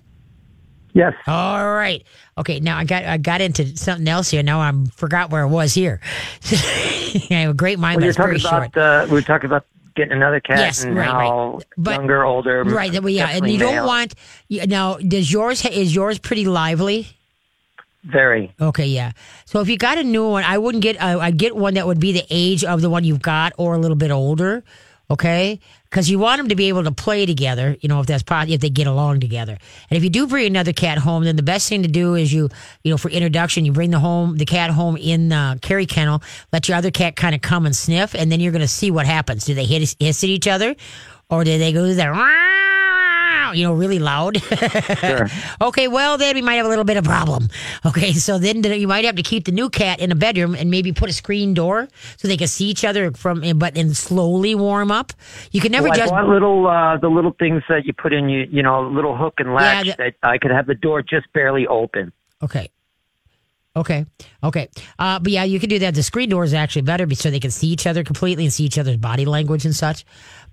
Yes. 0.95 1.15
All 1.27 1.73
right. 1.75 2.05
Okay. 2.37 2.61
Now 2.61 2.77
I 2.79 2.85
got 2.85 3.05
I 3.05 3.17
got 3.17 3.41
into 3.41 3.77
something 3.77 4.07
else 4.07 4.31
here. 4.31 4.43
Now 4.43 4.61
I 4.61 4.73
forgot 4.95 5.31
where 5.31 5.43
I 5.43 5.47
was 5.47 5.73
here. 5.75 6.01
I 6.53 7.27
have 7.31 7.51
a 7.51 7.55
great 7.55 7.79
mind, 7.79 7.97
Well, 8.01 8.01
but 8.01 8.05
you're 8.05 8.11
it's 8.11 8.17
very 8.19 8.38
talking 8.38 8.71
short. 8.73 8.77
about 8.77 9.05
uh, 9.05 9.07
we 9.09 9.15
were 9.15 9.23
talking 9.23 9.47
about 9.47 9.67
getting 9.94 10.12
another 10.12 10.40
cat 10.40 10.59
Yes, 10.59 10.85
and 10.85 10.96
right, 10.96 11.07
how 11.07 11.55
right. 11.55 11.64
But- 11.76 11.94
younger, 11.96 12.24
older. 12.24 12.64
Right. 12.64 12.92
that 12.92 13.02
we- 13.02 13.14
Yeah. 13.14 13.28
And 13.31 13.48
you 13.50 13.59
don't 13.59 13.87
want 13.87 14.14
now. 14.50 14.94
Does 14.96 15.31
yours 15.33 15.64
is 15.66 15.94
yours 15.94 16.18
pretty 16.18 16.44
lively? 16.46 17.07
Very. 18.05 18.52
Okay, 18.61 18.87
yeah. 18.87 19.12
So 19.44 19.61
if 19.61 19.68
you 19.68 19.76
got 19.78 19.96
a 19.96 20.02
new 20.02 20.28
one, 20.28 20.42
I 20.42 20.59
wouldn't 20.59 20.83
get. 20.83 21.00
Uh, 21.00 21.18
I'd 21.20 21.37
get 21.37 21.55
one 21.55 21.74
that 21.74 21.87
would 21.87 22.00
be 22.00 22.12
the 22.12 22.24
age 22.31 22.64
of 22.64 22.81
the 22.81 22.90
one 22.90 23.05
you've 23.05 23.22
got, 23.22 23.52
or 23.59 23.74
a 23.74 23.78
little 23.78 23.96
bit 23.96 24.11
older. 24.11 24.64
Okay, 25.11 25.61
because 25.92 26.09
you 26.09 26.18
want 26.18 26.38
them 26.38 26.48
to 26.48 26.55
be 26.55 26.70
able 26.70 26.85
to 26.85 26.90
play 26.90 27.26
together. 27.26 27.76
You 27.83 27.88
know, 27.90 28.00
if 28.00 28.07
that's 28.07 28.22
possible, 28.22 28.55
if 28.55 28.62
they 28.62 28.70
get 28.70 28.87
along 28.87 29.20
together. 29.20 29.59
And 29.90 29.96
if 29.98 30.02
you 30.02 30.09
do 30.09 30.26
bring 30.26 30.46
another 30.46 30.72
cat 30.72 30.96
home, 30.96 31.24
then 31.24 31.37
the 31.37 31.42
best 31.42 31.68
thing 31.68 31.83
to 31.83 31.88
do 31.88 32.14
is 32.14 32.33
you, 32.33 32.48
you 32.83 32.90
know, 32.90 32.96
for 32.96 33.11
introduction, 33.11 33.66
you 33.66 33.72
bring 33.72 33.90
the 33.90 33.98
home 33.98 34.38
the 34.38 34.46
cat 34.46 34.70
home 34.70 34.96
in 34.96 35.28
the 35.28 35.59
carry 35.61 35.85
kennel. 35.85 36.22
Let 36.50 36.66
your 36.66 36.78
other 36.78 36.90
cat 36.90 37.14
kind 37.14 37.35
of 37.35 37.42
come 37.42 37.66
and 37.66 37.76
sniff, 37.76 38.14
and 38.14 38.33
then 38.33 38.40
you're 38.40 38.52
going 38.52 38.62
to 38.62 38.68
see 38.68 38.90
what 38.90 39.05
happens. 39.05 39.44
Do 39.44 39.52
they 39.52 39.66
hiss 39.66 39.94
at 40.00 40.24
each 40.24 40.48
other, 40.48 40.74
or 41.28 41.44
do 41.44 41.59
they 41.59 41.74
go 41.74 41.92
there? 41.92 42.14
You 43.55 43.65
know, 43.65 43.73
really 43.73 43.99
loud. 43.99 44.37
Sure. 44.43 45.29
Okay, 45.61 45.87
well 45.88 46.19
then 46.19 46.35
we 46.35 46.43
might 46.43 46.55
have 46.57 46.67
a 46.67 46.69
little 46.69 46.85
bit 46.85 46.97
of 46.97 47.05
problem. 47.05 47.49
Okay, 47.87 48.12
so 48.27 48.38
then 48.38 48.62
you 48.65 48.88
might 48.88 49.05
have 49.05 49.17
to 49.17 49.23
keep 49.23 49.45
the 49.45 49.53
new 49.53 49.71
cat 49.71 50.01
in 50.01 50.11
a 50.11 50.15
bedroom 50.15 50.55
and 50.55 50.71
maybe 50.71 50.93
put 50.93 51.09
a 51.09 51.12
screen 51.12 51.55
door 51.55 51.88
so 52.17 52.27
they 52.29 52.37
can 52.37 52.49
see 52.49 52.67
each 52.67 52.85
other 52.85 53.12
from, 53.12 53.43
but 53.59 53.77
and 53.77 53.97
slowly 53.97 54.55
warm 54.55 54.91
up. 54.91 55.12
You 55.53 55.61
can 55.61 55.73
never 55.73 55.85
Well, 55.85 55.93
I 55.93 55.97
just 55.97 56.12
little 56.12 56.67
uh, 56.67 56.97
the 56.99 57.09
little 57.09 57.33
things 57.38 57.62
that 57.69 57.85
you 57.87 57.93
put 57.93 58.12
in 58.12 58.29
you 58.29 58.47
you 58.51 58.62
know 58.62 58.87
a 58.87 58.88
little 58.88 59.17
hook 59.17 59.35
and 59.38 59.55
latch 59.55 59.87
Yeah, 59.87 59.95
that 59.99 60.15
I 60.23 60.38
could 60.38 60.51
have 60.51 60.67
the 60.67 60.75
door 60.75 61.03
just 61.03 61.33
barely 61.33 61.67
open. 61.67 62.12
okay. 62.43 62.69
Okay. 63.75 64.05
Okay. 64.45 64.69
Uh, 64.99 65.19
but 65.19 65.33
yeah, 65.33 65.45
you 65.45 65.59
can 65.59 65.71
do 65.71 65.79
that. 65.79 65.95
The 65.95 66.03
screen 66.03 66.29
door 66.29 66.45
is 66.45 66.53
actually 66.53 66.83
better 66.83 67.07
be- 67.07 67.15
so 67.15 67.31
they 67.31 67.41
can 67.41 67.51
see 67.51 67.69
each 67.69 67.87
other 67.87 68.05
completely 68.05 68.45
and 68.45 68.53
see 68.53 68.65
each 68.65 68.77
other's 68.77 68.99
body 68.99 69.25
language 69.25 69.65
and 69.65 69.75
such. 69.75 70.05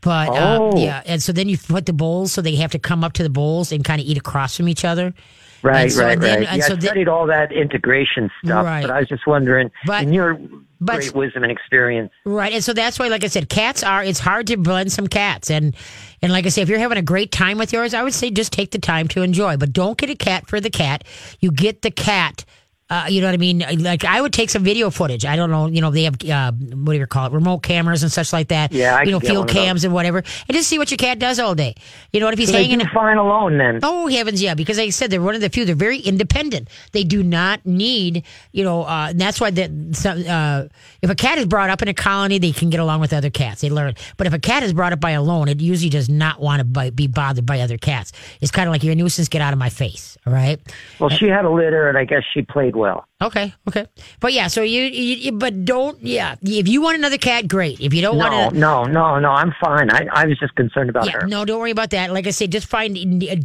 But 0.02 0.30
uh, 0.30 0.58
Oh. 0.62 0.78
yeah, 0.78 1.02
and 1.06 1.22
so 1.22 1.32
then 1.34 1.50
you 1.50 1.58
put 1.58 1.86
the 1.86 1.94
bowls 1.94 2.32
so 2.32 2.42
they 2.42 2.56
have 2.56 2.72
to 2.72 2.80
come 2.80 3.04
up 3.04 3.14
to 3.14 3.24
the 3.24 3.30
bowls 3.30 3.72
and 3.72 3.84
kind 3.84 4.00
of 4.02 4.08
eat 4.08 4.18
across 4.18 4.56
from 4.58 4.68
each 4.70 4.86
other. 4.86 5.14
Right, 5.62 5.92
so 5.92 6.06
right, 6.06 6.18
then- 6.18 6.40
right. 6.40 6.48
and 6.48 6.58
yeah, 6.60 6.68
so 6.68 6.76
I 6.76 6.80
studied 6.80 7.10
all 7.10 7.28
that 7.28 7.52
integration 7.52 8.32
stuff, 8.44 8.64
Right. 8.66 8.82
but 8.82 8.92
I 8.92 9.00
was 9.00 9.10
just 9.10 9.28
wondering, 9.28 9.72
But- 9.86 10.04
in 10.04 10.14
your 10.14 10.40
but- 10.80 10.96
great 11.00 11.14
wisdom 11.14 11.44
and 11.44 11.52
experience, 11.52 12.14
Right. 12.26 12.54
And 12.54 12.64
so 12.64 12.72
that's 12.72 12.98
why, 12.98 13.10
like 13.10 13.26
I 13.26 13.28
said, 13.28 13.50
cats 13.50 13.84
are, 13.84 14.02
it's 14.02 14.20
hard 14.20 14.48
to 14.48 14.56
blend 14.56 14.94
some 14.94 15.08
cats. 15.08 15.52
And, 15.52 15.76
and 16.22 16.32
like 16.32 16.46
I 16.46 16.50
say, 16.50 16.62
if 16.62 16.70
you're 16.70 16.80
having 16.80 16.98
a 16.98 17.02
great 17.02 17.34
time 17.34 17.58
with 17.58 17.74
yours, 17.74 17.94
I 17.94 18.04
would 18.04 18.14
say 18.14 18.32
just 18.32 18.54
take 18.54 18.72
the 18.72 18.80
time 18.80 19.10
to 19.10 19.22
enjoy, 19.22 19.58
but 19.58 19.74
don't 19.74 19.98
get 19.98 20.10
a 20.10 20.16
cat 20.16 20.48
for 20.48 20.62
the 20.62 20.70
cat. 20.70 21.04
You 21.42 21.52
get 21.52 21.82
the 21.82 21.92
cat. 21.92 22.46
Uh, 22.90 23.06
you 23.08 23.22
know 23.22 23.28
what 23.28 23.36
I 23.36 23.38
mean? 23.38 23.64
Like 23.80 24.04
I 24.04 24.20
would 24.20 24.34
take 24.34 24.50
some 24.50 24.64
video 24.64 24.90
footage. 24.90 25.24
I 25.24 25.36
don't 25.36 25.52
know. 25.52 25.68
You 25.68 25.80
know 25.80 25.92
they 25.92 26.04
have 26.04 26.16
uh, 26.24 26.52
what 26.52 26.94
do 26.94 27.00
you 27.00 27.06
call 27.06 27.28
it? 27.28 27.34
Remote 27.34 27.60
cameras 27.60 28.02
and 28.02 28.12
such 28.12 28.34
like 28.34 28.48
that. 28.48 28.72
Yeah, 28.72 28.96
I 28.96 29.04
you 29.04 29.12
know 29.12 29.20
field 29.20 29.38
one 29.38 29.42
of 29.42 29.48
those. 29.48 29.64
cams 29.64 29.84
and 29.84 29.94
whatever, 29.94 30.18
and 30.18 30.56
just 30.56 30.68
see 30.68 30.80
what 30.80 30.90
your 30.90 30.98
cat 30.98 31.20
does 31.20 31.40
all 31.40 31.54
day. 31.54 31.76
You 32.12 32.20
know 32.20 32.26
what 32.26 32.34
if 32.34 32.40
he's 32.40 32.50
so 32.50 32.58
hanging? 32.58 32.82
fine 32.88 33.18
alone 33.18 33.58
then. 33.60 33.80
Oh 33.84 34.08
heavens, 34.08 34.42
yeah! 34.42 34.56
Because 34.56 34.78
like 34.78 34.88
I 34.88 34.90
said, 34.90 35.12
they're 35.12 35.22
one 35.22 35.36
of 35.36 35.42
the 35.42 35.50
few. 35.50 35.66
They're 35.66 35.76
very 35.76 36.00
independent. 36.00 36.68
They 36.92 37.04
do 37.04 37.22
not 37.22 37.64
need, 37.66 38.26
you 38.54 38.64
know, 38.64 38.84
uh, 38.84 39.08
and 39.12 39.22
that's 39.22 39.40
why 39.40 39.52
that. 39.52 39.70
Some, 39.92 40.24
uh, 40.28 40.64
if 41.02 41.10
a 41.10 41.16
cat 41.16 41.38
is 41.38 41.46
brought 41.46 41.70
up 41.70 41.82
in 41.82 41.88
a 41.88 41.94
colony, 41.94 42.40
they 42.40 42.52
can 42.52 42.70
get 42.72 42.80
along 42.80 43.02
with 43.02 43.14
other 43.14 43.30
cats. 43.30 43.62
They 43.62 43.70
learn. 43.70 43.94
But 44.18 44.28
if 44.28 44.34
a 44.34 44.40
cat 44.40 44.64
is 44.64 44.74
brought 44.74 44.94
up 44.94 45.00
by 45.00 45.12
alone, 45.12 45.48
it 45.48 45.62
usually 45.62 45.90
does 45.90 46.10
not 46.10 46.40
want 46.42 46.74
to 46.74 46.92
be 46.92 47.08
bothered 47.08 47.46
by 47.46 47.60
other 47.62 47.78
cats. 47.78 48.12
It's 48.42 48.52
kind 48.52 48.68
of 48.68 48.72
like 48.72 48.84
you're 48.84 48.94
a 48.94 48.96
nuisance. 48.96 49.30
Get 49.30 49.42
out 49.42 49.54
of 49.54 49.60
my 49.60 49.70
face. 49.70 50.18
All 50.26 50.34
right. 50.34 50.60
Well, 51.00 51.10
she 51.10 51.28
had 51.28 51.46
a 51.46 51.50
litter, 51.50 51.88
and 51.88 51.98
I 51.98 52.06
guess 52.06 52.24
she 52.34 52.42
played 52.42 52.76
well. 52.80 53.06
Okay. 53.22 53.54
Okay. 53.68 53.86
But 54.22 54.32
yeah. 54.34 54.48
So 54.48 54.62
you, 54.64 54.82
you, 54.84 55.34
but 55.34 55.66
don't. 55.66 56.02
Yeah. 56.02 56.36
If 56.42 56.68
you 56.70 56.82
want 56.82 56.98
another 56.98 57.18
cat, 57.18 57.48
great. 57.50 57.82
If 57.82 57.94
you 57.94 58.02
don't 58.02 58.18
No, 58.18 58.28
want 58.30 58.54
to. 58.54 58.60
no, 58.60 58.86
no, 58.86 59.20
no. 59.20 59.30
I'm 59.30 59.54
fine. 59.62 59.92
I, 59.92 60.08
I 60.12 60.26
was 60.26 60.40
just 60.40 60.56
concerned 60.56 60.90
about 60.90 61.06
Yeah, 61.06 61.20
her. 61.22 61.28
no, 61.28 61.44
don't 61.44 61.60
worry 61.60 61.72
about 61.72 61.90
that. 61.90 62.12
Like 62.14 62.28
I 62.28 62.32
said, 62.32 62.52
just 62.52 62.68
find 62.68 62.96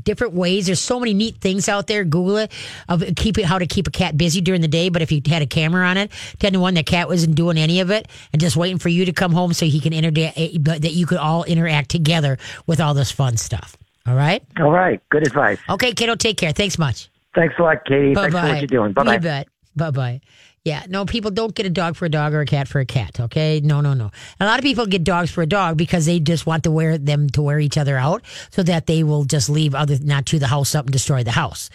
different 0.05 0.33
ways. 0.35 0.67
There's 0.67 0.81
so 0.81 1.01
many 1.01 1.13
neat 1.13 1.39
things 1.39 1.69
out 1.69 1.89
there. 1.89 2.05
Google 2.05 2.37
it 2.39 2.53
of 2.89 3.03
keep 3.17 3.37
it 3.37 3.45
how 3.47 3.59
to 3.59 3.67
keep 3.67 3.89
a 3.89 3.91
cat 3.91 4.17
busy 4.17 4.41
during 4.41 4.61
the 4.61 4.69
day. 4.69 4.89
But 4.91 5.03
if 5.03 5.11
you 5.11 5.21
had 5.27 5.43
a 5.43 5.47
camera 5.47 5.85
on 5.87 5.97
it, 5.97 6.13
ten 6.39 6.53
to 6.53 6.61
one, 6.61 6.75
the 6.75 6.85
cat 6.85 7.09
wasn't 7.09 7.35
doing 7.35 7.59
any 7.59 7.81
of 7.81 7.91
it 7.91 8.07
and 8.33 8.41
just 8.41 8.57
waiting 8.57 8.79
for 8.79 8.89
you 8.89 9.05
to 9.07 9.13
come 9.13 9.33
home 9.33 9.53
so 9.53 9.67
he 9.67 9.81
can 9.81 9.93
interact. 9.93 10.39
Eh, 10.39 10.51
eh, 10.55 10.59
but 10.61 10.83
that 10.83 10.93
you 10.93 11.05
could 11.07 11.19
all 11.19 11.43
interact 11.45 11.91
together 11.91 12.39
with 12.67 12.81
all 12.81 12.95
this 12.95 13.11
fun 13.11 13.37
stuff. 13.37 13.77
All 14.07 14.15
right. 14.15 14.43
All 14.61 14.71
right, 14.71 15.01
good 15.11 15.27
advice. 15.27 15.59
Okay, 15.69 15.93
kiddo. 15.95 16.15
Take 16.15 16.37
care. 16.37 16.53
Thanks 16.53 16.79
much. 16.79 17.11
Thanks 17.35 17.55
a 17.59 17.63
lot, 17.63 17.85
Katie. 17.85 18.15
Bye 18.15 18.23
Thanks 18.23 18.35
bye. 18.35 18.41
for 18.41 18.49
what 18.49 18.59
you're 18.61 18.67
doing. 18.67 18.93
Bye 18.93 19.05
bye. 19.05 19.19
Bet. 19.19 19.49
Bye 19.77 19.91
bye. 19.91 20.21
Yeah, 20.65 20.83
no, 20.89 21.05
people 21.05 21.31
don't 21.31 21.55
get 21.55 21.67
a 21.67 21.71
dog 21.71 21.95
for 21.95 22.07
a 22.07 22.09
dog 22.09 22.33
or 22.33 22.41
a 22.41 22.47
cat 22.47 22.69
for 22.69 22.81
a 22.81 22.87
cat. 22.87 23.21
Okay, 23.21 23.61
no, 23.63 23.83
no, 23.83 23.93
no. 23.93 24.11
A 24.41 24.47
lot 24.47 24.59
of 24.59 24.63
people 24.63 24.87
get 24.87 25.05
dogs 25.05 25.31
for 25.31 25.43
a 25.43 25.47
dog 25.47 25.77
because 25.77 26.07
they 26.07 26.21
just 26.21 26.47
want 26.47 26.65
to 26.65 26.71
wear 26.71 26.97
them 26.97 27.29
to 27.31 27.43
wear 27.43 27.61
each 27.61 27.77
other 27.77 27.99
out, 27.99 28.23
so 28.51 28.63
that 28.63 28.87
they 28.87 29.03
will 29.03 29.25
just 29.25 29.51
leave 29.51 29.75
other 29.75 29.99
not 30.01 30.25
chew 30.25 30.39
the 30.39 30.47
house 30.47 30.75
up 30.75 30.87
and 30.87 30.93
destroy 30.93 31.23
the 31.23 31.33
house. 31.33 31.69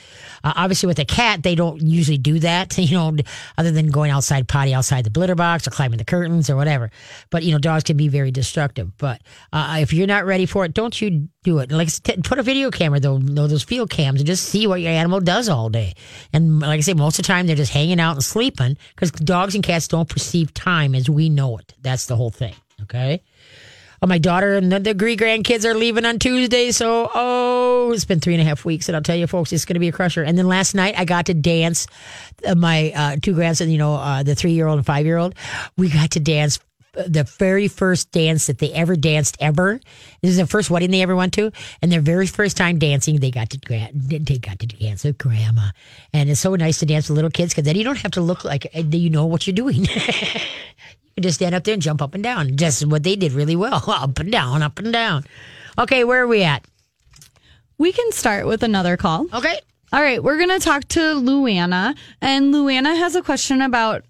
Uh, 0.43 0.53
obviously, 0.55 0.87
with 0.87 0.97
a 0.97 1.05
cat, 1.05 1.43
they 1.43 1.53
don't 1.53 1.79
usually 1.81 2.17
do 2.17 2.39
that. 2.39 2.77
You 2.89 2.95
know, 2.97 3.15
other 3.57 3.69
than 3.69 3.91
going 3.91 4.09
outside 4.09 4.47
potty 4.47 4.73
outside 4.73 5.03
the 5.03 5.19
litter 5.19 5.35
box 5.35 5.67
or 5.67 5.69
climbing 5.69 5.99
the 5.99 6.05
curtains 6.05 6.49
or 6.49 6.55
whatever. 6.55 6.89
But 7.29 7.43
you 7.43 7.51
know, 7.51 7.59
dogs 7.59 7.83
can 7.83 7.97
be 7.97 8.07
very 8.07 8.31
destructive. 8.31 8.97
But 8.97 9.21
uh, 9.53 9.77
if 9.81 9.93
you're 9.93 10.07
not 10.07 10.25
ready 10.25 10.47
for 10.47 10.65
it, 10.65 10.73
don't 10.73 10.99
you 10.99 11.29
do 11.49 11.59
it. 11.59 11.71
Like 11.71 11.91
t- 11.91 12.21
put 12.23 12.39
a 12.39 12.43
video 12.43 12.69
camera 12.69 12.99
though, 12.99 13.17
those 13.17 13.63
field 13.63 13.89
cams, 13.89 14.19
and 14.21 14.27
just 14.27 14.45
see 14.45 14.67
what 14.67 14.81
your 14.81 14.91
animal 14.91 15.19
does 15.19 15.49
all 15.49 15.69
day. 15.69 15.93
And 16.31 16.59
like 16.59 16.77
I 16.77 16.81
say, 16.81 16.93
most 16.93 17.17
of 17.17 17.23
the 17.23 17.27
time 17.27 17.47
they're 17.47 17.55
just 17.55 17.73
hanging 17.73 17.99
out 17.99 18.13
and 18.13 18.23
sleeping 18.23 18.77
because 18.95 19.11
dogs 19.11 19.55
and 19.55 19.63
cats 19.63 19.87
don't 19.87 20.07
perceive 20.07 20.53
time 20.53 20.93
as 20.93 21.09
we 21.09 21.29
know 21.29 21.57
it. 21.57 21.73
That's 21.81 22.05
the 22.05 22.15
whole 22.15 22.29
thing. 22.29 22.53
Okay. 22.83 23.21
Oh, 24.01 24.07
my 24.07 24.17
daughter 24.17 24.55
and 24.55 24.71
the, 24.71 24.93
Gree 24.93 25.17
grandkids 25.17 25.65
are 25.65 25.73
leaving 25.73 26.05
on 26.05 26.19
Tuesday. 26.19 26.71
So, 26.71 27.11
oh, 27.13 27.91
it's 27.91 28.05
been 28.05 28.21
three 28.21 28.33
and 28.33 28.41
a 28.41 28.45
half 28.45 28.63
weeks. 28.63 28.87
And 28.87 28.95
I'll 28.95 29.03
tell 29.03 29.17
you, 29.17 29.27
folks, 29.27 29.51
it's 29.51 29.65
going 29.65 29.73
to 29.73 29.81
be 29.81 29.89
a 29.89 29.91
crusher. 29.91 30.23
And 30.23 30.37
then 30.37 30.47
last 30.47 30.73
night, 30.73 30.97
I 30.97 31.03
got 31.03 31.25
to 31.25 31.33
dance. 31.33 31.85
Uh, 32.47 32.55
my 32.55 32.93
uh, 32.95 33.17
two 33.21 33.33
grandsons, 33.33 33.71
you 33.71 33.77
know, 33.77 33.95
uh, 33.95 34.23
the 34.23 34.35
three 34.35 34.53
year 34.53 34.67
old 34.67 34.77
and 34.77 34.85
five 34.85 35.05
year 35.05 35.17
old, 35.17 35.35
we 35.75 35.89
got 35.89 36.11
to 36.11 36.21
dance 36.21 36.59
the 37.07 37.23
very 37.37 37.67
first 37.67 38.11
dance 38.11 38.47
that 38.47 38.59
they 38.59 38.71
ever 38.71 38.95
danced 38.95 39.37
ever. 39.39 39.79
This 40.21 40.31
is 40.31 40.37
the 40.37 40.47
first 40.47 40.69
wedding 40.69 40.91
they 40.91 41.01
ever 41.01 41.15
went 41.15 41.33
to, 41.33 41.51
and 41.81 41.91
their 41.91 42.01
very 42.01 42.27
first 42.27 42.57
time 42.57 42.79
dancing, 42.79 43.19
they 43.19 43.31
got 43.31 43.49
to 43.51 43.59
they 43.93 44.37
got 44.37 44.59
to 44.59 44.67
dance 44.67 45.03
with 45.03 45.17
grandma, 45.17 45.71
and 46.13 46.29
it's 46.29 46.41
so 46.41 46.55
nice 46.55 46.79
to 46.79 46.85
dance 46.85 47.09
with 47.09 47.15
little 47.15 47.31
kids 47.31 47.53
because 47.53 47.65
then 47.65 47.75
you 47.75 47.83
don't 47.83 47.97
have 47.97 48.11
to 48.11 48.21
look 48.21 48.43
like 48.43 48.67
you 48.73 49.09
know 49.09 49.25
what 49.25 49.47
you're 49.47 49.55
doing. 49.55 49.87
You 51.09 51.23
can 51.23 51.23
just 51.23 51.39
stand 51.39 51.55
up 51.55 51.65
there 51.65 51.73
and 51.73 51.81
jump 51.81 52.01
up 52.01 52.13
and 52.13 52.23
down. 52.23 52.55
Just 52.55 52.85
what 52.85 53.03
they 53.03 53.15
did 53.17 53.33
really 53.33 53.55
well. 53.55 53.83
Up 53.87 54.19
and 54.19 54.31
down, 54.31 54.61
up 54.63 54.79
and 54.79 54.93
down. 54.93 55.25
Okay, 55.77 56.05
where 56.05 56.23
are 56.23 56.27
we 56.27 56.43
at? 56.43 56.63
We 57.77 57.91
can 57.91 58.11
start 58.11 58.45
with 58.45 58.63
another 58.63 58.95
call. 58.95 59.25
Okay. 59.33 59.59
All 59.91 60.01
right, 60.01 60.23
we're 60.23 60.37
going 60.37 60.49
to 60.49 60.59
talk 60.59 60.87
to 60.89 60.99
Luana, 60.99 61.97
and 62.21 62.53
Luana 62.53 62.95
has 62.95 63.15
a 63.15 63.23
question 63.23 63.59
about 63.61 64.05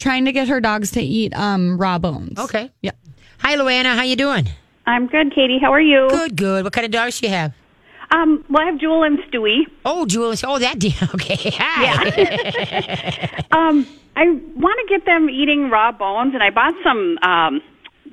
trying 0.00 0.24
to 0.24 0.32
get 0.32 0.48
her 0.48 0.60
dogs 0.60 0.90
to 0.92 1.00
eat 1.00 1.32
um, 1.34 1.78
raw 1.78 1.98
bones. 1.98 2.38
Okay. 2.38 2.70
Yeah. 2.82 2.90
Hi, 3.38 3.56
Luana. 3.56 3.94
How 3.94 4.02
you 4.02 4.16
doing? 4.16 4.48
I'm 4.86 5.06
good, 5.06 5.32
Katie. 5.34 5.58
How 5.60 5.72
are 5.72 5.80
you? 5.80 6.08
Good, 6.10 6.36
good. 6.36 6.64
What 6.64 6.72
kind 6.72 6.84
of 6.84 6.90
dogs 6.90 7.20
do 7.20 7.26
you 7.28 7.32
have? 7.32 7.52
Um, 8.10 8.44
well, 8.50 8.62
I 8.62 8.66
have 8.66 8.80
Jewel 8.80 9.04
and 9.04 9.18
Stewie. 9.20 9.60
Oh, 9.84 10.04
Julie. 10.04 10.36
Oh, 10.42 10.58
that 10.58 10.78
deal. 10.80 10.92
Okay. 11.14 11.50
Hi. 11.56 13.44
Um, 13.52 13.86
I 14.16 14.24
want 14.56 14.78
to 14.80 14.86
get 14.88 15.06
them 15.06 15.28
eating 15.30 15.70
raw 15.70 15.92
bones, 15.92 16.34
and 16.34 16.42
I 16.42 16.50
bought 16.50 16.74
some 16.84 17.18
um, 17.22 17.60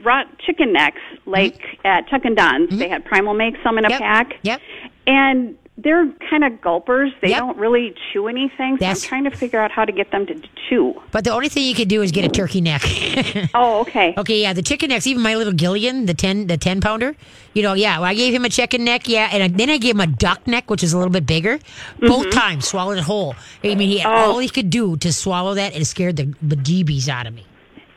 raw 0.03 0.23
chicken 0.39 0.73
necks, 0.73 1.01
like 1.25 1.61
at 1.83 2.07
Chuck 2.07 2.25
and 2.25 2.35
Don's. 2.35 2.77
They 2.77 2.87
had 2.89 3.05
Primal 3.05 3.33
make 3.33 3.55
some 3.63 3.77
in 3.77 3.85
a 3.85 3.89
Mm-hmm. 3.89 3.93
Yep. 3.93 3.99
pack. 4.01 4.33
Yep. 4.43 4.61
And 5.07 5.57
they're 5.77 6.07
kind 6.29 6.43
of 6.43 6.59
gulpers. 6.59 7.11
They 7.21 7.29
Yep. 7.29 7.39
don't 7.39 7.57
really 7.57 7.93
chew 8.11 8.27
anything. 8.27 8.77
So 8.77 8.79
That's- 8.79 9.03
I'm 9.03 9.09
trying 9.09 9.23
to 9.25 9.31
figure 9.31 9.59
out 9.59 9.71
how 9.71 9.85
to 9.85 9.91
get 9.91 10.11
them 10.11 10.25
to 10.25 10.35
chew. 10.67 10.99
But 11.11 11.23
the 11.23 11.31
only 11.31 11.49
thing 11.49 11.65
you 11.65 11.75
could 11.75 11.87
do 11.87 12.01
is 12.01 12.11
get 12.11 12.25
a 12.25 12.29
turkey 12.29 12.61
neck. 12.61 12.81
Oh, 13.53 13.81
okay. 13.81 14.13
okay, 14.17 14.41
yeah, 14.41 14.53
the 14.53 14.61
chicken 14.61 14.89
necks. 14.89 15.07
Even 15.07 15.21
my 15.21 15.35
little 15.35 15.53
Gillian, 15.53 16.05
the 16.05 16.13
ten, 16.13 16.47
the 16.47 16.57
ten 16.57 16.81
pounder. 16.81 17.15
You 17.53 17.63
know, 17.63 17.73
yeah. 17.73 17.99
Well, 17.99 18.09
I 18.09 18.13
gave 18.13 18.33
him 18.33 18.45
a 18.45 18.49
chicken 18.49 18.83
neck, 18.83 19.07
yeah, 19.07 19.29
and 19.31 19.43
I, 19.43 19.47
then 19.47 19.69
I 19.69 19.77
gave 19.77 19.95
him 19.95 20.01
a 20.01 20.07
duck 20.07 20.45
neck, 20.47 20.69
which 20.69 20.83
is 20.83 20.93
a 20.93 20.97
little 20.97 21.11
bit 21.11 21.25
bigger. 21.25 21.59
Both 21.99 22.27
mm-hmm. 22.27 22.29
times, 22.29 22.67
swallowed 22.67 22.97
it 22.97 23.03
whole. 23.03 23.35
I 23.63 23.75
mean, 23.75 23.89
he, 23.89 23.99
had 23.99 24.11
all 24.11 24.39
he 24.39 24.49
could 24.49 24.69
do 24.69 24.97
to 24.97 25.13
swallow 25.13 25.53
that, 25.55 25.73
and 25.73 25.81
it 25.81 25.85
scared 25.85 26.17
the 26.17 26.25
bejeebies 26.25 27.07
out 27.07 27.27
of 27.27 27.33
me. 27.33 27.45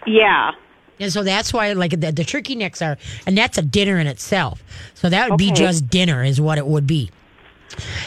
Yeah. 0.07 0.53
And 0.99 1.13
so 1.13 1.23
that's 1.23 1.53
why, 1.53 1.73
like 1.73 1.99
the, 1.99 2.13
the 2.13 2.25
turkey 2.25 2.55
necks 2.55 2.83
are, 2.83 2.99
and 3.27 3.37
that's 3.37 3.59
a 3.59 3.63
dinner 3.63 3.99
in 3.99 4.07
itself. 4.07 4.63
So 4.95 5.09
that 5.09 5.31
would 5.31 5.39
be 5.39 5.51
just 5.53 5.89
dinner, 5.89 6.23
is 6.23 6.41
what 6.41 6.59
it 6.59 6.67
would 6.67 6.87
be. 6.87 7.11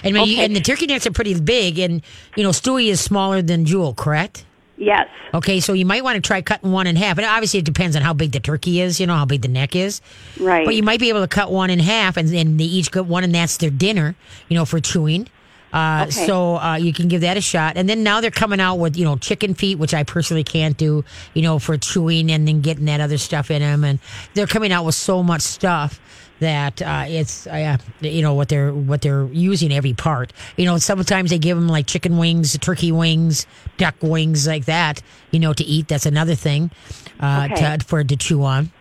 And 0.03 0.15
when 0.15 0.27
you, 0.27 0.41
and 0.41 0.55
the 0.55 0.61
turkey 0.61 0.87
necks 0.87 1.05
are 1.07 1.11
pretty 1.11 1.39
big, 1.39 1.79
and 1.79 2.01
you 2.35 2.43
know 2.43 2.49
Stewie 2.49 2.87
is 2.87 3.01
smaller 3.01 3.41
than 3.41 3.65
Jewel, 3.65 3.93
correct? 3.93 4.45
Yes. 4.77 5.07
Okay, 5.33 5.59
so 5.59 5.73
you 5.73 5.85
might 5.85 6.03
want 6.03 6.15
to 6.15 6.21
try 6.21 6.41
cutting 6.41 6.71
one 6.71 6.87
in 6.87 6.95
half. 6.95 7.17
And 7.17 7.25
obviously, 7.25 7.59
it 7.59 7.65
depends 7.65 7.95
on 7.95 8.01
how 8.01 8.13
big 8.13 8.31
the 8.31 8.39
turkey 8.39 8.81
is. 8.81 8.99
You 8.99 9.07
know 9.07 9.15
how 9.15 9.25
big 9.25 9.41
the 9.41 9.47
neck 9.47 9.75
is. 9.75 10.01
Right. 10.39 10.65
But 10.65 10.75
you 10.75 10.83
might 10.83 10.99
be 10.99 11.09
able 11.09 11.21
to 11.21 11.27
cut 11.27 11.51
one 11.51 11.69
in 11.69 11.79
half, 11.79 12.17
and 12.17 12.27
then 12.27 12.57
they 12.57 12.63
each 12.63 12.91
get 12.91 13.05
one, 13.05 13.23
and 13.23 13.33
that's 13.33 13.57
their 13.57 13.69
dinner. 13.69 14.15
You 14.49 14.57
know, 14.57 14.65
for 14.65 14.79
chewing. 14.79 15.27
Uh, 15.71 16.03
Okay. 16.03 16.27
So 16.27 16.57
uh, 16.57 16.75
you 16.75 16.93
can 16.93 17.07
give 17.07 17.21
that 17.21 17.35
a 17.35 17.41
shot. 17.41 17.77
And 17.77 17.89
then 17.89 18.03
now 18.03 18.21
they're 18.21 18.29
coming 18.29 18.59
out 18.59 18.75
with, 18.75 18.95
you 18.95 19.05
know, 19.05 19.15
chicken 19.17 19.55
feet, 19.55 19.79
which 19.79 19.93
I 19.93 20.03
personally 20.03 20.43
can't 20.43 20.77
do, 20.77 21.03
you 21.33 21.41
know, 21.41 21.57
for 21.57 21.77
chewing 21.77 22.31
and 22.31 22.47
then 22.47 22.61
getting 22.61 22.85
that 22.85 23.01
other 23.01 23.17
stuff 23.17 23.49
in 23.49 23.61
them. 23.61 23.83
And 23.83 23.99
they're 24.35 24.45
coming 24.45 24.71
out 24.71 24.85
with 24.85 24.93
so 24.93 25.23
much 25.23 25.41
stuff 25.41 25.99
that 26.39 26.81
uh, 26.81 27.05
it's 27.07 27.47
uh, 27.47 27.77
you 28.01 28.21
know 28.21 28.33
what 28.33 28.49
they're 28.49 28.73
what 28.73 29.01
they're 29.01 29.25
using 29.31 29.71
every 29.71 29.93
part. 29.93 30.33
You 30.57 30.65
know, 30.65 30.77
sometimes 30.77 31.29
they 31.29 31.37
give 31.39 31.57
them 31.57 31.67
like 31.67 31.85
chicken 31.87 32.17
wings, 32.17 32.57
turkey 32.59 32.91
wings, 32.91 33.45
duck 33.77 33.95
wings, 34.01 34.47
like 34.47 34.65
that. 34.65 35.01
You 35.31 35.39
know, 35.39 35.53
to 35.53 35.63
eat. 35.63 35.87
That's 35.87 36.05
another 36.05 36.35
thing 36.35 36.71
uh, 37.19 37.47
Okay. 37.51 37.77
to, 37.77 37.85
for 37.85 38.03
to 38.03 38.15
chew 38.17 38.43
on. 38.43 38.71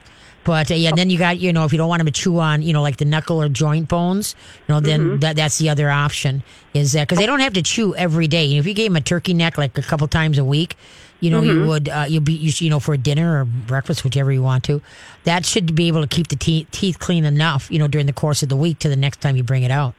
But 0.45 0.71
uh, 0.71 0.75
yeah, 0.75 0.91
then 0.93 1.09
you 1.09 1.19
got 1.19 1.39
you 1.39 1.53
know 1.53 1.65
if 1.65 1.73
you 1.73 1.79
don't 1.79 1.89
want 1.89 2.01
them 2.01 2.07
to 2.07 2.13
chew 2.13 2.39
on 2.41 2.63
you 2.63 2.73
know 2.73 2.83
like 2.83 2.97
the 2.97 3.05
knuckle 3.05 3.41
or 3.43 3.49
joint 3.49 3.89
bones, 3.89 4.35
you 4.67 4.75
know 4.75 4.81
then 4.81 5.21
that 5.21 5.37
that's 5.37 5.59
the 5.59 5.69
other 5.69 5.89
option 5.91 6.43
is 6.75 6.93
that 6.93 7.07
because 7.07 7.19
they 7.19 7.27
don't 7.27 7.41
have 7.41 7.53
to 7.53 7.63
chew 7.63 7.95
every 7.95 8.27
day. 8.27 8.57
If 8.57 8.67
you 8.67 8.75
gave 8.75 8.91
them 8.91 8.97
a 8.97 9.01
turkey 9.01 9.35
neck 9.35 9.57
like 9.57 9.79
a 9.79 9.83
couple 9.83 10.09
times 10.09 10.39
a 10.39 10.45
week, 10.45 10.77
you 11.21 11.31
know 11.31 11.43
you 11.43 11.65
would 11.67 11.89
uh, 11.89 12.07
you'll 12.09 12.23
be 12.23 12.33
you, 12.33 12.53
you 12.57 12.71
know 12.71 12.81
for 12.81 12.97
dinner 12.97 13.41
or 13.41 13.45
breakfast 13.45 14.03
whichever 14.03 14.33
you 14.33 14.43
want 14.43 14.65
to, 14.65 14.83
that 15.25 15.47
should 15.47 15.75
be 15.77 15.87
able 15.89 16.01
to 16.01 16.09
keep 16.09 16.27
the 16.29 16.37
te- 16.37 16.67
teeth 16.73 16.99
clean 16.99 17.25
enough 17.25 17.71
you 17.71 17.79
know 17.79 17.87
during 17.87 18.07
the 18.07 18.13
course 18.13 18.43
of 18.43 18.49
the 18.49 18.57
week 18.57 18.81
to 18.81 18.89
the 18.89 18.97
next 18.97 19.21
time 19.21 19.37
you 19.37 19.45
bring 19.45 19.63
it 19.63 19.71
out. 19.71 19.95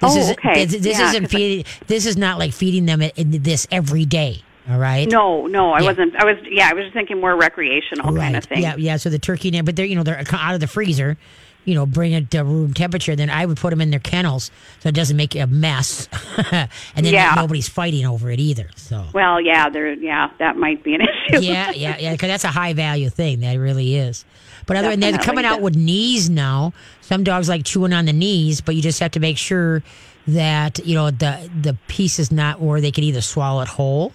This 0.00 0.14
Oh, 0.14 0.18
is 0.18 0.30
okay. 0.32 0.64
this, 0.66 0.82
this 0.82 0.98
Yeah, 0.98 1.08
isn't 1.10 1.28
feeding. 1.28 1.64
This 1.86 2.06
is 2.06 2.16
not 2.16 2.38
like 2.38 2.52
feeding 2.52 2.86
them 2.86 3.02
this 3.16 3.66
every 3.70 4.04
day. 4.04 4.42
All 4.68 4.78
right. 4.78 5.08
No, 5.08 5.46
no, 5.46 5.72
I 5.72 5.80
Yeah. 5.80 5.86
wasn't. 5.86 6.16
I 6.16 6.24
was, 6.24 6.36
yeah, 6.50 6.68
I 6.70 6.74
was 6.74 6.84
just 6.84 6.94
thinking 6.94 7.20
more 7.20 7.36
recreational 7.36 8.12
kind 8.14 8.36
of 8.36 8.44
thing. 8.44 8.62
Yeah, 8.62 8.74
yeah. 8.76 8.96
So 8.96 9.10
the 9.10 9.18
turkey 9.18 9.50
but 9.62 9.76
they're 9.76 9.86
you 9.86 9.94
know 9.96 10.02
they're 10.02 10.22
out 10.32 10.54
of 10.54 10.60
the 10.60 10.66
freezer. 10.66 11.16
You 11.64 11.74
know, 11.74 11.84
bring 11.84 12.12
it 12.12 12.30
to 12.30 12.44
room 12.44 12.74
temperature. 12.74 13.16
Then 13.16 13.28
I 13.28 13.44
would 13.44 13.56
put 13.56 13.70
them 13.70 13.80
in 13.80 13.90
their 13.90 13.98
kennels 13.98 14.52
so 14.78 14.88
it 14.88 14.94
doesn't 14.94 15.16
make 15.16 15.34
a 15.34 15.48
mess, 15.48 16.08
and 16.52 17.04
then 17.04 17.12
Yeah. 17.12 17.34
nobody's 17.36 17.68
fighting 17.68 18.06
over 18.06 18.30
it 18.30 18.38
either. 18.38 18.70
So 18.76 19.04
Well, 19.12 19.40
yeah, 19.40 19.68
there, 19.68 19.92
yeah, 19.94 20.30
that 20.38 20.56
might 20.56 20.84
be 20.84 20.94
an 20.94 21.00
issue. 21.32 21.40
yeah, 21.42 21.72
yeah, 21.72 21.96
yeah. 21.98 22.12
Because 22.12 22.28
that's 22.28 22.44
a 22.44 22.48
high 22.52 22.72
value 22.72 23.08
thing. 23.10 23.40
That 23.40 23.54
really 23.58 23.96
is. 23.96 24.24
But 24.66 24.76
other 24.76 24.90
than 24.90 25.00
they're 25.00 25.18
coming 25.18 25.44
out 25.44 25.60
with 25.60 25.74
knees 25.76 26.30
now. 26.30 26.72
Some 27.00 27.22
dogs 27.24 27.48
like 27.48 27.64
chewing 27.64 27.92
on 27.92 28.04
the 28.04 28.12
knees, 28.12 28.60
but 28.60 28.74
you 28.76 28.82
just 28.82 28.98
have 29.00 29.12
to 29.12 29.20
make 29.20 29.36
sure 29.38 29.82
that 30.28 30.84
you 30.86 30.94
know 30.94 31.10
the 31.10 31.50
the 31.62 31.74
piece 31.88 32.18
is 32.20 32.30
not 32.32 32.60
where 32.60 32.80
they 32.80 32.90
can 32.92 33.02
either 33.04 33.20
swallow 33.20 33.60
it 33.62 33.68
whole. 33.68 34.12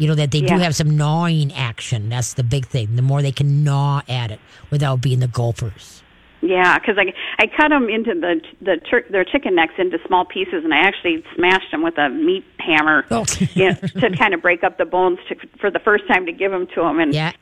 You 0.00 0.08
know 0.08 0.14
that 0.14 0.30
they 0.30 0.40
do 0.40 0.56
have 0.56 0.74
some 0.74 0.96
gnawing 0.96 1.52
action. 1.52 2.08
That's 2.08 2.32
the 2.34 2.42
big 2.42 2.66
thing. 2.66 2.96
The 2.96 3.02
more 3.02 3.20
they 3.22 3.32
can 3.32 3.62
gnaw 3.64 4.00
at 4.08 4.30
it 4.30 4.40
without 4.70 5.00
being 5.02 5.20
the 5.20 5.28
gulpers. 5.28 6.02
Yeah, 6.40 6.78
because 6.78 6.96
I 6.96 7.12
I 7.38 7.46
cut 7.54 7.68
them 7.68 7.90
into 7.90 8.14
the 8.14 8.40
the 8.62 8.78
tur- 8.78 9.04
their 9.10 9.24
chicken 9.24 9.54
necks 9.54 9.74
into 9.76 9.98
small 10.06 10.24
pieces, 10.24 10.64
and 10.64 10.72
I 10.72 10.78
actually 10.78 11.22
smashed 11.36 11.70
them 11.70 11.82
with 11.82 11.98
a 11.98 12.08
meat 12.08 12.44
hammer, 12.58 13.04
Oh. 13.10 13.26
you 13.54 13.68
know, 13.68 13.74
to 13.74 14.16
kind 14.16 14.32
of 14.32 14.40
break 14.40 14.64
up 14.64 14.78
the 14.78 14.86
bones 14.86 15.18
to, 15.28 15.36
for 15.60 15.70
the 15.70 15.78
first 15.80 16.08
time 16.08 16.24
to 16.24 16.32
give 16.32 16.50
them 16.50 16.66
to 16.74 16.80
them. 16.80 16.98
And 16.98 17.12
Yeah. 17.12 17.32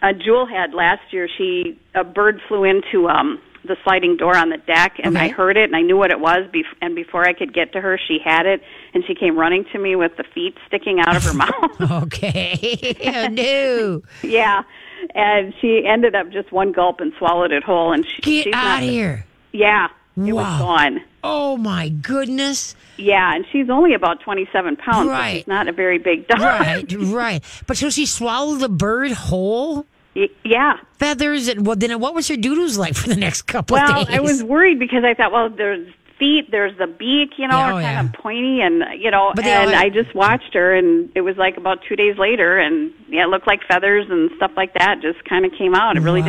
uh, 0.00 0.14
Jewel 0.14 0.46
had 0.46 0.72
last 0.72 1.12
year. 1.12 1.28
She 1.36 1.78
a 1.94 2.04
bird 2.04 2.40
flew 2.48 2.64
into 2.64 3.06
um 3.10 3.38
the 3.68 3.76
sliding 3.84 4.16
door 4.16 4.36
on 4.36 4.48
the 4.50 4.56
deck, 4.56 4.98
and 5.02 5.16
Okay. 5.16 5.26
I 5.26 5.28
heard 5.28 5.56
it, 5.56 5.64
and 5.64 5.76
I 5.76 5.82
knew 5.82 5.96
what 5.96 6.10
it 6.10 6.18
was. 6.20 6.44
Bef- 6.52 6.64
and 6.82 6.94
before 6.96 7.24
I 7.26 7.32
could 7.32 7.54
get 7.54 7.72
to 7.74 7.80
her, 7.80 7.98
she 8.08 8.18
had 8.24 8.46
it, 8.46 8.62
and 8.94 9.04
she 9.06 9.14
came 9.14 9.38
running 9.38 9.64
to 9.72 9.78
me 9.78 9.94
with 9.96 10.16
the 10.16 10.24
feet 10.24 10.56
sticking 10.66 10.98
out 11.00 11.14
of 11.16 11.22
her 11.24 11.34
mouth. 11.34 11.80
Okay. 12.04 12.96
oh, 13.06 13.28
no. 13.28 14.02
yeah, 14.28 14.62
and 15.14 15.54
she 15.60 15.86
ended 15.86 16.14
up 16.14 16.30
just 16.30 16.50
one 16.50 16.72
gulp 16.72 17.00
and 17.00 17.12
swallowed 17.18 17.52
it 17.52 17.62
whole. 17.62 17.92
And 17.92 18.04
she, 18.06 18.22
Get 18.22 18.44
she's 18.44 18.54
out 18.54 18.82
of 18.82 18.88
here. 18.88 19.24
Yeah, 19.52 19.88
it 20.16 20.32
Wow. 20.32 20.32
was 20.34 20.58
gone. 20.60 21.00
Oh 21.22 21.56
my 21.56 21.88
goodness. 21.90 22.74
Yeah, 22.96 23.34
and 23.34 23.44
she's 23.52 23.68
only 23.70 23.94
about 23.94 24.20
27 24.20 24.76
pounds, 24.76 25.06
so 25.06 25.10
Right. 25.10 25.36
she's 25.38 25.46
not 25.46 25.68
a 25.68 25.72
very 25.72 25.98
big 25.98 26.26
dog. 26.28 26.40
Right, 26.40 26.92
right. 26.92 27.62
But 27.66 27.76
so 27.76 27.90
she 27.90 28.06
swallowed 28.06 28.60
the 28.60 28.68
bird 28.68 29.12
whole? 29.12 29.84
Y- 30.18 30.28
yeah. 30.44 30.78
Feathers 30.98 31.46
and 31.48 31.64
well 31.66 31.76
then 31.76 31.98
what 32.00 32.14
was 32.14 32.26
her 32.28 32.36
doodles 32.36 32.76
like 32.76 32.94
for 32.94 33.08
the 33.08 33.16
next 33.16 33.42
couple 33.42 33.76
of 33.76 33.82
Well, 33.88 34.04
days? 34.04 34.14
I 34.14 34.20
was 34.20 34.42
worried 34.42 34.78
because 34.78 35.04
I 35.04 35.14
thought, 35.14 35.30
well, 35.32 35.48
there's 35.48 35.88
feet, 36.18 36.50
there's 36.50 36.76
the 36.78 36.88
beak, 36.88 37.38
you 37.38 37.46
know, 37.46 37.56
Yeah, 37.56 37.68
oh, 37.68 37.72
kind 37.74 37.82
yeah. 37.82 38.04
of 38.06 38.12
pointy, 38.14 38.60
and 38.60 38.82
you 39.00 39.08
know, 39.08 39.30
But 39.36 39.44
and 39.46 39.70
I 39.70 39.88
just 39.88 40.12
watched 40.16 40.52
her, 40.54 40.74
and 40.74 41.08
it 41.14 41.20
was 41.20 41.36
like 41.36 41.56
about 41.56 41.78
two 41.88 41.94
days 41.94 42.18
later, 42.18 42.58
and 42.58 42.90
yeah, 43.08 43.22
it 43.22 43.28
looked 43.28 43.46
like 43.46 43.60
feathers 43.68 44.06
and 44.10 44.28
stuff 44.36 44.50
like 44.56 44.74
that 44.74 45.00
just 45.00 45.24
kind 45.26 45.46
of 45.46 45.52
came 45.52 45.76
out. 45.76 45.96
It 45.96 46.00
really 46.00 46.22
Wow. 46.22 46.26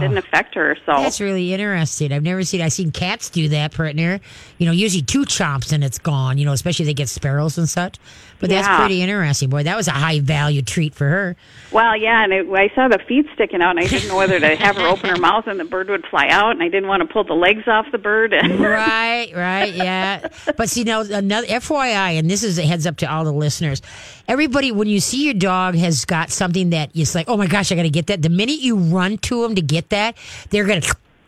didn't 0.00 0.16
affect 0.26 0.54
her. 0.54 0.74
So 0.86 0.92
That's 0.92 1.20
really 1.20 1.52
interesting. 1.52 2.10
I've 2.14 2.22
never 2.22 2.42
seen. 2.44 2.62
I've 2.62 2.72
seen 2.72 2.90
cats 2.92 3.28
do 3.28 3.50
that, 3.50 3.74
partner. 3.74 4.18
You 4.56 4.64
know, 4.64 4.72
usually 4.72 5.02
two 5.02 5.26
chomps 5.26 5.70
and 5.74 5.84
it's 5.84 5.98
gone. 5.98 6.38
You 6.38 6.46
know, 6.46 6.52
especially 6.52 6.84
if 6.84 6.86
they 6.88 6.94
get 6.94 7.10
sparrows 7.10 7.58
and 7.58 7.68
such. 7.68 7.96
But 8.40 8.48
that's 8.48 8.66
pretty 8.66 9.02
interesting, 9.02 9.50
boy. 9.50 9.64
That 9.64 9.76
was 9.76 9.86
a 9.86 9.92
high 9.92 10.20
value 10.20 10.62
treat 10.62 10.94
for 10.94 11.06
her. 11.06 11.36
Well, 11.72 11.94
yeah, 11.96 12.24
and 12.24 12.32
it, 12.32 12.48
I 12.50 12.74
saw 12.74 12.88
the 12.88 12.98
feet 12.98 13.26
sticking 13.34 13.60
out, 13.60 13.76
and 13.76 13.80
I 13.80 13.86
didn't 13.86 14.08
know 14.08 14.16
whether 14.16 14.40
to 14.40 14.56
have 14.56 14.76
her 14.76 14.86
open 14.86 15.10
her 15.10 15.18
mouth 15.18 15.46
and 15.46 15.60
the 15.60 15.64
bird 15.64 15.90
would 15.90 16.06
fly 16.06 16.28
out, 16.28 16.52
and 16.52 16.62
I 16.62 16.68
didn't 16.68 16.88
want 16.88 17.06
to 17.06 17.12
pull 17.12 17.24
the 17.24 17.34
legs 17.34 17.68
off 17.68 17.86
the 17.92 17.98
bird. 17.98 18.32
right, 18.58 19.30
right, 19.34 19.74
yeah. 19.74 20.28
But 20.56 20.70
see, 20.70 20.84
now 20.84 21.02
another 21.02 21.46
FYI, 21.46 22.18
and 22.18 22.30
this 22.30 22.42
is 22.42 22.58
a 22.58 22.62
heads 22.62 22.86
up 22.86 22.96
to 22.98 23.06
all 23.12 23.24
the 23.24 23.32
listeners. 23.32 23.82
Everybody, 24.26 24.72
when 24.72 24.88
you 24.88 25.00
see 25.00 25.24
your 25.24 25.34
dog 25.34 25.74
has 25.74 26.04
got 26.06 26.30
something 26.30 26.70
that 26.70 26.90
it's 26.94 27.14
like, 27.14 27.28
oh 27.28 27.36
my 27.36 27.46
gosh, 27.46 27.70
I 27.70 27.74
got 27.74 27.82
to 27.82 27.90
get 27.90 28.06
that. 28.06 28.22
The 28.22 28.30
minute 28.30 28.60
you 28.60 28.76
run 28.76 29.18
to 29.18 29.42
them 29.42 29.54
to 29.54 29.62
get 29.62 29.90
that, 29.90 30.16
they're 30.48 30.64
gonna. 30.64 30.82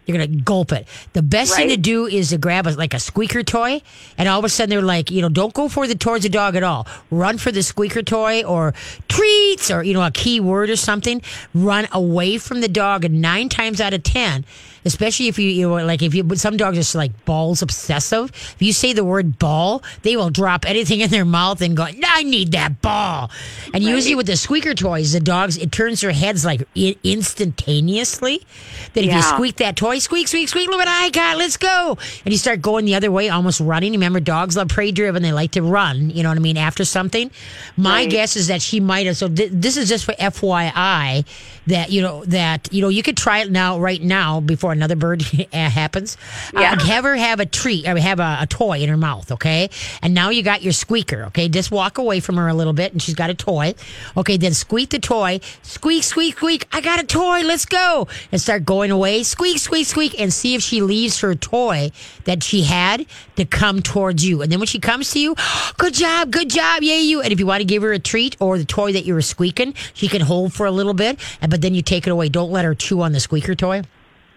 You're 0.06 0.18
gonna 0.18 0.40
gulp 0.40 0.72
it. 0.72 0.86
The 1.12 1.22
best 1.22 1.54
thing 1.54 1.68
to 1.68 1.76
do 1.76 2.06
is 2.06 2.30
to 2.30 2.38
grab 2.38 2.66
a, 2.66 2.70
like 2.70 2.92
a 2.92 2.98
squeaker 2.98 3.42
toy, 3.42 3.82
and 4.18 4.28
all 4.28 4.38
of 4.38 4.44
a 4.44 4.48
sudden 4.48 4.70
they're 4.70 4.82
like, 4.82 5.10
you 5.10 5.22
know, 5.22 5.28
don't 5.28 5.54
go 5.54 5.68
for 5.68 5.86
the 5.86 5.94
towards 5.94 6.24
the 6.24 6.28
dog 6.28 6.56
at 6.56 6.62
all. 6.64 6.86
Run 7.10 7.38
for 7.38 7.52
the 7.52 7.62
squeaker 7.62 8.02
toy 8.02 8.42
or 8.42 8.74
treats 9.08 9.70
or 9.70 9.82
you 9.82 9.94
know 9.94 10.02
a 10.02 10.10
key 10.10 10.40
word 10.40 10.70
or 10.70 10.76
something. 10.76 11.22
Run 11.54 11.86
away 11.92 12.38
from 12.38 12.60
the 12.60 12.68
dog, 12.68 13.04
and 13.04 13.20
nine 13.20 13.48
times 13.48 13.80
out 13.80 13.94
of 13.94 14.02
ten, 14.02 14.44
especially 14.84 15.28
if 15.28 15.38
you 15.38 15.48
you 15.48 15.68
know, 15.68 15.84
like 15.84 16.02
if 16.02 16.14
you 16.14 16.24
but 16.24 16.38
some 16.38 16.56
dogs 16.56 16.76
are 16.76 16.80
just 16.80 16.94
like 16.94 17.24
balls 17.24 17.62
obsessive. 17.62 18.30
If 18.30 18.56
you 18.60 18.72
say 18.72 18.92
the 18.92 19.04
word 19.04 19.38
ball, 19.38 19.82
they 20.02 20.16
will 20.16 20.30
drop 20.30 20.64
anything 20.68 21.00
in 21.00 21.10
their 21.10 21.24
mouth 21.24 21.60
and 21.62 21.76
go, 21.76 21.86
I 22.06 22.22
need 22.22 22.52
that 22.52 22.80
ball. 22.82 23.30
And 23.74 23.82
usually 23.82 24.14
with 24.14 24.26
the 24.26 24.36
squeaker 24.36 24.74
toys, 24.74 25.12
the 25.12 25.20
dogs 25.20 25.56
it 25.58 25.72
turns 25.72 26.00
their 26.00 26.12
heads 26.12 26.44
like 26.44 26.62
i- 26.76 26.96
instantaneously. 27.04 28.40
That 28.94 29.04
if 29.04 29.12
you 29.12 29.22
squeak 29.22 29.56
that 29.56 29.76
toy, 29.76 29.98
squeak, 29.98 30.28
squeak, 30.28 30.48
squeak, 30.48 30.68
look 30.68 30.78
what 30.78 30.88
I 30.88 31.10
got, 31.10 31.38
let's 31.38 31.56
go. 31.56 31.96
And 32.24 32.32
you 32.32 32.38
start 32.38 32.60
going 32.62 32.84
the 32.84 32.94
other 32.94 33.10
way, 33.10 33.28
almost 33.28 33.60
running. 33.60 33.92
Remember, 33.92 34.20
dogs 34.20 34.56
love 34.56 34.68
prey 34.68 34.90
driven. 34.92 35.22
They 35.22 35.32
like 35.32 35.52
to 35.52 35.62
run, 35.62 36.10
you 36.10 36.22
know 36.22 36.28
what 36.28 36.36
I 36.38 36.40
mean, 36.40 36.56
after 36.56 36.84
something. 36.84 37.30
My 37.76 38.02
Right. 38.02 38.10
guess 38.10 38.36
is 38.36 38.48
that 38.48 38.60
she 38.62 38.80
might 38.80 39.06
have. 39.06 39.16
So 39.16 39.28
th- 39.28 39.50
this 39.52 39.76
is 39.76 39.88
just 39.88 40.04
for 40.04 40.12
FYI 40.18 41.24
that, 41.66 41.90
you 41.90 42.02
know, 42.02 42.24
that, 42.26 42.68
you 42.72 42.82
know, 42.82 42.88
you 42.88 43.02
could 43.02 43.16
try 43.16 43.38
it 43.40 43.50
now, 43.50 43.78
right 43.78 44.02
now, 44.02 44.40
before 44.40 44.71
another 44.72 44.96
bird 44.96 45.22
happens. 45.52 46.16
Yeah. 46.52 46.72
Uh, 46.72 46.84
have 46.84 47.04
her 47.04 47.16
have 47.16 47.40
a 47.40 47.46
treat 47.46 47.86
or 47.86 47.96
have 47.98 48.20
a, 48.20 48.38
a 48.40 48.46
toy 48.46 48.78
in 48.78 48.88
her 48.88 48.96
mouth, 48.96 49.30
okay? 49.32 49.70
And 50.02 50.14
now 50.14 50.30
you 50.30 50.42
got 50.42 50.62
your 50.62 50.72
squeaker, 50.72 51.24
okay? 51.24 51.48
Just 51.48 51.70
walk 51.70 51.98
away 51.98 52.20
from 52.20 52.36
her 52.36 52.48
a 52.48 52.54
little 52.54 52.72
bit 52.72 52.92
and 52.92 53.00
she's 53.00 53.14
got 53.14 53.30
a 53.30 53.34
toy. 53.34 53.74
Okay, 54.16 54.36
then 54.36 54.54
squeak 54.54 54.90
the 54.90 54.98
toy. 54.98 55.40
Squeak, 55.62 56.04
squeak, 56.04 56.36
squeak. 56.36 56.66
I 56.72 56.80
got 56.80 57.00
a 57.00 57.06
toy. 57.06 57.42
Let's 57.42 57.64
go. 57.64 58.08
And 58.30 58.40
start 58.40 58.64
going 58.64 58.90
away. 58.90 59.22
Squeak, 59.22 59.58
squeak, 59.58 59.86
squeak. 59.86 60.20
And 60.20 60.32
see 60.32 60.54
if 60.54 60.62
she 60.62 60.82
leaves 60.82 61.20
her 61.20 61.34
toy 61.34 61.90
that 62.24 62.42
she 62.42 62.62
had 62.62 63.06
to 63.36 63.44
come 63.44 63.82
towards 63.82 64.24
you. 64.24 64.42
And 64.42 64.50
then 64.50 64.58
when 64.58 64.66
she 64.66 64.78
comes 64.78 65.10
to 65.12 65.18
you, 65.18 65.34
good 65.78 65.94
job, 65.94 66.30
good 66.30 66.50
job, 66.50 66.82
yay 66.82 67.00
you. 67.00 67.20
And 67.20 67.32
if 67.32 67.38
you 67.38 67.46
want 67.46 67.60
to 67.60 67.66
give 67.66 67.82
her 67.82 67.92
a 67.92 67.98
treat 67.98 68.36
or 68.40 68.58
the 68.58 68.64
toy 68.64 68.92
that 68.92 69.04
you 69.04 69.14
were 69.14 69.22
squeaking, 69.22 69.74
she 69.94 70.08
can 70.08 70.20
hold 70.20 70.52
for 70.52 70.66
a 70.66 70.70
little 70.72 70.94
bit. 70.94 71.18
But 71.40 71.62
then 71.62 71.74
you 71.74 71.82
take 71.82 72.06
it 72.06 72.10
away. 72.10 72.28
Don't 72.28 72.50
let 72.50 72.64
her 72.64 72.74
chew 72.74 73.02
on 73.02 73.12
the 73.12 73.20
squeaker 73.20 73.54
toy 73.54 73.82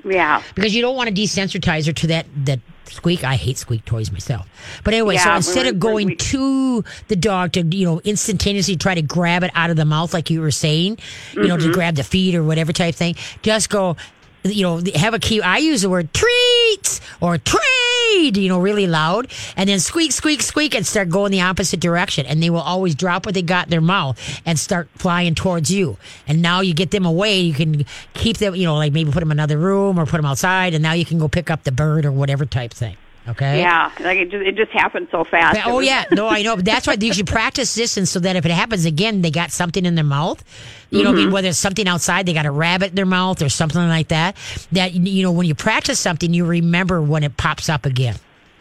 yeah. 0.05 0.41
because 0.53 0.75
you 0.75 0.81
don't 0.81 0.95
want 0.95 1.09
to 1.09 1.15
desensitize 1.15 1.85
her 1.87 1.93
to 1.93 2.07
that 2.07 2.25
that 2.45 2.59
squeak. 2.85 3.23
I 3.23 3.35
hate 3.35 3.57
squeak 3.57 3.83
toys 3.85 4.11
myself. 4.11 4.47
But 4.83 4.93
anyway, 4.93 5.17
so 5.17 5.33
instead 5.35 5.65
of 5.67 5.79
going 5.79 6.07
we- 6.09 6.15
to 6.15 6.83
the 7.07 7.15
dog 7.15 7.53
to 7.53 7.63
you 7.63 7.85
know 7.85 7.99
instantaneously 8.03 8.75
try 8.75 8.95
to 8.95 9.01
grab 9.01 9.43
it 9.43 9.51
out 9.55 9.69
of 9.69 9.75
the 9.75 9.85
mouth 9.85 10.13
like 10.13 10.29
you 10.29 10.41
were 10.41 10.51
saying, 10.51 10.99
you 11.33 11.47
know, 11.47 11.57
to 11.57 11.71
grab 11.73 11.95
the 11.95 12.03
feet 12.03 12.35
or 12.35 12.43
whatever 12.43 12.71
type 12.73 12.95
thing, 12.95 13.15
just 13.41 13.69
go. 13.69 13.97
You 14.45 14.61
know, 14.61 14.81
have 14.93 15.15
a 15.15 15.19
key. 15.19 15.41
I 15.41 15.57
use 15.57 15.81
the 15.81 15.89
word 15.89 16.13
treats 16.13 17.01
or 17.19 17.39
trade, 17.39 18.37
you 18.37 18.47
know, 18.47 18.59
really 18.59 18.85
loud, 18.85 19.31
and 19.57 19.67
then 19.67 19.79
squeak, 19.79 20.11
squeak, 20.11 20.43
squeak, 20.43 20.75
and 20.75 20.85
start 20.85 21.09
going 21.09 21.31
the 21.31 21.41
opposite 21.41 21.79
direction. 21.79 22.27
And 22.27 22.43
they 22.43 22.51
will 22.51 22.59
always 22.59 22.93
drop 22.93 23.25
what 23.25 23.33
they 23.33 23.41
got 23.41 23.65
in 23.65 23.71
their 23.71 23.81
mouth 23.81 24.19
and 24.45 24.59
start 24.59 24.87
flying 24.97 25.33
towards 25.33 25.71
you. 25.71 25.97
And 26.27 26.43
now 26.43 26.61
you 26.61 26.75
get 26.75 26.91
them 26.91 27.05
away. 27.05 27.39
You 27.39 27.55
can 27.55 27.85
keep 28.13 28.37
them, 28.37 28.53
you 28.55 28.65
know, 28.65 28.75
like 28.75 28.93
maybe 28.93 29.11
put 29.11 29.21
them 29.21 29.31
in 29.31 29.39
another 29.39 29.57
room 29.57 29.99
or 29.99 30.05
put 30.05 30.17
them 30.17 30.25
outside, 30.25 30.75
and 30.75 30.83
now 30.83 30.93
you 30.93 31.05
can 31.05 31.17
go 31.17 31.27
pick 31.27 31.49
up 31.49 31.63
the 31.63 31.71
bird 31.71 32.05
or 32.05 32.11
whatever 32.11 32.45
type 32.45 32.71
thing. 32.71 32.97
Okay. 33.27 33.59
Yeah, 33.59 33.91
like 34.01 34.19
it 34.19 34.29
just 34.29 34.45
it 34.45 34.55
just 34.55 34.71
happened 34.71 35.07
so 35.09 35.23
fast. 35.23 35.59
Oh 35.65 35.77
was- 35.77 35.85
yeah, 35.87 36.05
no, 36.11 36.27
I 36.27 36.43
know. 36.43 36.55
But 36.55 36.65
that's 36.71 36.85
why 36.85 36.93
you 36.99 37.11
should 37.13 37.25
practice 37.27 37.73
this, 37.73 37.97
and 37.97 38.07
so 38.07 38.19
that 38.19 38.35
if 38.35 38.45
it 38.45 38.51
happens 38.51 38.85
again, 38.85 39.21
they 39.23 39.31
got 39.31 39.51
something 39.51 39.83
in 39.85 39.95
their 39.95 40.03
mouth. 40.03 40.43
You 40.91 41.03
know, 41.03 41.09
I 41.09 41.13
Mm-hmm. 41.13 41.17
mean, 41.23 41.31
whether 41.31 41.47
it's 41.47 41.57
something 41.57 41.87
outside, 41.87 42.27
they 42.27 42.33
got 42.33 42.45
a 42.45 42.51
rabbit 42.51 42.89
in 42.89 42.95
their 42.95 43.05
mouth 43.07 43.41
or 43.41 43.49
something 43.49 43.81
like 43.87 44.09
that. 44.09 44.35
That 44.73 44.93
you 44.93 45.23
know, 45.23 45.31
when 45.31 45.47
you 45.47 45.55
practice 45.55 45.99
something, 45.99 46.33
you 46.33 46.45
remember 46.45 47.01
when 47.01 47.23
it 47.23 47.35
pops 47.35 47.67
up 47.67 47.85
again. 47.87 48.15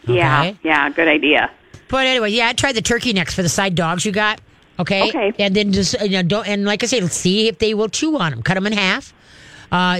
yeah, 0.07 0.41
Okay? 0.41 0.57
yeah, 0.63 0.89
good 0.89 1.07
idea. 1.07 1.51
But 1.87 2.07
anyway, 2.07 2.31
yeah, 2.31 2.47
I 2.47 2.53
tried 2.53 2.73
the 2.73 2.81
turkey 2.81 3.13
necks 3.13 3.35
for 3.35 3.43
the 3.43 3.49
side 3.49 3.75
dogs 3.75 4.03
you 4.05 4.11
got. 4.11 4.41
Okay. 4.79 5.07
Okay. 5.09 5.31
And 5.37 5.55
then 5.55 5.71
just 5.73 5.93
you 6.01 6.09
know 6.09 6.23
don't 6.23 6.47
and 6.47 6.65
like 6.65 6.81
I 6.83 6.87
say, 6.87 6.99
let's 6.99 7.15
see 7.15 7.47
if 7.47 7.59
they 7.59 7.75
will 7.75 7.87
chew 7.87 8.17
on 8.17 8.31
them. 8.31 8.41
Cut 8.41 8.55
them 8.55 8.65
in 8.65 8.73
half. 8.73 9.13
Uh, 9.71 9.99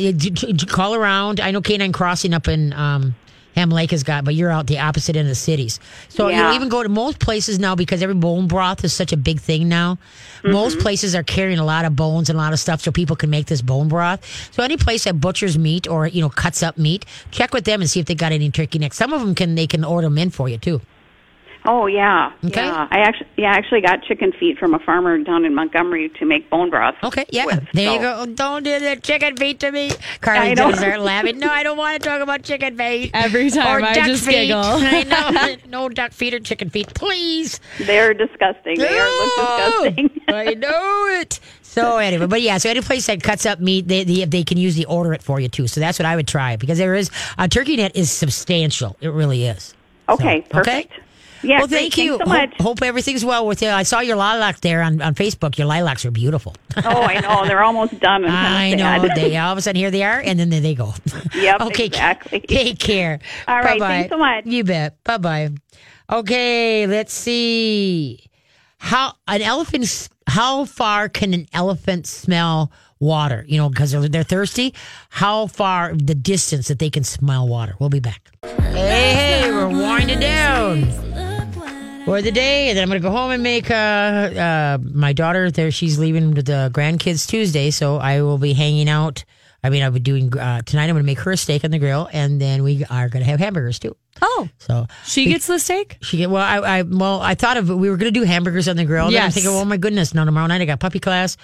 call 0.68 0.96
around. 0.96 1.40
I 1.40 1.52
know 1.52 1.62
Canine 1.62 1.92
Crossing 1.94 2.34
up 2.34 2.48
in 2.48 2.74
um, 2.74 3.16
Ham 3.56 3.70
Lake 3.70 3.92
has 3.92 4.04
got, 4.04 4.26
but 4.26 4.36
you're 4.36 4.52
out 4.52 4.68
the 4.68 4.80
opposite 4.80 5.16
end 5.16 5.28
of 5.28 5.30
the 5.30 5.36
cities. 5.36 5.80
So 6.10 6.28
Yeah. 6.28 6.48
you'll 6.48 6.56
even 6.56 6.70
go 6.70 6.84
to 6.84 6.90
most 6.90 7.20
places 7.20 7.58
now 7.60 7.76
because 7.76 8.02
every 8.02 8.16
bone 8.16 8.48
broth 8.48 8.84
is 8.84 8.94
such 8.94 9.12
a 9.12 9.18
big 9.18 9.40
thing 9.40 9.68
now. 9.70 9.98
Most 10.44 10.74
mm-hmm. 10.74 10.82
places 10.82 11.16
are 11.16 11.24
carrying 11.24 11.60
a 11.60 11.66
lot 11.66 11.86
of 11.86 11.96
bones 11.96 12.30
and 12.30 12.38
a 12.38 12.42
lot 12.42 12.54
of 12.54 12.60
stuff 12.60 12.82
so 12.82 12.92
people 12.92 13.16
can 13.16 13.30
make 13.30 13.48
this 13.48 13.62
bone 13.62 13.88
broth. 13.88 14.20
So 14.52 14.62
any 14.64 14.78
place 14.78 15.06
that 15.06 15.20
butchers 15.20 15.58
meat 15.58 15.88
or 15.88 16.08
you 16.08 16.22
know 16.22 16.30
cuts 16.30 16.62
up 16.62 16.78
meat, 16.78 17.06
check 17.32 17.54
with 17.54 17.66
them 17.66 17.82
and 17.82 17.90
see 17.90 18.00
if 18.00 18.06
they 18.06 18.16
got 18.16 18.32
any 18.32 18.52
turkey 18.52 18.80
necks. 18.80 18.98
Some 18.98 19.14
of 19.14 19.22
them 19.22 19.34
can 19.36 19.56
they 19.56 19.68
can 19.68 19.84
order 19.84 20.08
them 20.08 20.18
in 20.18 20.30
for 20.30 20.50
you 20.50 20.58
too. 20.58 20.82
Oh 21.68 21.88
yeah, 21.88 22.32
Okay. 22.46 22.62
yeah. 22.64 22.88
I 22.92 23.00
actually, 23.00 23.28
yeah, 23.38 23.52
I 23.54 23.56
actually 23.58 23.82
got 23.82 24.04
chicken 24.04 24.32
feet 24.34 24.58
from 24.58 24.74
a 24.74 24.80
farmer 24.80 25.18
down 25.20 25.46
in 25.46 25.56
Montgomery 25.56 26.10
to 26.20 26.26
make 26.26 26.50
bone 26.50 26.70
broth. 26.70 26.96
Okay, 27.04 27.26
yeah. 27.32 27.46
with, 27.46 27.64
there 27.74 27.94
you 27.94 28.00
go. 28.00 28.18
Oh, 28.20 28.26
don't 28.26 28.64
do 28.64 28.80
the 28.80 28.96
chicken 29.02 29.36
feet 29.36 29.60
to 29.62 29.72
me. 29.72 29.90
I 29.92 30.18
Carly's 30.22 30.58
know. 30.58 30.66
gonna 30.66 30.78
start 30.78 31.00
laughing. 31.02 31.40
No, 31.40 31.50
I 31.50 31.64
don't 31.64 31.78
want 31.78 32.02
to 32.02 32.08
talk 32.08 32.22
about 32.22 32.44
chicken 32.44 32.78
feet. 32.78 33.12
Every 33.14 33.50
time 33.50 33.82
or 33.82 33.86
I 33.86 33.94
duck 33.94 34.06
just 34.06 34.26
feet. 34.26 34.32
giggle. 34.48 34.60
I 34.64 35.04
know. 35.04 35.56
No 35.70 35.90
duck 35.90 36.12
feet 36.14 36.34
or 36.34 36.40
chicken 36.40 36.70
feet, 36.70 36.94
please. 36.94 37.60
They're 37.80 38.14
disgusting. 38.14 38.78
They 38.78 38.98
are 38.98 39.08
Oh, 39.10 39.82
disgusting. 39.84 40.22
I 40.30 40.54
know 40.54 41.08
it. 41.20 41.40
So 41.64 41.98
anyway, 41.98 42.28
but 42.28 42.42
yeah, 42.42 42.58
so 42.58 42.70
any 42.70 42.80
place 42.82 43.08
that 43.08 43.22
cuts 43.22 43.46
up 43.46 43.60
meat, 43.60 43.88
they, 43.88 44.04
they 44.06 44.24
they 44.26 44.44
can 44.46 44.58
usually 44.58 44.86
order 44.86 45.14
it 45.14 45.22
for 45.22 45.40
you 45.42 45.50
too. 45.50 45.68
So 45.68 45.82
that's 45.82 46.00
what 46.00 46.06
I 46.06 46.16
would 46.16 46.28
try 46.28 46.56
because 46.56 46.78
there 46.78 46.96
is 46.96 47.10
a 47.38 47.50
turkey 47.50 47.76
net 47.76 47.96
is 47.96 48.10
substantial. 48.12 48.96
It 49.02 49.10
really 49.10 49.46
is. 49.46 49.74
okay, 50.08 50.44
So, 50.44 50.50
perfect. 50.60 50.94
Yeah, 51.46 51.60
well, 51.60 51.68
great. 51.68 51.80
thank 51.94 51.98
you. 51.98 52.18
Thanks 52.18 52.26
so 52.26 52.30
much. 52.30 52.50
Hope, 52.54 52.62
hope 52.62 52.82
everything's 52.84 53.24
well 53.24 53.46
with 53.48 53.62
you. 53.62 53.70
I 53.70 53.84
saw 53.84 54.00
your 54.00 54.16
lilac 54.16 54.62
there 54.62 54.82
on, 54.82 55.02
on 55.02 55.16
Facebook. 55.16 55.58
Your 55.58 55.68
lilacs 55.68 56.06
are 56.06 56.12
beautiful. 56.12 56.56
oh, 56.78 56.82
I 57.04 57.20
know. 57.20 57.46
They're 57.48 57.64
almost 57.64 58.00
done. 58.00 58.26
I'm 58.26 58.32
I 58.32 58.74
know. 58.76 59.08
They 59.16 59.38
all 59.38 59.52
of 59.52 59.58
a 59.58 59.62
sudden 59.62 59.80
here 59.80 59.92
they 59.92 60.04
are, 60.04 60.20
and 60.20 60.40
then 60.40 60.50
there 60.50 60.62
they 60.62 60.76
go. 60.76 60.94
Yep, 61.36 61.62
okay. 61.68 61.86
exactly. 61.86 62.40
Take 62.42 62.80
care. 62.80 63.20
All 63.48 63.56
right, 63.56 63.80
Bye-bye. 63.80 63.88
thanks 63.88 64.10
so 64.10 64.18
much. 64.18 64.46
You 64.46 64.64
bet. 64.64 65.04
Bye 65.04 65.18
bye. 65.18 65.50
Okay. 66.12 66.88
Let's 66.88 67.14
see. 67.14 68.26
How 68.78 69.14
an 69.28 69.42
elephant? 69.42 70.10
How 70.28 70.66
far 70.66 71.10
can 71.10 71.34
an 71.34 71.48
elephant 71.54 72.08
smell 72.08 72.72
water? 73.00 73.46
You 73.48 73.58
know, 73.58 73.70
because 73.70 73.92
they're, 73.92 74.08
they're 74.10 74.24
thirsty. 74.24 74.74
How 75.10 75.48
far 75.48 75.94
the 75.96 76.16
distance 76.16 76.68
that 76.68 76.80
they 76.80 76.90
can 76.90 77.04
smell 77.04 77.48
water? 77.48 77.76
We'll 77.80 77.90
be 77.90 78.00
back. 78.00 78.32
Hey, 78.44 79.14
hey, 79.42 79.52
we're 79.52 79.70
winding 79.70 80.20
down 80.20 80.82
for 82.06 82.22
the 82.22 82.32
day, 82.32 82.70
and 82.70 82.78
then 82.78 82.84
I'm 82.84 82.90
going 82.90 83.02
to 83.02 83.08
go 83.08 83.12
home 83.16 83.32
and 83.32 83.42
make 83.44 83.70
uh, 83.72 83.74
uh, 83.74 84.78
my 84.82 85.14
daughter 85.14 85.50
there. 85.52 85.72
She's 85.72 85.98
leaving 86.00 86.32
with 86.34 86.46
the 86.46 86.70
grandkids 86.74 87.28
Tuesday, 87.28 87.72
so 87.72 87.98
I 87.98 88.22
will 88.22 88.38
be 88.38 88.54
hanging 88.54 88.90
out. 88.90 89.26
I 89.64 89.72
mean, 89.72 89.82
I'll 89.82 89.90
be 89.90 90.00
doing 90.00 90.32
uh, 90.38 90.62
tonight. 90.62 90.84
I'm 90.84 90.92
going 90.92 91.02
to 91.04 91.08
make 91.08 91.20
her 91.22 91.32
a 91.32 91.38
steak 91.38 91.64
on 91.66 91.72
the 91.72 91.80
grill, 91.80 92.08
and 92.14 92.40
then 92.40 92.62
we 92.62 92.86
are 92.86 93.10
going 93.10 93.26
to 93.26 93.30
have 93.32 93.40
hamburgers 93.40 93.80
too. 93.80 93.96
Oh, 94.22 94.48
So 94.60 94.86
she 95.04 95.26
gets 95.26 95.48
the 95.48 95.58
steak? 95.60 95.98
she 96.02 96.18
get 96.18 96.30
well. 96.30 96.44
I, 96.44 96.78
I 96.78 96.82
well, 96.84 97.20
I 97.20 97.34
thought 97.36 97.58
of 97.58 97.68
we 97.68 97.90
were 97.90 97.98
going 97.98 98.14
to 98.14 98.18
do 98.20 98.24
hamburgers 98.26 98.68
on 98.70 98.78
the 98.78 98.86
grill. 98.86 99.08
And 99.08 99.16
then 99.16 99.24
I'm 99.26 99.32
thinking, 99.32 99.52
oh 99.52 99.66
my 99.66 99.78
goodness, 99.78 100.14
no, 100.14 100.24
tomorrow 100.24 100.48
night 100.48 100.62
I 100.62 100.66
got 100.66 100.80
puppy 100.80 101.00
class, 101.00 101.36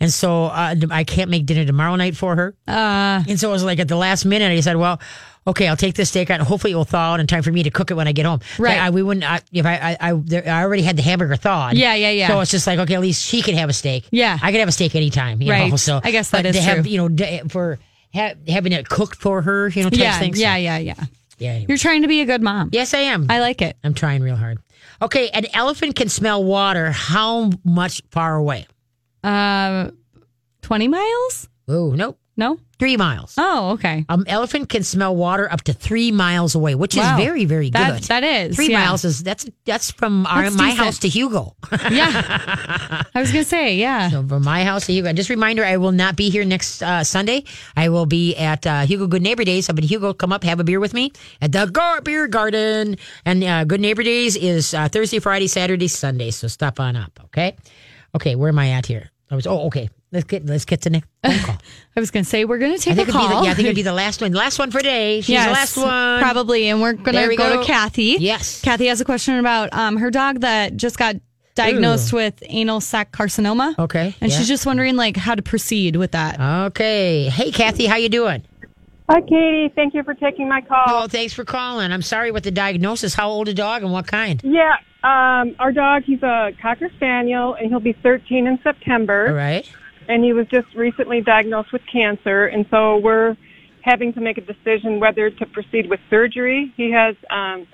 and 0.00 0.12
so 0.12 0.46
uh, 0.46 0.74
I 0.90 1.04
can't 1.04 1.30
make 1.30 1.46
dinner 1.46 1.64
tomorrow 1.64 1.94
night 1.94 2.16
for 2.16 2.34
her. 2.34 2.54
Uh, 2.66 3.22
And 3.28 3.38
so 3.38 3.48
it 3.48 3.52
was 3.52 3.62
like 3.64 3.78
at 3.78 3.86
the 3.88 3.96
last 3.96 4.24
minute, 4.24 4.50
I 4.50 4.58
said, 4.60 4.76
well, 4.76 5.00
okay, 5.48 5.66
I'll 5.66 5.76
take 5.76 5.94
this 5.94 6.10
steak 6.10 6.30
out. 6.30 6.38
And 6.38 6.46
hopefully 6.48 6.72
it 6.72 6.76
will 6.76 6.84
thaw 6.84 7.12
out 7.14 7.20
in 7.20 7.26
time 7.26 7.42
for 7.42 7.50
me 7.50 7.62
to 7.64 7.70
cook 7.70 7.90
it 7.90 7.94
when 7.94 8.06
I 8.06 8.12
get 8.12 8.26
home. 8.26 8.40
Right. 8.58 8.76
But 8.76 8.78
I, 8.82 8.90
we 8.90 9.02
wouldn't, 9.02 9.24
I, 9.24 9.40
if 9.52 9.66
I, 9.66 9.74
I, 9.98 10.10
I, 10.10 10.12
there, 10.14 10.46
I 10.46 10.62
already 10.62 10.82
had 10.82 10.96
the 10.96 11.02
hamburger 11.02 11.36
thawed. 11.36 11.74
Yeah, 11.74 11.94
yeah, 11.94 12.10
yeah. 12.10 12.28
So 12.28 12.40
it's 12.40 12.50
just 12.50 12.66
like, 12.66 12.78
okay, 12.78 12.94
at 12.94 13.00
least 13.00 13.24
she 13.24 13.42
can 13.42 13.54
have 13.56 13.68
a 13.68 13.72
steak. 13.72 14.06
Yeah. 14.10 14.38
I 14.40 14.50
can 14.52 14.60
have 14.60 14.68
a 14.68 14.72
steak 14.72 14.94
anytime. 14.94 15.42
You 15.42 15.50
Right. 15.50 15.70
Know? 15.70 15.76
So 15.76 16.00
I 16.04 16.10
guess 16.10 16.30
that 16.30 16.46
is 16.46 16.56
to 16.56 16.62
have, 16.62 16.82
true. 16.84 16.90
you 16.90 17.08
know, 17.08 17.48
for 17.48 17.78
ha- 18.14 18.34
having 18.46 18.72
it 18.72 18.88
cooked 18.88 19.16
for 19.20 19.42
her, 19.42 19.68
you 19.68 19.82
know, 19.82 19.90
type 19.90 19.98
yeah, 19.98 20.18
thing. 20.18 20.34
So- 20.34 20.40
yeah, 20.40 20.56
yeah, 20.56 20.78
yeah. 20.78 20.94
Yeah. 21.38 21.50
anyway. 21.50 21.66
You're 21.68 21.78
trying 21.78 22.02
to 22.02 22.08
be 22.08 22.20
a 22.20 22.26
good 22.26 22.42
mom. 22.42 22.70
Yes, 22.72 22.94
I 22.94 22.98
am. 22.98 23.26
I 23.30 23.40
like 23.40 23.62
it. 23.62 23.76
I'm 23.84 23.94
trying 23.94 24.22
real 24.22 24.36
hard. 24.36 24.58
Okay, 25.00 25.28
an 25.30 25.46
elephant 25.54 25.94
can 25.94 26.08
smell 26.08 26.42
water 26.42 26.90
how 26.90 27.50
much 27.64 28.02
far 28.10 28.34
away? 28.34 28.66
Uh, 29.22 29.90
20 30.62 30.88
miles? 30.88 31.48
Oh, 31.68 31.90
nope. 31.92 32.18
No? 32.38 32.56
Three 32.78 32.96
miles. 32.96 33.34
Oh, 33.36 33.70
okay. 33.72 34.06
An 34.08 34.22
elephant 34.28 34.68
can 34.68 34.84
smell 34.84 35.16
water 35.16 35.50
up 35.52 35.62
to 35.62 35.72
three 35.72 36.12
miles 36.12 36.54
away, 36.54 36.76
which 36.76 36.94
Wow. 36.96 37.18
is 37.18 37.24
very, 37.24 37.44
very 37.44 37.70
That- 37.70 37.94
good. 37.94 38.02
that 38.04 38.22
is, 38.22 38.54
three 38.54 38.70
yeah. 38.70 38.84
miles 38.84 39.04
is 39.04 39.24
that's 39.24 39.44
that's 39.66 39.90
from 39.90 40.24
our, 40.26 40.44
That's 40.44 40.54
my 40.56 40.70
decent. 40.70 40.84
house 40.86 40.98
to 41.00 41.08
Hugo. 41.08 41.56
Yeah. 41.90 43.02
I 43.12 43.20
was 43.20 43.32
going 43.32 43.42
to 43.44 43.48
say, 43.50 43.74
yeah. 43.76 44.10
so 44.10 44.24
from 44.24 44.44
my 44.44 44.62
house 44.62 44.86
to 44.86 44.92
Hugo. 44.92 45.12
Just 45.12 45.28
a 45.30 45.32
reminder, 45.34 45.64
I 45.64 45.78
will 45.78 45.90
not 45.90 46.14
be 46.14 46.30
here 46.30 46.44
next 46.44 46.80
uh, 46.80 47.02
Sunday. 47.02 47.42
I 47.76 47.88
will 47.88 48.06
be 48.06 48.36
at 48.36 48.64
uh, 48.64 48.82
Hugo 48.86 49.08
Good 49.08 49.22
Neighbor 49.22 49.42
Days. 49.42 49.68
I've 49.68 49.74
been 49.74 49.84
Hugo. 49.84 50.12
Come 50.14 50.32
up, 50.32 50.44
have 50.44 50.60
a 50.60 50.64
beer 50.64 50.78
with 50.78 50.94
me 50.94 51.10
at 51.42 51.50
the 51.50 51.66
Gar- 51.66 52.02
Beer 52.02 52.28
Garden. 52.28 52.96
And 53.24 53.42
uh, 53.42 53.64
Good 53.64 53.80
Neighbor 53.80 54.04
Days 54.04 54.36
is 54.36 54.72
uh, 54.74 54.88
Thursday, 54.88 55.18
Friday, 55.18 55.48
Saturday, 55.48 55.88
Sunday. 55.88 56.30
So 56.30 56.46
stop 56.46 56.78
on 56.78 56.94
up. 56.94 57.18
Okay. 57.24 57.56
Okay. 58.14 58.36
Where 58.36 58.50
am 58.50 58.58
I 58.60 58.70
at 58.70 58.86
here? 58.86 59.10
I 59.28 59.34
was. 59.34 59.46
Oh, 59.48 59.66
okay. 59.66 59.90
Let's 60.10 60.24
get 60.24 60.46
let's 60.46 60.64
get 60.64 60.80
to 60.82 60.90
the 60.90 61.02
next. 61.22 61.60
I 61.96 62.00
was 62.00 62.10
going 62.10 62.24
to 62.24 62.28
say, 62.30 62.44
we're 62.44 62.58
going 62.58 62.72
to 62.72 62.90
I 62.90 62.94
take 62.94 62.96
think 62.96 63.08
a 63.08 63.10
it'd 63.10 63.14
be 63.14 63.28
call. 63.28 63.40
the, 63.40 63.44
yeah, 63.46 63.50
I 63.50 63.54
think 63.54 63.66
it'd 63.66 63.76
be 63.76 63.82
the 63.82 63.92
last 64.04 64.22
one. 64.22 64.32
Last 64.32 64.58
one 64.58 64.70
for 64.70 64.78
today. 64.78 65.20
She's 65.20 65.30
Yes, 65.30 65.46
the 65.46 65.52
last 65.52 65.76
one. 65.76 66.20
Probably. 66.22 66.68
And 66.68 66.80
we're 66.80 66.94
going 66.94 67.14
to 67.16 67.28
we 67.28 67.36
go, 67.36 67.48
go. 67.56 67.60
to 67.60 67.66
Kathy. 67.66 68.16
Yes. 68.18 68.62
Kathy 68.62 68.86
has 68.86 69.00
a 69.00 69.04
question 69.04 69.38
about 69.38 69.72
um, 69.72 69.96
her 69.98 70.10
dog 70.10 70.40
that 70.40 70.76
just 70.76 70.96
got 70.98 71.16
diagnosed 71.54 72.12
with 72.12 72.42
anal 72.46 72.80
sac 72.80 73.10
carcinoma. 73.12 73.76
Okay, 73.78 74.14
And 74.20 74.30
yeah. 74.30 74.38
she's 74.38 74.46
just 74.48 74.64
wondering 74.64 74.94
like 74.96 75.16
how 75.16 75.34
to 75.34 75.42
proceed 75.42 75.96
with 75.96 76.12
that. 76.12 76.38
Okay. 76.68 77.24
Hey, 77.28 77.50
Kathy, 77.50 77.86
how 77.86 77.96
you 77.96 78.08
doing? 78.08 78.44
Hi, 79.10 79.20
Katie. 79.22 79.72
Thank 79.74 79.92
you 79.94 80.02
for 80.04 80.14
taking 80.14 80.48
my 80.48 80.60
call. 80.60 80.84
Oh, 80.86 81.08
thanks 81.08 81.32
for 81.34 81.44
calling. 81.44 81.90
I'm 81.92 82.02
sorry 82.02 82.30
with 82.30 82.44
the 82.44 82.50
diagnosis. 82.50 83.12
How 83.14 83.28
old 83.28 83.48
a 83.48 83.54
dog 83.54 83.82
and 83.82 83.90
what 83.92 84.06
kind? 84.06 84.40
Yeah, 84.44 84.76
um, 85.02 85.56
our 85.58 85.72
dog, 85.72 86.04
he's 86.04 86.22
a 86.22 86.52
Cocker 86.62 86.90
Spaniel, 86.96 87.54
and 87.54 87.70
he'll 87.70 87.80
be 87.80 87.94
13 87.94 88.46
in 88.46 88.58
September. 88.62 89.26
All 89.28 89.34
right. 89.34 89.68
And 90.08 90.24
he 90.24 90.32
was 90.32 90.46
just 90.48 90.74
recently 90.74 91.20
diagnosed 91.20 91.72
with 91.72 91.82
cancer, 91.90 92.46
and 92.46 92.66
so 92.70 92.96
we're 92.96 93.36
having 93.82 94.12
to 94.14 94.20
make 94.20 94.38
a 94.38 94.40
decision 94.40 95.00
whether 95.00 95.30
to 95.30 95.46
proceed 95.46 95.88
with 95.88 96.00
surgery. 96.10 96.72
He 96.76 96.90
has 96.92 97.14
um, 97.30 97.66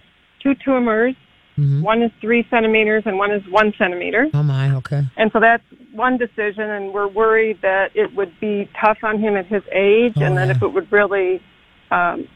two 0.42 0.54
tumors. 0.64 1.14
One 1.56 2.02
is 2.02 2.10
three 2.20 2.44
centimeters 2.50 3.04
and 3.06 3.16
one 3.16 3.30
is 3.30 3.40
one 3.48 3.72
centimeter. 3.78 4.26
Oh 4.34 4.42
my. 4.42 4.74
Okay. 4.74 5.02
And 5.16 5.30
so 5.32 5.38
that's 5.38 5.62
one 5.92 6.18
decision, 6.18 6.68
and 6.68 6.92
we're 6.92 7.06
worried 7.06 7.60
that 7.62 7.92
it 7.94 8.12
would 8.16 8.32
be 8.40 8.68
tough 8.80 8.98
on 9.04 9.20
him 9.20 9.36
at 9.36 9.46
his 9.46 9.62
age, 9.70 10.14
Oh, 10.16 10.22
and 10.24 10.36
that 10.36 10.48
yeah. 10.48 10.56
if 10.56 10.62
it 10.62 10.72
would 10.72 10.90
really 10.90 11.40
um, 11.92 12.26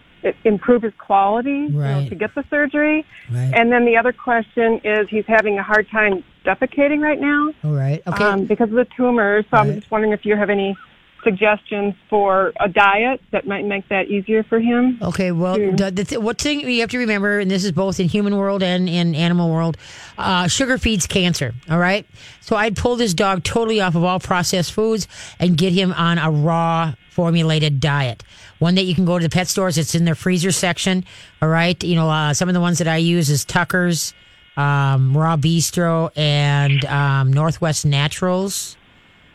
improve 0.45 0.83
his 0.83 0.95
quality 0.99 1.51
you 1.51 1.69
know, 1.69 2.09
to 2.09 2.15
get 2.15 2.35
the 2.35 2.45
surgery. 2.51 3.05
Right. 3.31 3.53
And 3.55 3.71
then 3.71 3.85
the 3.85 3.97
other 3.97 4.13
question 4.13 4.81
is 4.85 5.09
he's 5.09 5.27
having 5.27 5.59
a 5.59 5.63
hard 5.63 5.89
time 5.91 6.25
defecating 6.45 7.01
right 7.01 7.21
now 7.21 7.53
All 7.65 7.73
right. 7.73 8.03
Okay. 8.07 8.25
um, 8.25 8.47
because 8.47 8.69
of 8.71 8.77
the 8.77 8.87
tumor. 8.97 9.43
So 9.51 9.57
I'm 9.57 9.75
just 9.75 9.91
wondering 9.91 10.13
if 10.13 10.25
you 10.25 10.37
have 10.37 10.51
any 10.51 10.77
suggestions 11.23 11.95
for 12.09 12.53
a 12.61 12.69
diet 12.69 13.21
that 13.33 13.47
might 13.47 13.65
make 13.65 13.89
that 13.89 14.09
easier 14.09 14.43
for 14.45 14.61
him. 14.61 14.99
Okay, 15.03 15.33
well, 15.33 15.55
the, 15.55 15.91
the 15.91 16.05
th- 16.05 16.21
what 16.21 16.41
thing 16.41 16.61
you 16.61 16.81
have 16.81 16.91
to 16.91 16.99
remember, 16.99 17.39
and 17.39 17.51
this 17.51 17.65
is 17.65 17.73
both 17.73 18.01
in 18.01 18.09
human 18.09 18.37
world 18.37 18.63
and 18.63 18.89
in 18.89 19.15
animal 19.15 19.51
world, 19.51 19.77
uh, 20.17 20.47
sugar 20.47 20.79
feeds 20.79 21.07
cancer. 21.07 21.55
All 21.71 21.79
right, 21.79 22.07
so 22.41 22.57
I'd 22.57 22.77
pull 22.77 22.97
this 22.97 23.15
dog 23.15 23.45
totally 23.45 23.81
off 23.81 23.95
of 23.95 24.05
all 24.05 24.21
processed 24.21 24.73
foods 24.73 25.09
and 25.39 25.57
get 25.57 25.73
him 25.73 25.93
on 25.93 26.19
a 26.19 26.31
raw 26.31 26.95
formulated 27.11 27.81
diet. 27.81 28.23
One 28.59 28.75
that 28.77 28.85
you 28.85 28.95
can 28.95 29.05
go 29.05 29.19
to 29.19 29.23
the 29.23 29.31
pet 29.31 29.49
stores. 29.49 29.79
It's 29.79 29.95
in 29.95 30.05
their 30.05 30.15
freezer 30.15 30.53
section. 30.53 31.05
All 31.43 31.49
right, 31.49 31.83
you 31.83 31.95
know 31.95 32.09
uh, 32.09 32.35
some 32.35 32.49
of 32.49 32.55
the 32.55 32.61
ones 32.61 32.79
that 32.79 32.89
I 32.89 32.97
use 32.97 33.29
is 33.29 33.45
Tucker's, 33.45 34.15
um, 34.57 35.17
Raw 35.17 35.37
Bistro, 35.37 36.11
and 36.17 36.85
um, 36.85 37.33
Northwest 37.33 37.85
Naturals. 37.85 38.77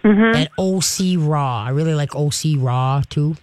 Mm-hmm. 0.03 0.35
And 0.35 0.49
OC 0.57 1.27
Raw. 1.29 1.63
I 1.63 1.69
really 1.69 1.93
like 1.93 2.15
OC 2.15 2.57
Raw 2.57 3.01
too. 3.09 3.37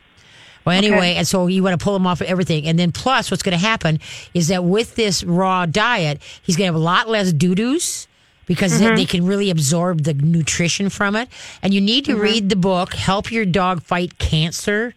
Well, 0.65 0.77
anyway, 0.77 1.15
and 1.15 1.27
so 1.27 1.47
you 1.47 1.63
want 1.63 1.79
to 1.79 1.83
pull 1.83 1.97
him 1.97 2.07
off 2.07 2.21
of 2.21 2.27
everything. 2.27 2.67
And 2.67 2.79
then 2.79 2.93
plus, 2.93 3.31
what's 3.31 3.43
going 3.43 3.59
to 3.59 3.65
happen 3.65 3.99
is 4.35 4.49
that 4.49 4.63
with 4.63 4.95
this 4.95 5.25
raw 5.25 5.67
diet, 5.67 6.21
he's 6.43 6.57
going 6.57 6.69
to 6.69 6.75
have 6.75 6.81
a 6.81 6.85
lot 6.85 7.09
less 7.09 7.33
doo 7.33 7.55
doos 7.55 8.07
because 8.47 8.79
they- 8.79 8.95
they 8.95 9.05
can 9.07 9.25
really 9.25 9.49
absorb 9.49 10.03
the 10.03 10.13
nutrition 10.13 10.91
from 10.91 11.17
it. 11.17 11.29
And 11.63 11.73
you 11.73 11.81
need 11.81 12.05
to 12.07 12.13
mm-hmm. 12.13 12.21
read 12.21 12.49
the 12.51 12.57
book, 12.57 12.95
Help 12.95 13.33
Your 13.33 13.47
Dog 13.47 13.83
Fight 13.83 14.19
Cancer. 14.19 14.95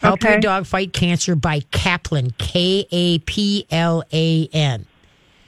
Help 0.00 0.22
Your 0.22 0.38
Dog 0.38 0.66
Fight 0.66 0.92
Cancer 0.92 1.34
by 1.34 1.60
Kaplan, 1.72 2.32
K 2.38 2.86
A 2.90 3.18
P 3.18 3.66
L 3.70 4.02
A 4.12 4.48
N. 4.52 4.86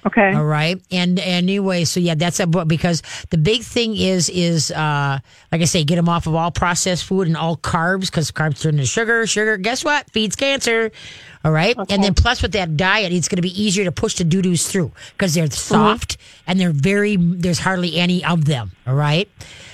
Okay. 0.04 0.32
All 0.34 0.44
right. 0.44 0.80
And 0.90 1.18
anyway, 1.20 1.84
so 1.84 2.00
yeah, 2.00 2.14
that's 2.16 2.40
a 2.40 2.46
book 2.46 2.66
because 2.66 3.02
the 3.30 3.38
big 3.38 3.62
thing 3.62 3.96
is 3.96 4.28
is 4.28 4.70
uh 4.72 5.18
like 5.52 5.60
I 5.60 5.64
say, 5.64 5.84
get 5.84 5.96
them 5.96 6.08
off 6.08 6.26
of 6.26 6.34
all 6.34 6.50
processed 6.50 7.04
food 7.04 7.28
and 7.28 7.36
all 7.36 7.56
carbs 7.56 8.06
because 8.06 8.30
carbs 8.32 8.60
turn 8.62 8.74
into 8.74 8.86
sugar. 8.86 9.26
Sugar, 9.26 9.56
guess 9.58 9.84
what? 9.84 10.10
Feeds 10.10 10.34
cancer. 10.34 10.90
All 11.44 11.52
right. 11.52 11.76
Okay. 11.76 11.94
And 11.94 12.02
then 12.02 12.14
plus 12.14 12.42
with 12.42 12.52
that 12.52 12.76
diet, 12.76 13.12
it's 13.12 13.28
going 13.28 13.36
to 13.36 13.42
be 13.42 13.60
easier 13.62 13.84
to 13.84 13.92
push 13.92 14.14
the 14.14 14.24
doo 14.24 14.42
doos 14.42 14.66
through 14.70 14.92
because 15.12 15.34
they're 15.34 15.50
soft 15.50 16.16
and 16.46 16.58
they're 16.58 16.72
very. 16.72 17.16
There's 17.16 17.58
hardly 17.58 17.96
any 17.96 18.24
of 18.24 18.44
them. 18.44 18.72
All 18.86 18.94
right. 18.94 19.28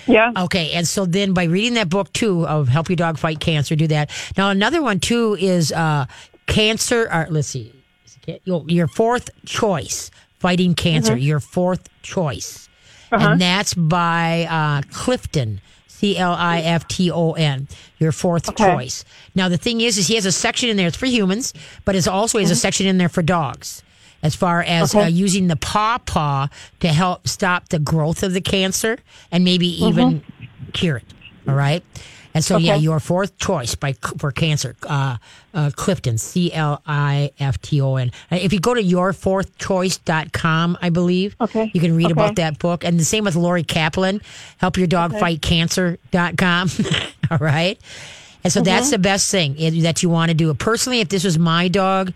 Yeah. 0.07 0.33
Okay, 0.35 0.73
and 0.73 0.89
so 0.89 1.05
then 1.05 1.35
by 1.35 1.45
reading 1.45 1.75
that 1.75 1.91
book 1.91 2.11
too 2.15 2.47
of 2.47 2.69
Help 2.69 2.89
Your 2.89 2.97
Dog 2.97 3.19
Fight 3.19 3.41
Cancer, 3.41 3.77
do 3.77 3.87
that. 3.89 4.11
Now 4.39 4.49
another 4.51 4.81
one 4.83 5.01
too 5.01 5.37
is 5.39 5.71
uh, 5.73 6.07
cancer. 6.47 7.09
Or 7.13 7.27
let's 7.31 7.49
see, 7.49 7.61
Is 7.61 7.69
it 7.69 7.69
ca- 7.69 7.78
your- 8.45 8.65
your 8.69 8.87
fourth 8.89 9.31
choice 9.47 10.11
fighting 10.39 10.75
cancer. 10.75 11.17
Your 11.17 11.41
fourth 11.41 11.89
choice, 12.03 12.69
and 13.11 13.41
that's 13.41 13.75
by 13.75 14.47
uh, 14.51 14.83
Clifton. 14.93 15.61
C 15.87 16.17
L 16.17 16.33
I 16.33 16.61
F 16.61 16.87
T 16.87 17.11
O 17.11 17.33
N, 17.33 17.67
your 17.99 18.13
fourth 18.13 18.49
Okay. 18.51 18.65
choice. 18.65 19.05
Now 19.35 19.49
the 19.49 19.57
thing 19.57 19.81
is, 19.81 19.99
is 19.99 20.07
he 20.07 20.15
has 20.15 20.27
a 20.27 20.31
section 20.33 20.69
in 20.69 20.77
there. 20.77 20.87
It's 20.87 20.97
for 20.97 21.07
humans, 21.07 21.53
but 21.85 21.97
it's 21.97 22.07
also 22.07 22.39
has 22.39 22.53
a 22.53 22.57
section 22.57 22.87
in 22.87 22.99
there 22.99 23.09
for 23.09 23.21
dogs 23.21 23.83
as 24.23 24.37
far 24.37 24.63
as 24.63 24.95
uh, 24.95 25.01
using 25.07 25.49
the 25.49 25.57
paw 25.57 25.99
paw 25.99 26.49
to 26.81 26.89
help 26.89 27.27
stop 27.27 27.71
the 27.71 27.81
growth 27.81 28.23
of 28.23 28.33
the 28.33 28.41
cancer 28.41 28.99
and 29.33 29.43
maybe 29.43 29.67
even 29.85 30.23
cure 30.73 30.99
it. 30.99 31.05
All 31.49 31.55
right. 31.57 31.83
And 32.39 32.45
so, 32.45 32.57
yeah, 32.57 32.77
your 32.77 33.01
fourth 33.01 33.37
choice 33.37 33.75
by 33.75 33.95
for 34.19 34.31
cancer, 34.31 34.77
uh, 34.87 35.17
uh, 35.53 35.71
Clifton, 35.75 36.19
C 36.19 36.53
L 36.53 36.81
I 36.87 37.33
F 37.41 37.61
T 37.61 37.81
O 37.81 37.97
N. 37.97 38.13
If 38.31 38.53
you 38.53 38.61
go 38.61 38.75
to 38.75 38.81
yourfourthchoice.com, 38.81 40.79
I 40.81 40.91
believe, 40.91 41.35
Okay. 41.41 41.69
you 41.75 41.81
can 41.81 41.97
read 41.97 42.05
Okay. 42.07 42.13
about 42.13 42.37
that 42.37 42.61
book. 42.61 42.85
And 42.85 42.97
the 43.01 43.05
same 43.05 43.25
with 43.25 43.35
Lori 43.35 43.65
Kaplan, 43.65 44.21
help 44.59 44.77
your 44.77 44.87
dog 44.87 45.11
okay. 45.15 45.19
fight 45.21 45.41
helpyourdogfightcancer.com. 45.41 46.71
All 47.33 47.39
right. 47.39 47.77
And 48.45 48.53
so 48.53 48.61
Mm-hmm. 48.61 48.65
that's 48.67 48.91
the 48.91 48.99
best 49.01 49.33
thing 49.33 49.55
that 49.83 50.05
you 50.05 50.09
want 50.09 50.29
to 50.31 50.35
do. 50.35 50.55
Personally, 50.55 51.01
if 51.01 51.09
this 51.09 51.25
was 51.25 51.41
my 51.41 51.67
dog, 51.67 52.13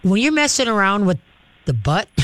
when 0.00 0.22
you're 0.22 0.32
messing 0.32 0.66
around 0.66 1.04
with 1.04 1.18
the 1.66 1.74
butt, 1.74 2.08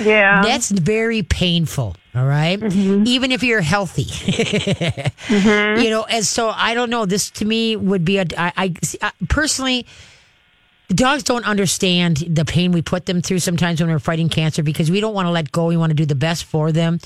Yeah. 0.00 0.40
that's 0.42 0.70
very 0.70 1.22
painful. 1.22 1.96
All 2.14 2.26
right? 2.26 2.58
Mm-hmm. 2.58 3.04
Even 3.06 3.30
if 3.30 3.42
you're 3.42 3.60
healthy. 3.60 4.06
You 5.30 5.90
know, 5.90 6.04
and 6.04 6.26
so 6.26 6.48
I 6.48 6.74
don't 6.74 6.90
know. 6.90 7.06
This 7.06 7.30
to 7.32 7.44
me 7.44 7.76
would 7.76 8.04
be 8.04 8.18
a, 8.18 8.24
I, 8.36 8.52
I, 8.56 8.74
I 9.00 9.12
personally, 9.28 9.86
dogs 10.94 11.22
don't 11.22 11.44
understand 11.44 12.18
the 12.28 12.44
pain 12.44 12.72
we 12.72 12.82
put 12.82 13.06
them 13.06 13.22
through 13.22 13.38
sometimes 13.38 13.80
when 13.80 13.90
we're 13.90 13.98
fighting 13.98 14.28
cancer 14.28 14.62
because 14.62 14.90
we 14.90 15.00
don't 15.00 15.14
want 15.14 15.26
to 15.26 15.30
let 15.30 15.52
go. 15.52 15.66
We 15.66 15.76
want 15.76 15.90
to 15.90 15.94
do 15.94 16.04
the 16.04 16.14
best 16.14 16.44
for 16.44 16.72
them, 16.72 16.98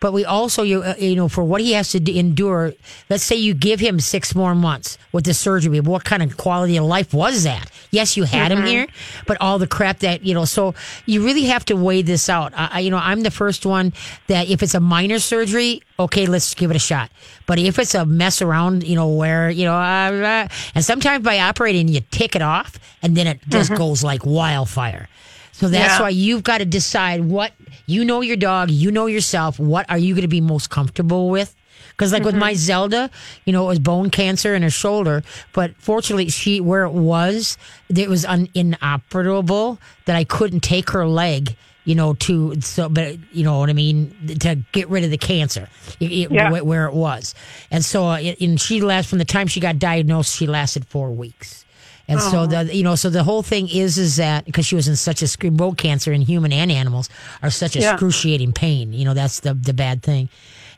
but 0.00 0.12
we 0.12 0.24
also, 0.24 0.62
you, 0.62 0.82
uh, 0.82 0.94
you 0.98 1.16
know, 1.16 1.28
for 1.28 1.42
what 1.42 1.60
he 1.60 1.72
has 1.72 1.92
to 1.92 2.18
endure. 2.18 2.72
Let's 3.10 3.24
say 3.24 3.36
you 3.36 3.54
give 3.54 3.80
him 3.80 4.00
six 4.00 4.34
more 4.34 4.54
months 4.54 4.96
with 5.10 5.24
the 5.24 5.34
surgery. 5.34 5.80
What 5.80 6.04
kind 6.04 6.22
of 6.22 6.36
quality 6.36 6.76
of 6.76 6.84
life 6.84 7.12
was 7.12 7.44
that? 7.44 7.70
Yes, 7.90 8.16
you 8.16 8.24
had 8.24 8.52
him 8.52 8.64
here, 8.64 8.86
but 9.26 9.36
all 9.40 9.58
the 9.58 9.66
crap 9.66 10.00
that 10.00 10.24
you 10.24 10.34
know. 10.34 10.44
So 10.44 10.74
you 11.06 11.24
really 11.24 11.44
have 11.44 11.64
to 11.66 11.74
weigh 11.74 12.02
this 12.02 12.28
out. 12.28 12.52
I, 12.54 12.80
you 12.80 12.90
know, 12.90 12.98
I'm 12.98 13.22
the 13.22 13.30
first 13.30 13.66
one 13.66 13.92
that 14.28 14.48
if 14.48 14.62
it's 14.62 14.74
a 14.74 14.80
minor 14.80 15.18
surgery, 15.18 15.82
okay, 15.98 16.26
let's 16.26 16.54
give 16.54 16.70
it 16.70 16.76
a 16.76 16.80
shot. 16.80 17.10
But 17.46 17.58
if 17.58 17.78
it's 17.78 17.94
a 17.94 18.06
mess 18.06 18.40
around, 18.40 18.84
you 18.84 18.94
know, 18.94 19.08
where, 19.08 19.50
you 19.50 19.64
know, 19.64 19.74
uh, 19.74 20.12
uh, 20.12 20.48
and 20.74 20.84
sometimes 20.84 21.24
by 21.24 21.38
operating, 21.40 21.88
you 21.88 22.00
tick 22.10 22.36
it 22.36 22.42
off 22.42 22.78
and 23.02 23.16
then 23.16 23.26
it 23.26 23.31
just 23.48 23.74
goes 23.74 24.02
like 24.04 24.24
wildfire. 24.26 25.08
So 25.52 25.68
that's 25.68 25.94
Yeah. 25.98 26.02
why 26.02 26.08
you've 26.10 26.42
got 26.42 26.58
to 26.58 26.64
decide 26.64 27.24
what 27.24 27.52
you 27.86 28.04
know 28.04 28.20
your 28.22 28.36
dog, 28.36 28.70
you 28.70 28.90
know 28.90 29.06
yourself, 29.06 29.58
what 29.58 29.86
are 29.90 29.98
you 29.98 30.14
going 30.14 30.22
to 30.22 30.28
be 30.28 30.40
most 30.40 30.70
comfortable 30.70 31.28
with? 31.30 31.54
Because 31.90 32.12
like 32.12 32.24
with 32.24 32.34
my 32.36 32.54
Zelda, 32.54 33.10
you 33.44 33.52
know, 33.52 33.64
it 33.64 33.68
was 33.68 33.78
bone 33.78 34.08
cancer 34.08 34.54
in 34.54 34.62
her 34.62 34.70
shoulder, 34.70 35.22
but 35.52 35.74
fortunately, 35.78 36.30
she 36.30 36.58
where 36.60 36.84
it 36.84 36.92
was, 36.92 37.58
it 37.94 38.08
was 38.08 38.24
un, 38.24 38.48
inoperable 38.54 39.78
that 40.06 40.16
I 40.16 40.24
couldn't 40.24 40.60
take 40.60 40.90
her 40.90 41.06
leg, 41.06 41.54
you 41.84 41.94
know, 41.94 42.14
to 42.14 42.60
so, 42.60 42.88
but 42.88 43.18
you 43.32 43.44
know 43.44 43.58
what 43.58 43.68
I 43.68 43.72
mean, 43.74 44.14
to 44.40 44.56
get 44.72 44.88
rid 44.88 45.04
of 45.04 45.10
the 45.10 45.18
cancer, 45.18 45.68
it, 46.00 46.10
it- 46.12 46.30
Yeah. 46.32 46.50
where 46.50 46.86
it 46.86 46.94
was, 46.94 47.34
and 47.70 47.84
so 47.84 48.06
uh, 48.08 48.16
it, 48.16 48.40
and 48.40 48.60
she 48.60 48.80
last 48.80 49.08
from 49.08 49.18
the 49.18 49.24
time 49.24 49.46
she 49.46 49.60
got 49.60 49.78
diagnosed, 49.78 50.34
she 50.34 50.46
lasted 50.46 50.86
four 50.86 51.10
weeks. 51.10 51.64
And 52.08 52.20
so 52.20 52.40
oh. 52.40 52.46
the 52.46 52.74
you 52.74 52.82
know 52.82 52.94
so 52.94 53.10
the 53.10 53.22
whole 53.22 53.42
thing 53.42 53.68
is 53.68 53.98
is 53.98 54.16
that 54.16 54.44
because 54.44 54.66
she 54.66 54.74
was 54.74 54.88
in 54.88 54.96
such 54.96 55.22
a 55.22 55.50
bone 55.50 55.76
cancer 55.76 56.12
in 56.12 56.22
human 56.22 56.52
and 56.52 56.70
animals 56.70 57.08
are 57.42 57.50
such 57.50 57.76
Yeah. 57.76 57.92
excruciating 57.92 58.52
pain. 58.52 58.92
You 58.92 59.04
know 59.04 59.14
that's 59.14 59.40
the 59.40 59.54
the 59.54 59.72
bad 59.72 60.02
thing. 60.02 60.28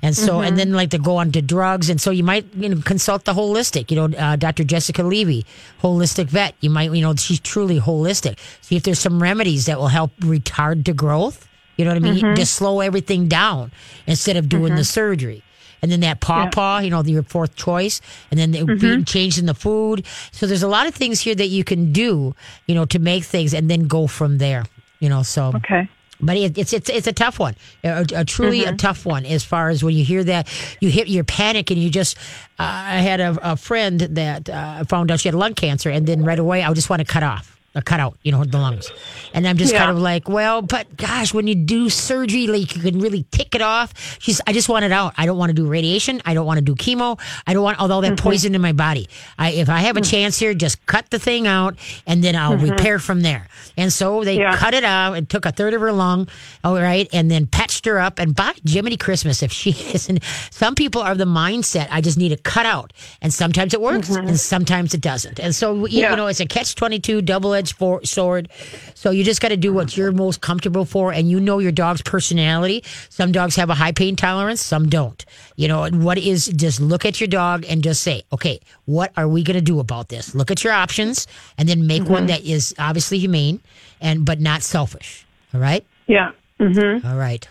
And 0.03 0.15
so 0.15 0.41
and 0.41 0.49
mm-hmm. 0.49 0.57
then 0.57 0.73
like 0.73 0.91
to 0.91 0.99
go 0.99 1.17
on 1.17 1.33
to 1.33 1.41
drugs 1.41 1.89
and 1.89 1.99
so 1.99 2.11
you 2.11 2.23
might 2.23 2.47
you 2.55 2.69
know 2.69 2.81
consult 2.83 3.25
the 3.25 3.33
holistic. 3.33 3.91
You 3.91 3.97
know 3.97 4.19
uh, 4.19 4.37
Dr. 4.37 4.65
Jessica 4.65 5.03
Levy, 5.03 5.47
holistic 5.83 6.27
vet. 6.27 6.55
You 6.61 6.71
might 6.71 6.93
you 6.93 7.01
know 7.01 7.15
she's 7.17 7.41
truly 7.41 7.81
holistic. 7.81 8.39
See 8.61 8.77
if 8.77 8.83
there's 8.83 8.99
some 8.99 9.23
remedies 9.23 9.67
that 9.67 9.79
will 9.79 9.89
help 9.89 10.15
retard 10.19 10.85
the 10.85 10.93
growth. 10.93 11.49
You 11.77 11.85
know 11.85 11.91
what 11.91 11.97
I 11.97 12.01
mean? 12.01 12.23
Mm-hmm. 12.23 12.35
to 12.35 12.47
slow 12.47 12.81
everything 12.81 13.27
down 13.27 13.73
instead 14.07 14.37
of 14.37 14.49
doing 14.49 14.75
the 14.75 14.83
mm-hmm. 14.83 14.83
surgery. 14.83 15.43
And 15.85 15.93
then 15.93 16.01
that 16.01 16.21
paw 16.21 16.49
paw, 16.51 16.79
you 16.81 16.89
know, 16.91 17.03
your 17.05 17.23
fourth 17.23 17.55
choice, 17.57 18.01
and 18.31 18.41
then 18.41 18.51
the 18.53 18.65
being 18.65 19.05
changed 19.05 19.39
in 19.39 19.45
the 19.47 19.55
food. 19.55 20.07
So 20.33 20.47
there's 20.47 20.63
a 20.63 20.69
lot 20.69 20.87
of 20.89 20.95
things 20.95 21.21
here 21.21 21.35
that 21.35 21.49
you 21.49 21.63
can 21.63 21.93
do, 21.93 22.35
you 22.67 22.75
know, 22.75 22.87
to 22.87 22.99
make 22.99 23.25
things 23.25 23.53
and 23.53 23.71
then 23.71 23.87
go 23.87 24.07
from 24.07 24.39
there. 24.39 24.65
You 25.01 25.11
know, 25.11 25.23
so 25.23 25.53
Okay. 25.55 25.89
but 26.21 26.37
it, 26.37 26.57
it's 26.57 26.73
it's 26.73 26.89
it's 26.89 27.07
a 27.07 27.13
tough 27.13 27.39
one, 27.39 27.55
a, 27.83 28.07
a 28.15 28.25
truly 28.25 28.65
a 28.65 28.73
tough 28.77 29.05
one. 29.05 29.27
As 29.27 29.45
far 29.45 29.69
as 29.69 29.85
when 29.85 29.95
you 29.95 30.05
hear 30.05 30.25
that, 30.25 30.49
you 30.81 30.89
hit 30.89 31.09
your 31.09 31.25
panic 31.25 31.71
and 31.71 31.79
you 31.79 31.91
just. 31.91 32.17
Uh, 32.59 32.97
I 32.97 32.99
had 33.11 33.21
a, 33.21 33.37
a 33.53 33.57
friend 33.57 34.01
that 34.01 34.49
uh, 34.49 34.85
found 34.85 35.11
out 35.11 35.21
she 35.21 35.29
had 35.29 35.35
lung 35.35 35.55
cancer, 35.55 35.91
and 35.91 36.07
then 36.07 36.25
right 36.25 36.39
away 36.39 36.63
I 36.63 36.73
just 36.73 36.89
want 36.89 37.01
to 37.01 37.05
cut 37.07 37.23
off. 37.23 37.54
A 37.77 37.83
cut 37.83 37.99
out, 37.99 38.17
you 38.23 38.31
know, 38.31 38.45
the 38.45 38.59
lungs. 38.59 38.91
And 39.33 39.49
I'm 39.49 39.57
just 39.57 39.73
Yeah. 39.73 39.81
kind 39.81 39.91
of 39.91 39.99
like, 39.99 40.29
well, 40.29 40.63
but 40.63 40.97
gosh, 40.97 41.35
when 41.35 41.49
you 41.49 41.57
do 41.57 41.91
surgery, 41.91 42.47
like 42.47 42.77
you 42.77 42.83
can 42.83 43.01
really 43.01 43.27
tick 43.33 43.55
it 43.57 43.63
off. 43.63 43.93
She's, 44.21 44.41
I 44.47 44.53
just 44.53 44.69
want 44.69 44.85
it 44.85 44.93
out. 44.93 45.13
I 45.17 45.27
don't 45.27 45.39
want 45.39 45.51
to 45.51 45.55
do 45.55 45.67
radiation. 45.67 46.23
I 46.25 46.35
don't 46.35 46.47
want 46.47 46.59
to 46.59 46.63
do 46.65 46.77
chemo. 46.77 47.19
I 47.49 47.53
don't 47.53 47.65
want 47.65 47.81
all 47.81 47.89
that 48.03 48.13
Mm-hmm. 48.13 48.23
poison 48.23 48.55
in 48.55 48.61
my 48.61 48.73
body. 48.73 49.09
I, 49.39 49.51
if 49.51 49.69
I 49.69 49.79
have 49.79 49.97
a 49.97 50.03
chance 50.03 50.39
here, 50.39 50.55
just 50.55 50.87
cut 50.87 51.11
the 51.11 51.19
thing 51.19 51.49
out 51.49 51.77
and 52.07 52.23
then 52.23 52.37
I'll 52.37 52.57
repair 52.57 53.01
from 53.01 53.23
there. 53.23 53.49
And 53.77 53.93
so 53.93 54.23
they 54.23 54.35
Mm-hmm. 54.37 54.41
Yeah. 54.53 54.57
cut 54.57 54.75
it 54.75 54.85
out 54.85 55.15
and 55.17 55.29
took 55.29 55.45
a 55.47 55.51
third 55.53 55.75
of 55.75 55.81
her 55.81 55.91
lung, 55.93 56.29
all 56.63 56.75
right, 56.77 57.09
and 57.13 57.29
then 57.31 57.47
patched 57.47 57.87
her 57.87 57.99
up. 57.99 58.19
And 58.21 58.37
by 58.37 58.53
Jiminy 58.65 58.97
Christmas, 58.97 59.43
if 59.43 59.51
she 59.53 59.71
isn't, 59.95 60.23
some 60.51 60.77
people 60.77 61.01
are 61.03 61.15
the 61.17 61.25
mindset, 61.25 61.89
I 61.91 62.01
just 62.01 62.19
need 62.19 62.29
to 62.29 62.37
cut 62.37 62.67
out. 62.67 62.93
And 63.21 63.35
sometimes 63.35 63.75
it 63.75 63.81
works 63.81 64.11
and 64.11 64.39
sometimes 64.39 64.95
it 64.95 65.01
doesn't. 65.01 65.41
And 65.41 65.53
so, 65.55 65.75
you, 65.75 65.81
Mm-hmm. 65.85 65.97
Yeah. 65.97 66.11
you 66.11 66.17
know, 66.17 66.27
it's 66.29 66.39
a 66.41 66.47
catch 66.47 66.75
22 66.77 67.23
double 67.23 67.55
edged 67.55 67.64
sword. 67.69 68.49
So 68.95 69.11
you 69.11 69.25
just 69.25 69.41
got 69.41 69.49
to 69.49 69.57
do 69.57 69.73
what 69.73 69.97
you're 69.97 70.13
most 70.13 70.41
comfortable 70.41 70.85
for. 70.85 71.13
And 71.13 71.31
you 71.31 71.41
know 71.41 71.59
your 71.59 71.73
dog's 71.73 72.03
personality. 72.03 72.85
Some 73.09 73.33
dogs 73.33 73.57
have 73.57 73.71
a 73.71 73.75
high 73.75 73.93
pain 73.93 74.17
tolerance, 74.17 74.61
some 74.61 74.89
don't. 74.89 75.25
You 75.57 75.69
know, 75.69 75.89
what 75.91 76.19
is 76.19 76.47
just 76.47 76.81
look 76.81 77.05
at 77.05 77.21
your 77.21 77.29
dog 77.29 77.65
and 77.69 77.83
just 77.83 78.03
say, 78.03 78.23
okay, 78.33 78.61
what 78.87 79.13
are 79.17 79.29
we 79.29 79.43
going 79.43 79.57
to 79.57 79.63
do 79.63 79.81
about 79.81 80.09
this? 80.09 80.35
Look 80.35 80.51
at 80.51 80.65
your 80.65 80.73
options 80.73 81.27
and 81.59 81.69
then 81.69 81.87
make 81.87 82.09
one 82.09 82.27
that 82.27 82.45
is 82.45 82.75
obviously 82.79 83.19
humane 83.19 83.61
and 84.01 84.25
but 84.25 84.41
not 84.41 84.63
selfish. 84.63 85.27
All 85.53 85.61
right? 85.61 85.85
Yeah. 86.07 86.33
Mm-hmm. 86.61 87.07
All 87.07 87.17
right. 87.17 87.47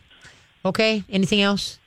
Okay. 0.66 1.03
Anything 1.09 1.41
else? 1.41 1.80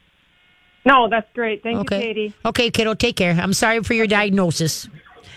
No, 0.84 1.08
that's 1.08 1.26
great. 1.34 1.62
Thank 1.64 1.78
Okay. 1.80 1.96
you, 1.98 2.02
Katie. 2.14 2.34
Okay, 2.44 2.70
kiddo, 2.70 2.94
take 2.94 3.16
care. 3.16 3.32
I'm 3.32 3.52
sorry 3.52 3.82
for 3.82 3.94
your 3.94 4.06
diagnosis. 4.06 4.88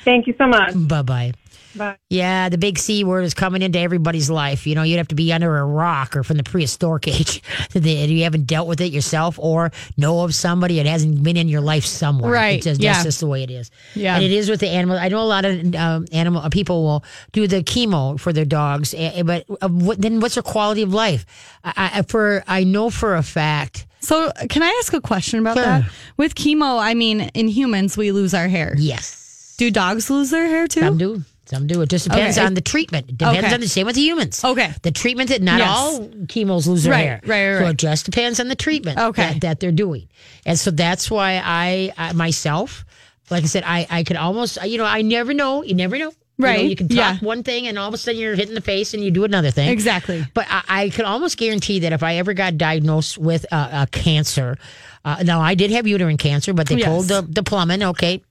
Thank 0.05 0.27
you 0.27 0.35
so 0.37 0.47
much. 0.47 0.73
Bye 0.75 1.01
bye. 1.01 1.33
Bye. 1.79 1.97
Yeah, 2.09 2.49
the 2.49 2.57
big 2.57 2.77
C 2.77 3.03
word 3.03 3.23
is 3.23 3.33
coming 3.33 3.61
into 3.61 3.79
everybody's 3.79 4.29
life. 4.29 4.67
You 4.67 4.75
know, 4.75 4.83
you'd 4.83 4.97
have 4.97 5.07
to 5.07 5.15
be 5.15 5.31
under 5.33 5.57
a 5.57 5.65
rock 5.65 6.15
or 6.15 6.23
from 6.23 6.37
the 6.37 6.43
prehistoric 6.43 7.07
age 7.07 7.41
that 7.71 7.83
you 7.83 8.23
haven't 8.23 8.45
dealt 8.47 8.67
with 8.67 8.81
it 8.81 8.91
yourself 8.91 9.39
or 9.39 9.71
know 9.97 10.21
of 10.23 10.35
somebody. 10.35 10.79
It 10.79 10.85
hasn't 10.85 11.23
been 11.23 11.37
in 11.37 11.47
your 11.47 11.61
life 11.61 11.85
somewhere. 11.85 12.31
Right, 12.31 12.57
It's 12.57 12.65
just, 12.65 12.81
yeah. 12.81 12.93
That's 12.93 13.05
just 13.05 13.19
the 13.21 13.27
way 13.27 13.43
it 13.43 13.49
is. 13.49 13.71
Yeah. 13.95 14.15
And 14.15 14.23
it 14.23 14.31
is 14.31 14.49
with 14.49 14.59
the 14.59 14.67
animal. 14.69 14.97
I 14.97 15.07
know 15.07 15.21
a 15.21 15.23
lot 15.23 15.45
of 15.45 15.75
um, 15.75 16.05
animal 16.11 16.41
uh, 16.41 16.49
people 16.49 16.83
will 16.83 17.03
do 17.31 17.47
the 17.47 17.63
chemo 17.63 18.19
for 18.19 18.33
their 18.33 18.45
dogs, 18.45 18.93
eh, 18.95 19.23
but 19.23 19.45
uh, 19.61 19.69
what, 19.69 20.01
then 20.01 20.19
what's 20.19 20.35
their 20.35 20.43
quality 20.43 20.81
of 20.81 20.93
life? 20.93 21.25
I, 21.63 21.91
I, 21.95 22.01
for 22.03 22.43
I 22.47 22.65
know 22.65 22.89
for 22.89 23.15
a 23.15 23.23
fact. 23.23 23.85
So, 24.01 24.31
can 24.49 24.63
I 24.63 24.69
ask 24.79 24.93
a 24.93 25.01
question 25.01 25.39
about 25.39 25.55
Sure. 25.57 25.65
that? 25.65 25.91
With 26.17 26.35
chemo, 26.35 26.79
I 26.79 26.93
mean, 26.93 27.21
in 27.33 27.47
humans, 27.47 27.97
we 27.97 28.11
lose 28.11 28.33
our 28.33 28.47
hair. 28.47 28.73
Yes. 28.77 29.55
Do 29.57 29.69
dogs 29.71 30.09
lose 30.09 30.29
their 30.29 30.47
hair 30.47 30.67
too? 30.67 30.79
Some 30.79 30.97
do. 30.97 31.23
Some 31.49 31.65
do. 31.65 31.81
It 31.81 31.89
just 31.89 32.05
depends 32.07 32.37
Okay. 32.37 32.45
on 32.45 32.53
the 32.53 32.61
treatment. 32.61 33.09
It 33.09 33.17
depends 33.17 33.39
Okay. 33.45 33.53
on 33.55 33.59
the 33.59 33.67
same 33.67 33.87
with 33.87 33.95
the 33.95 34.01
humans. 34.01 34.43
Okay. 34.43 34.71
The 34.83 34.91
treatment 34.91 35.29
that 35.29 35.41
not 35.41 35.57
Yes. 35.57 35.69
all 35.71 36.07
chemos 36.27 36.67
lose 36.67 36.83
their 36.83 36.91
Right, 36.93 37.05
hair. 37.05 37.21
right, 37.25 37.29
right, 37.29 37.53
right. 37.55 37.59
So 37.65 37.69
it 37.71 37.77
just 37.77 38.05
depends 38.05 38.39
on 38.39 38.49
the 38.49 38.55
treatment 38.55 38.99
Okay. 38.99 39.23
that, 39.33 39.41
that 39.41 39.59
they're 39.59 39.71
doing. 39.71 40.07
And 40.45 40.59
so 40.59 40.69
that's 40.69 41.09
why 41.09 41.41
I, 41.43 41.91
I 41.97 42.13
myself, 42.13 42.85
like 43.31 43.43
I 43.43 43.47
said, 43.47 43.63
I, 43.65 43.87
I 43.89 44.03
could 44.03 44.15
almost, 44.17 44.59
you 44.63 44.77
know, 44.77 44.85
I 44.85 45.01
never 45.01 45.33
know. 45.33 45.63
You 45.63 45.73
never 45.73 45.97
know. 45.97 46.11
You 46.37 46.45
know, 46.45 46.51
Right, 46.51 46.69
You, 46.69 46.75
can 46.75 46.87
talk 46.87 46.95
yeah. 46.97 47.17
one 47.19 47.43
thing, 47.43 47.67
and 47.67 47.77
all 47.77 47.87
of 47.89 47.93
a 47.93 47.97
sudden 47.97 48.17
you're 48.21 48.33
hitting 48.35 48.55
the 48.55 48.61
face, 48.61 48.93
and 48.93 49.03
you 49.03 49.11
do 49.11 49.25
another 49.25 49.51
thing. 49.51 49.67
Exactly. 49.69 50.25
But 50.33 50.45
I, 50.49 50.61
I 50.69 50.89
could 50.89 51.03
almost 51.03 51.35
guarantee 51.37 51.79
that 51.79 51.91
if 51.93 52.01
I 52.01 52.15
ever 52.15 52.33
got 52.33 52.57
diagnosed 52.57 53.17
with 53.17 53.43
a, 53.51 53.55
a 53.81 53.87
cancer, 53.91 54.57
uh, 55.03 55.21
now 55.25 55.41
I 55.41 55.55
did 55.55 55.71
have 55.71 55.85
uterine 55.87 56.15
cancer, 56.17 56.53
but 56.53 56.67
they 56.67 56.75
Yes. 56.77 56.85
told 56.85 57.05
the, 57.09 57.21
the 57.27 57.43
plumbing, 57.43 57.83
okay, 57.83 58.21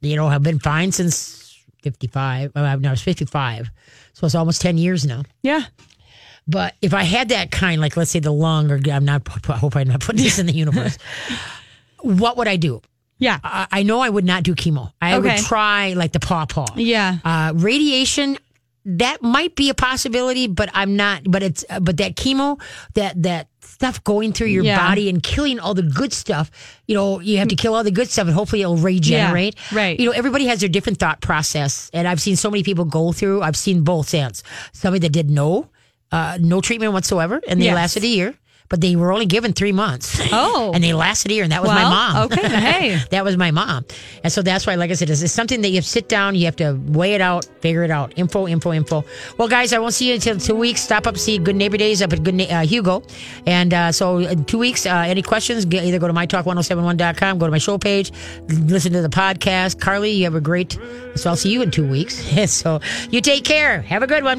you 0.00 0.14
know, 0.14 0.28
I've 0.28 0.44
been 0.44 0.60
fine 0.60 0.92
since 0.92 1.39
55. 1.82 2.52
Uh, 2.54 2.76
no, 2.76 2.88
I 2.88 2.92
was 2.92 3.02
55. 3.02 3.70
So 4.12 4.26
it's 4.26 4.34
almost 4.34 4.60
10 4.62 4.78
years 4.78 5.04
now. 5.06 5.22
Yeah. 5.42 5.62
But 6.46 6.74
if 6.82 6.94
I 6.94 7.02
had 7.04 7.28
that 7.28 7.50
kind, 7.50 7.80
like 7.80 7.96
let's 7.96 8.10
say 8.10 8.18
the 8.20 8.32
lung, 8.32 8.70
or 8.70 8.80
I'm 8.90 9.04
not, 9.04 9.22
I 9.48 9.56
hope 9.56 9.76
I'm 9.76 9.88
not 9.88 10.00
putting 10.00 10.22
this 10.22 10.38
in 10.38 10.46
the 10.46 10.52
universe, 10.52 10.98
what 12.00 12.36
would 12.36 12.48
I 12.48 12.56
do? 12.56 12.80
Yeah. 13.18 13.38
I, 13.44 13.66
I 13.70 13.82
know 13.82 14.00
I 14.00 14.08
would 14.08 14.24
not 14.24 14.42
do 14.42 14.54
chemo. 14.54 14.92
I 15.00 15.16
Okay. 15.16 15.36
would 15.36 15.44
try 15.44 15.92
like 15.92 16.12
the 16.12 16.20
paw 16.20 16.46
paw. 16.46 16.66
Yeah. 16.76 17.18
Uh, 17.24 17.52
radiation, 17.54 18.38
that 18.86 19.22
might 19.22 19.54
be 19.54 19.68
a 19.68 19.74
possibility, 19.74 20.46
but 20.46 20.70
I'm 20.72 20.96
not. 20.96 21.22
But 21.24 21.42
it's 21.42 21.64
uh, 21.68 21.80
but 21.80 21.98
that 21.98 22.16
chemo, 22.16 22.60
that 22.94 23.22
that 23.22 23.48
stuff 23.80 24.04
going 24.04 24.30
through 24.34 24.48
your 24.48 24.62
Yeah. 24.62 24.76
body 24.76 25.08
and 25.08 25.22
killing 25.22 25.58
all 25.58 25.72
the 25.72 25.82
good 25.82 26.12
stuff. 26.12 26.50
You 26.86 26.94
know, 26.94 27.18
you 27.20 27.38
have 27.38 27.48
to 27.48 27.56
kill 27.56 27.74
all 27.74 27.82
the 27.82 27.90
good 27.90 28.10
stuff, 28.10 28.26
and 28.26 28.34
hopefully 28.34 28.60
it'll 28.60 28.76
regenerate. 28.76 29.54
right. 29.72 29.98
You 29.98 30.04
know, 30.04 30.12
everybody 30.12 30.44
has 30.48 30.60
their 30.60 30.68
different 30.68 30.98
thought 30.98 31.22
process, 31.22 31.88
and 31.94 32.06
I've 32.06 32.20
seen 32.20 32.36
so 32.36 32.50
many 32.50 32.62
people 32.62 32.84
go 32.84 33.12
through. 33.12 33.40
I've 33.40 33.56
seen 33.56 33.80
both 33.82 34.12
ends. 34.12 34.42
Somebody 34.74 35.00
that 35.06 35.12
did 35.12 35.30
no, 35.30 35.68
uh, 36.12 36.36
no 36.42 36.60
treatment 36.60 36.92
whatsoever, 36.92 37.40
and 37.48 37.58
they 37.58 37.66
Yes. 37.72 37.74
lasted 37.74 38.04
a 38.04 38.08
year. 38.08 38.34
But 38.70 38.80
they 38.80 38.96
were 38.96 39.12
only 39.12 39.26
given 39.26 39.52
three 39.52 39.72
months. 39.72 40.18
Oh. 40.32 40.70
and 40.72 40.82
they 40.82 40.92
lasted 40.92 41.32
a 41.32 41.34
year, 41.34 41.42
and 41.42 41.50
that 41.50 41.60
was 41.60 41.70
my 41.70 41.82
mom. 41.82 42.26
okay, 42.26 42.48
hey. 42.48 42.98
that 43.10 43.24
was 43.24 43.36
my 43.36 43.50
mom. 43.50 43.84
And 44.22 44.32
so 44.32 44.42
that's 44.42 44.64
why, 44.64 44.76
like 44.76 44.92
I 44.92 44.94
said, 44.94 45.10
it's, 45.10 45.32
something 45.32 45.60
that 45.62 45.70
you 45.70 45.76
have 45.76 45.84
to 45.84 45.90
sit 45.90 46.08
down, 46.08 46.36
you 46.36 46.44
have 46.44 46.54
to 46.56 46.80
weigh 46.86 47.14
it 47.14 47.20
out, 47.20 47.46
figure 47.60 47.82
it 47.82 47.90
out. 47.90 48.12
Info, 48.16 48.46
info, 48.46 48.72
info. 48.72 49.04
Well, 49.38 49.48
guys, 49.48 49.72
I 49.72 49.80
won't 49.80 49.92
see 49.92 50.08
you 50.08 50.14
until 50.14 50.38
two 50.38 50.54
weeks. 50.54 50.82
Stop 50.82 51.08
up, 51.08 51.18
see 51.18 51.36
Good 51.38 51.56
Neighbor 51.56 51.76
Days 51.76 52.00
up 52.00 52.12
at 52.12 52.22
Good 52.22 52.36
Na- 52.36 52.44
uh, 52.44 52.64
Hugo. 52.64 53.02
And 53.44 53.74
uh, 53.74 53.90
so 53.90 54.18
in 54.18 54.44
two 54.44 54.58
weeks, 54.58 54.86
uh, 54.86 55.04
any 55.06 55.22
questions, 55.22 55.64
get, 55.64 55.84
either 55.84 55.98
go 55.98 56.06
to 56.06 56.14
mytalk1071.com, 56.14 57.38
go 57.38 57.46
to 57.46 57.50
my 57.50 57.58
show 57.58 57.76
page, 57.76 58.12
listen 58.48 58.92
to 58.92 59.02
the 59.02 59.08
podcast. 59.08 59.80
Carly, 59.80 60.12
you 60.12 60.24
have 60.24 60.36
a 60.36 60.40
great, 60.40 60.78
so 61.16 61.30
I'll 61.30 61.36
see 61.36 61.50
you 61.52 61.62
in 61.62 61.72
two 61.72 61.88
weeks. 61.88 62.14
so 62.52 62.80
you 63.10 63.20
take 63.20 63.44
care. 63.44 63.82
Have 63.82 64.04
a 64.04 64.06
good 64.06 64.22
one. 64.22 64.28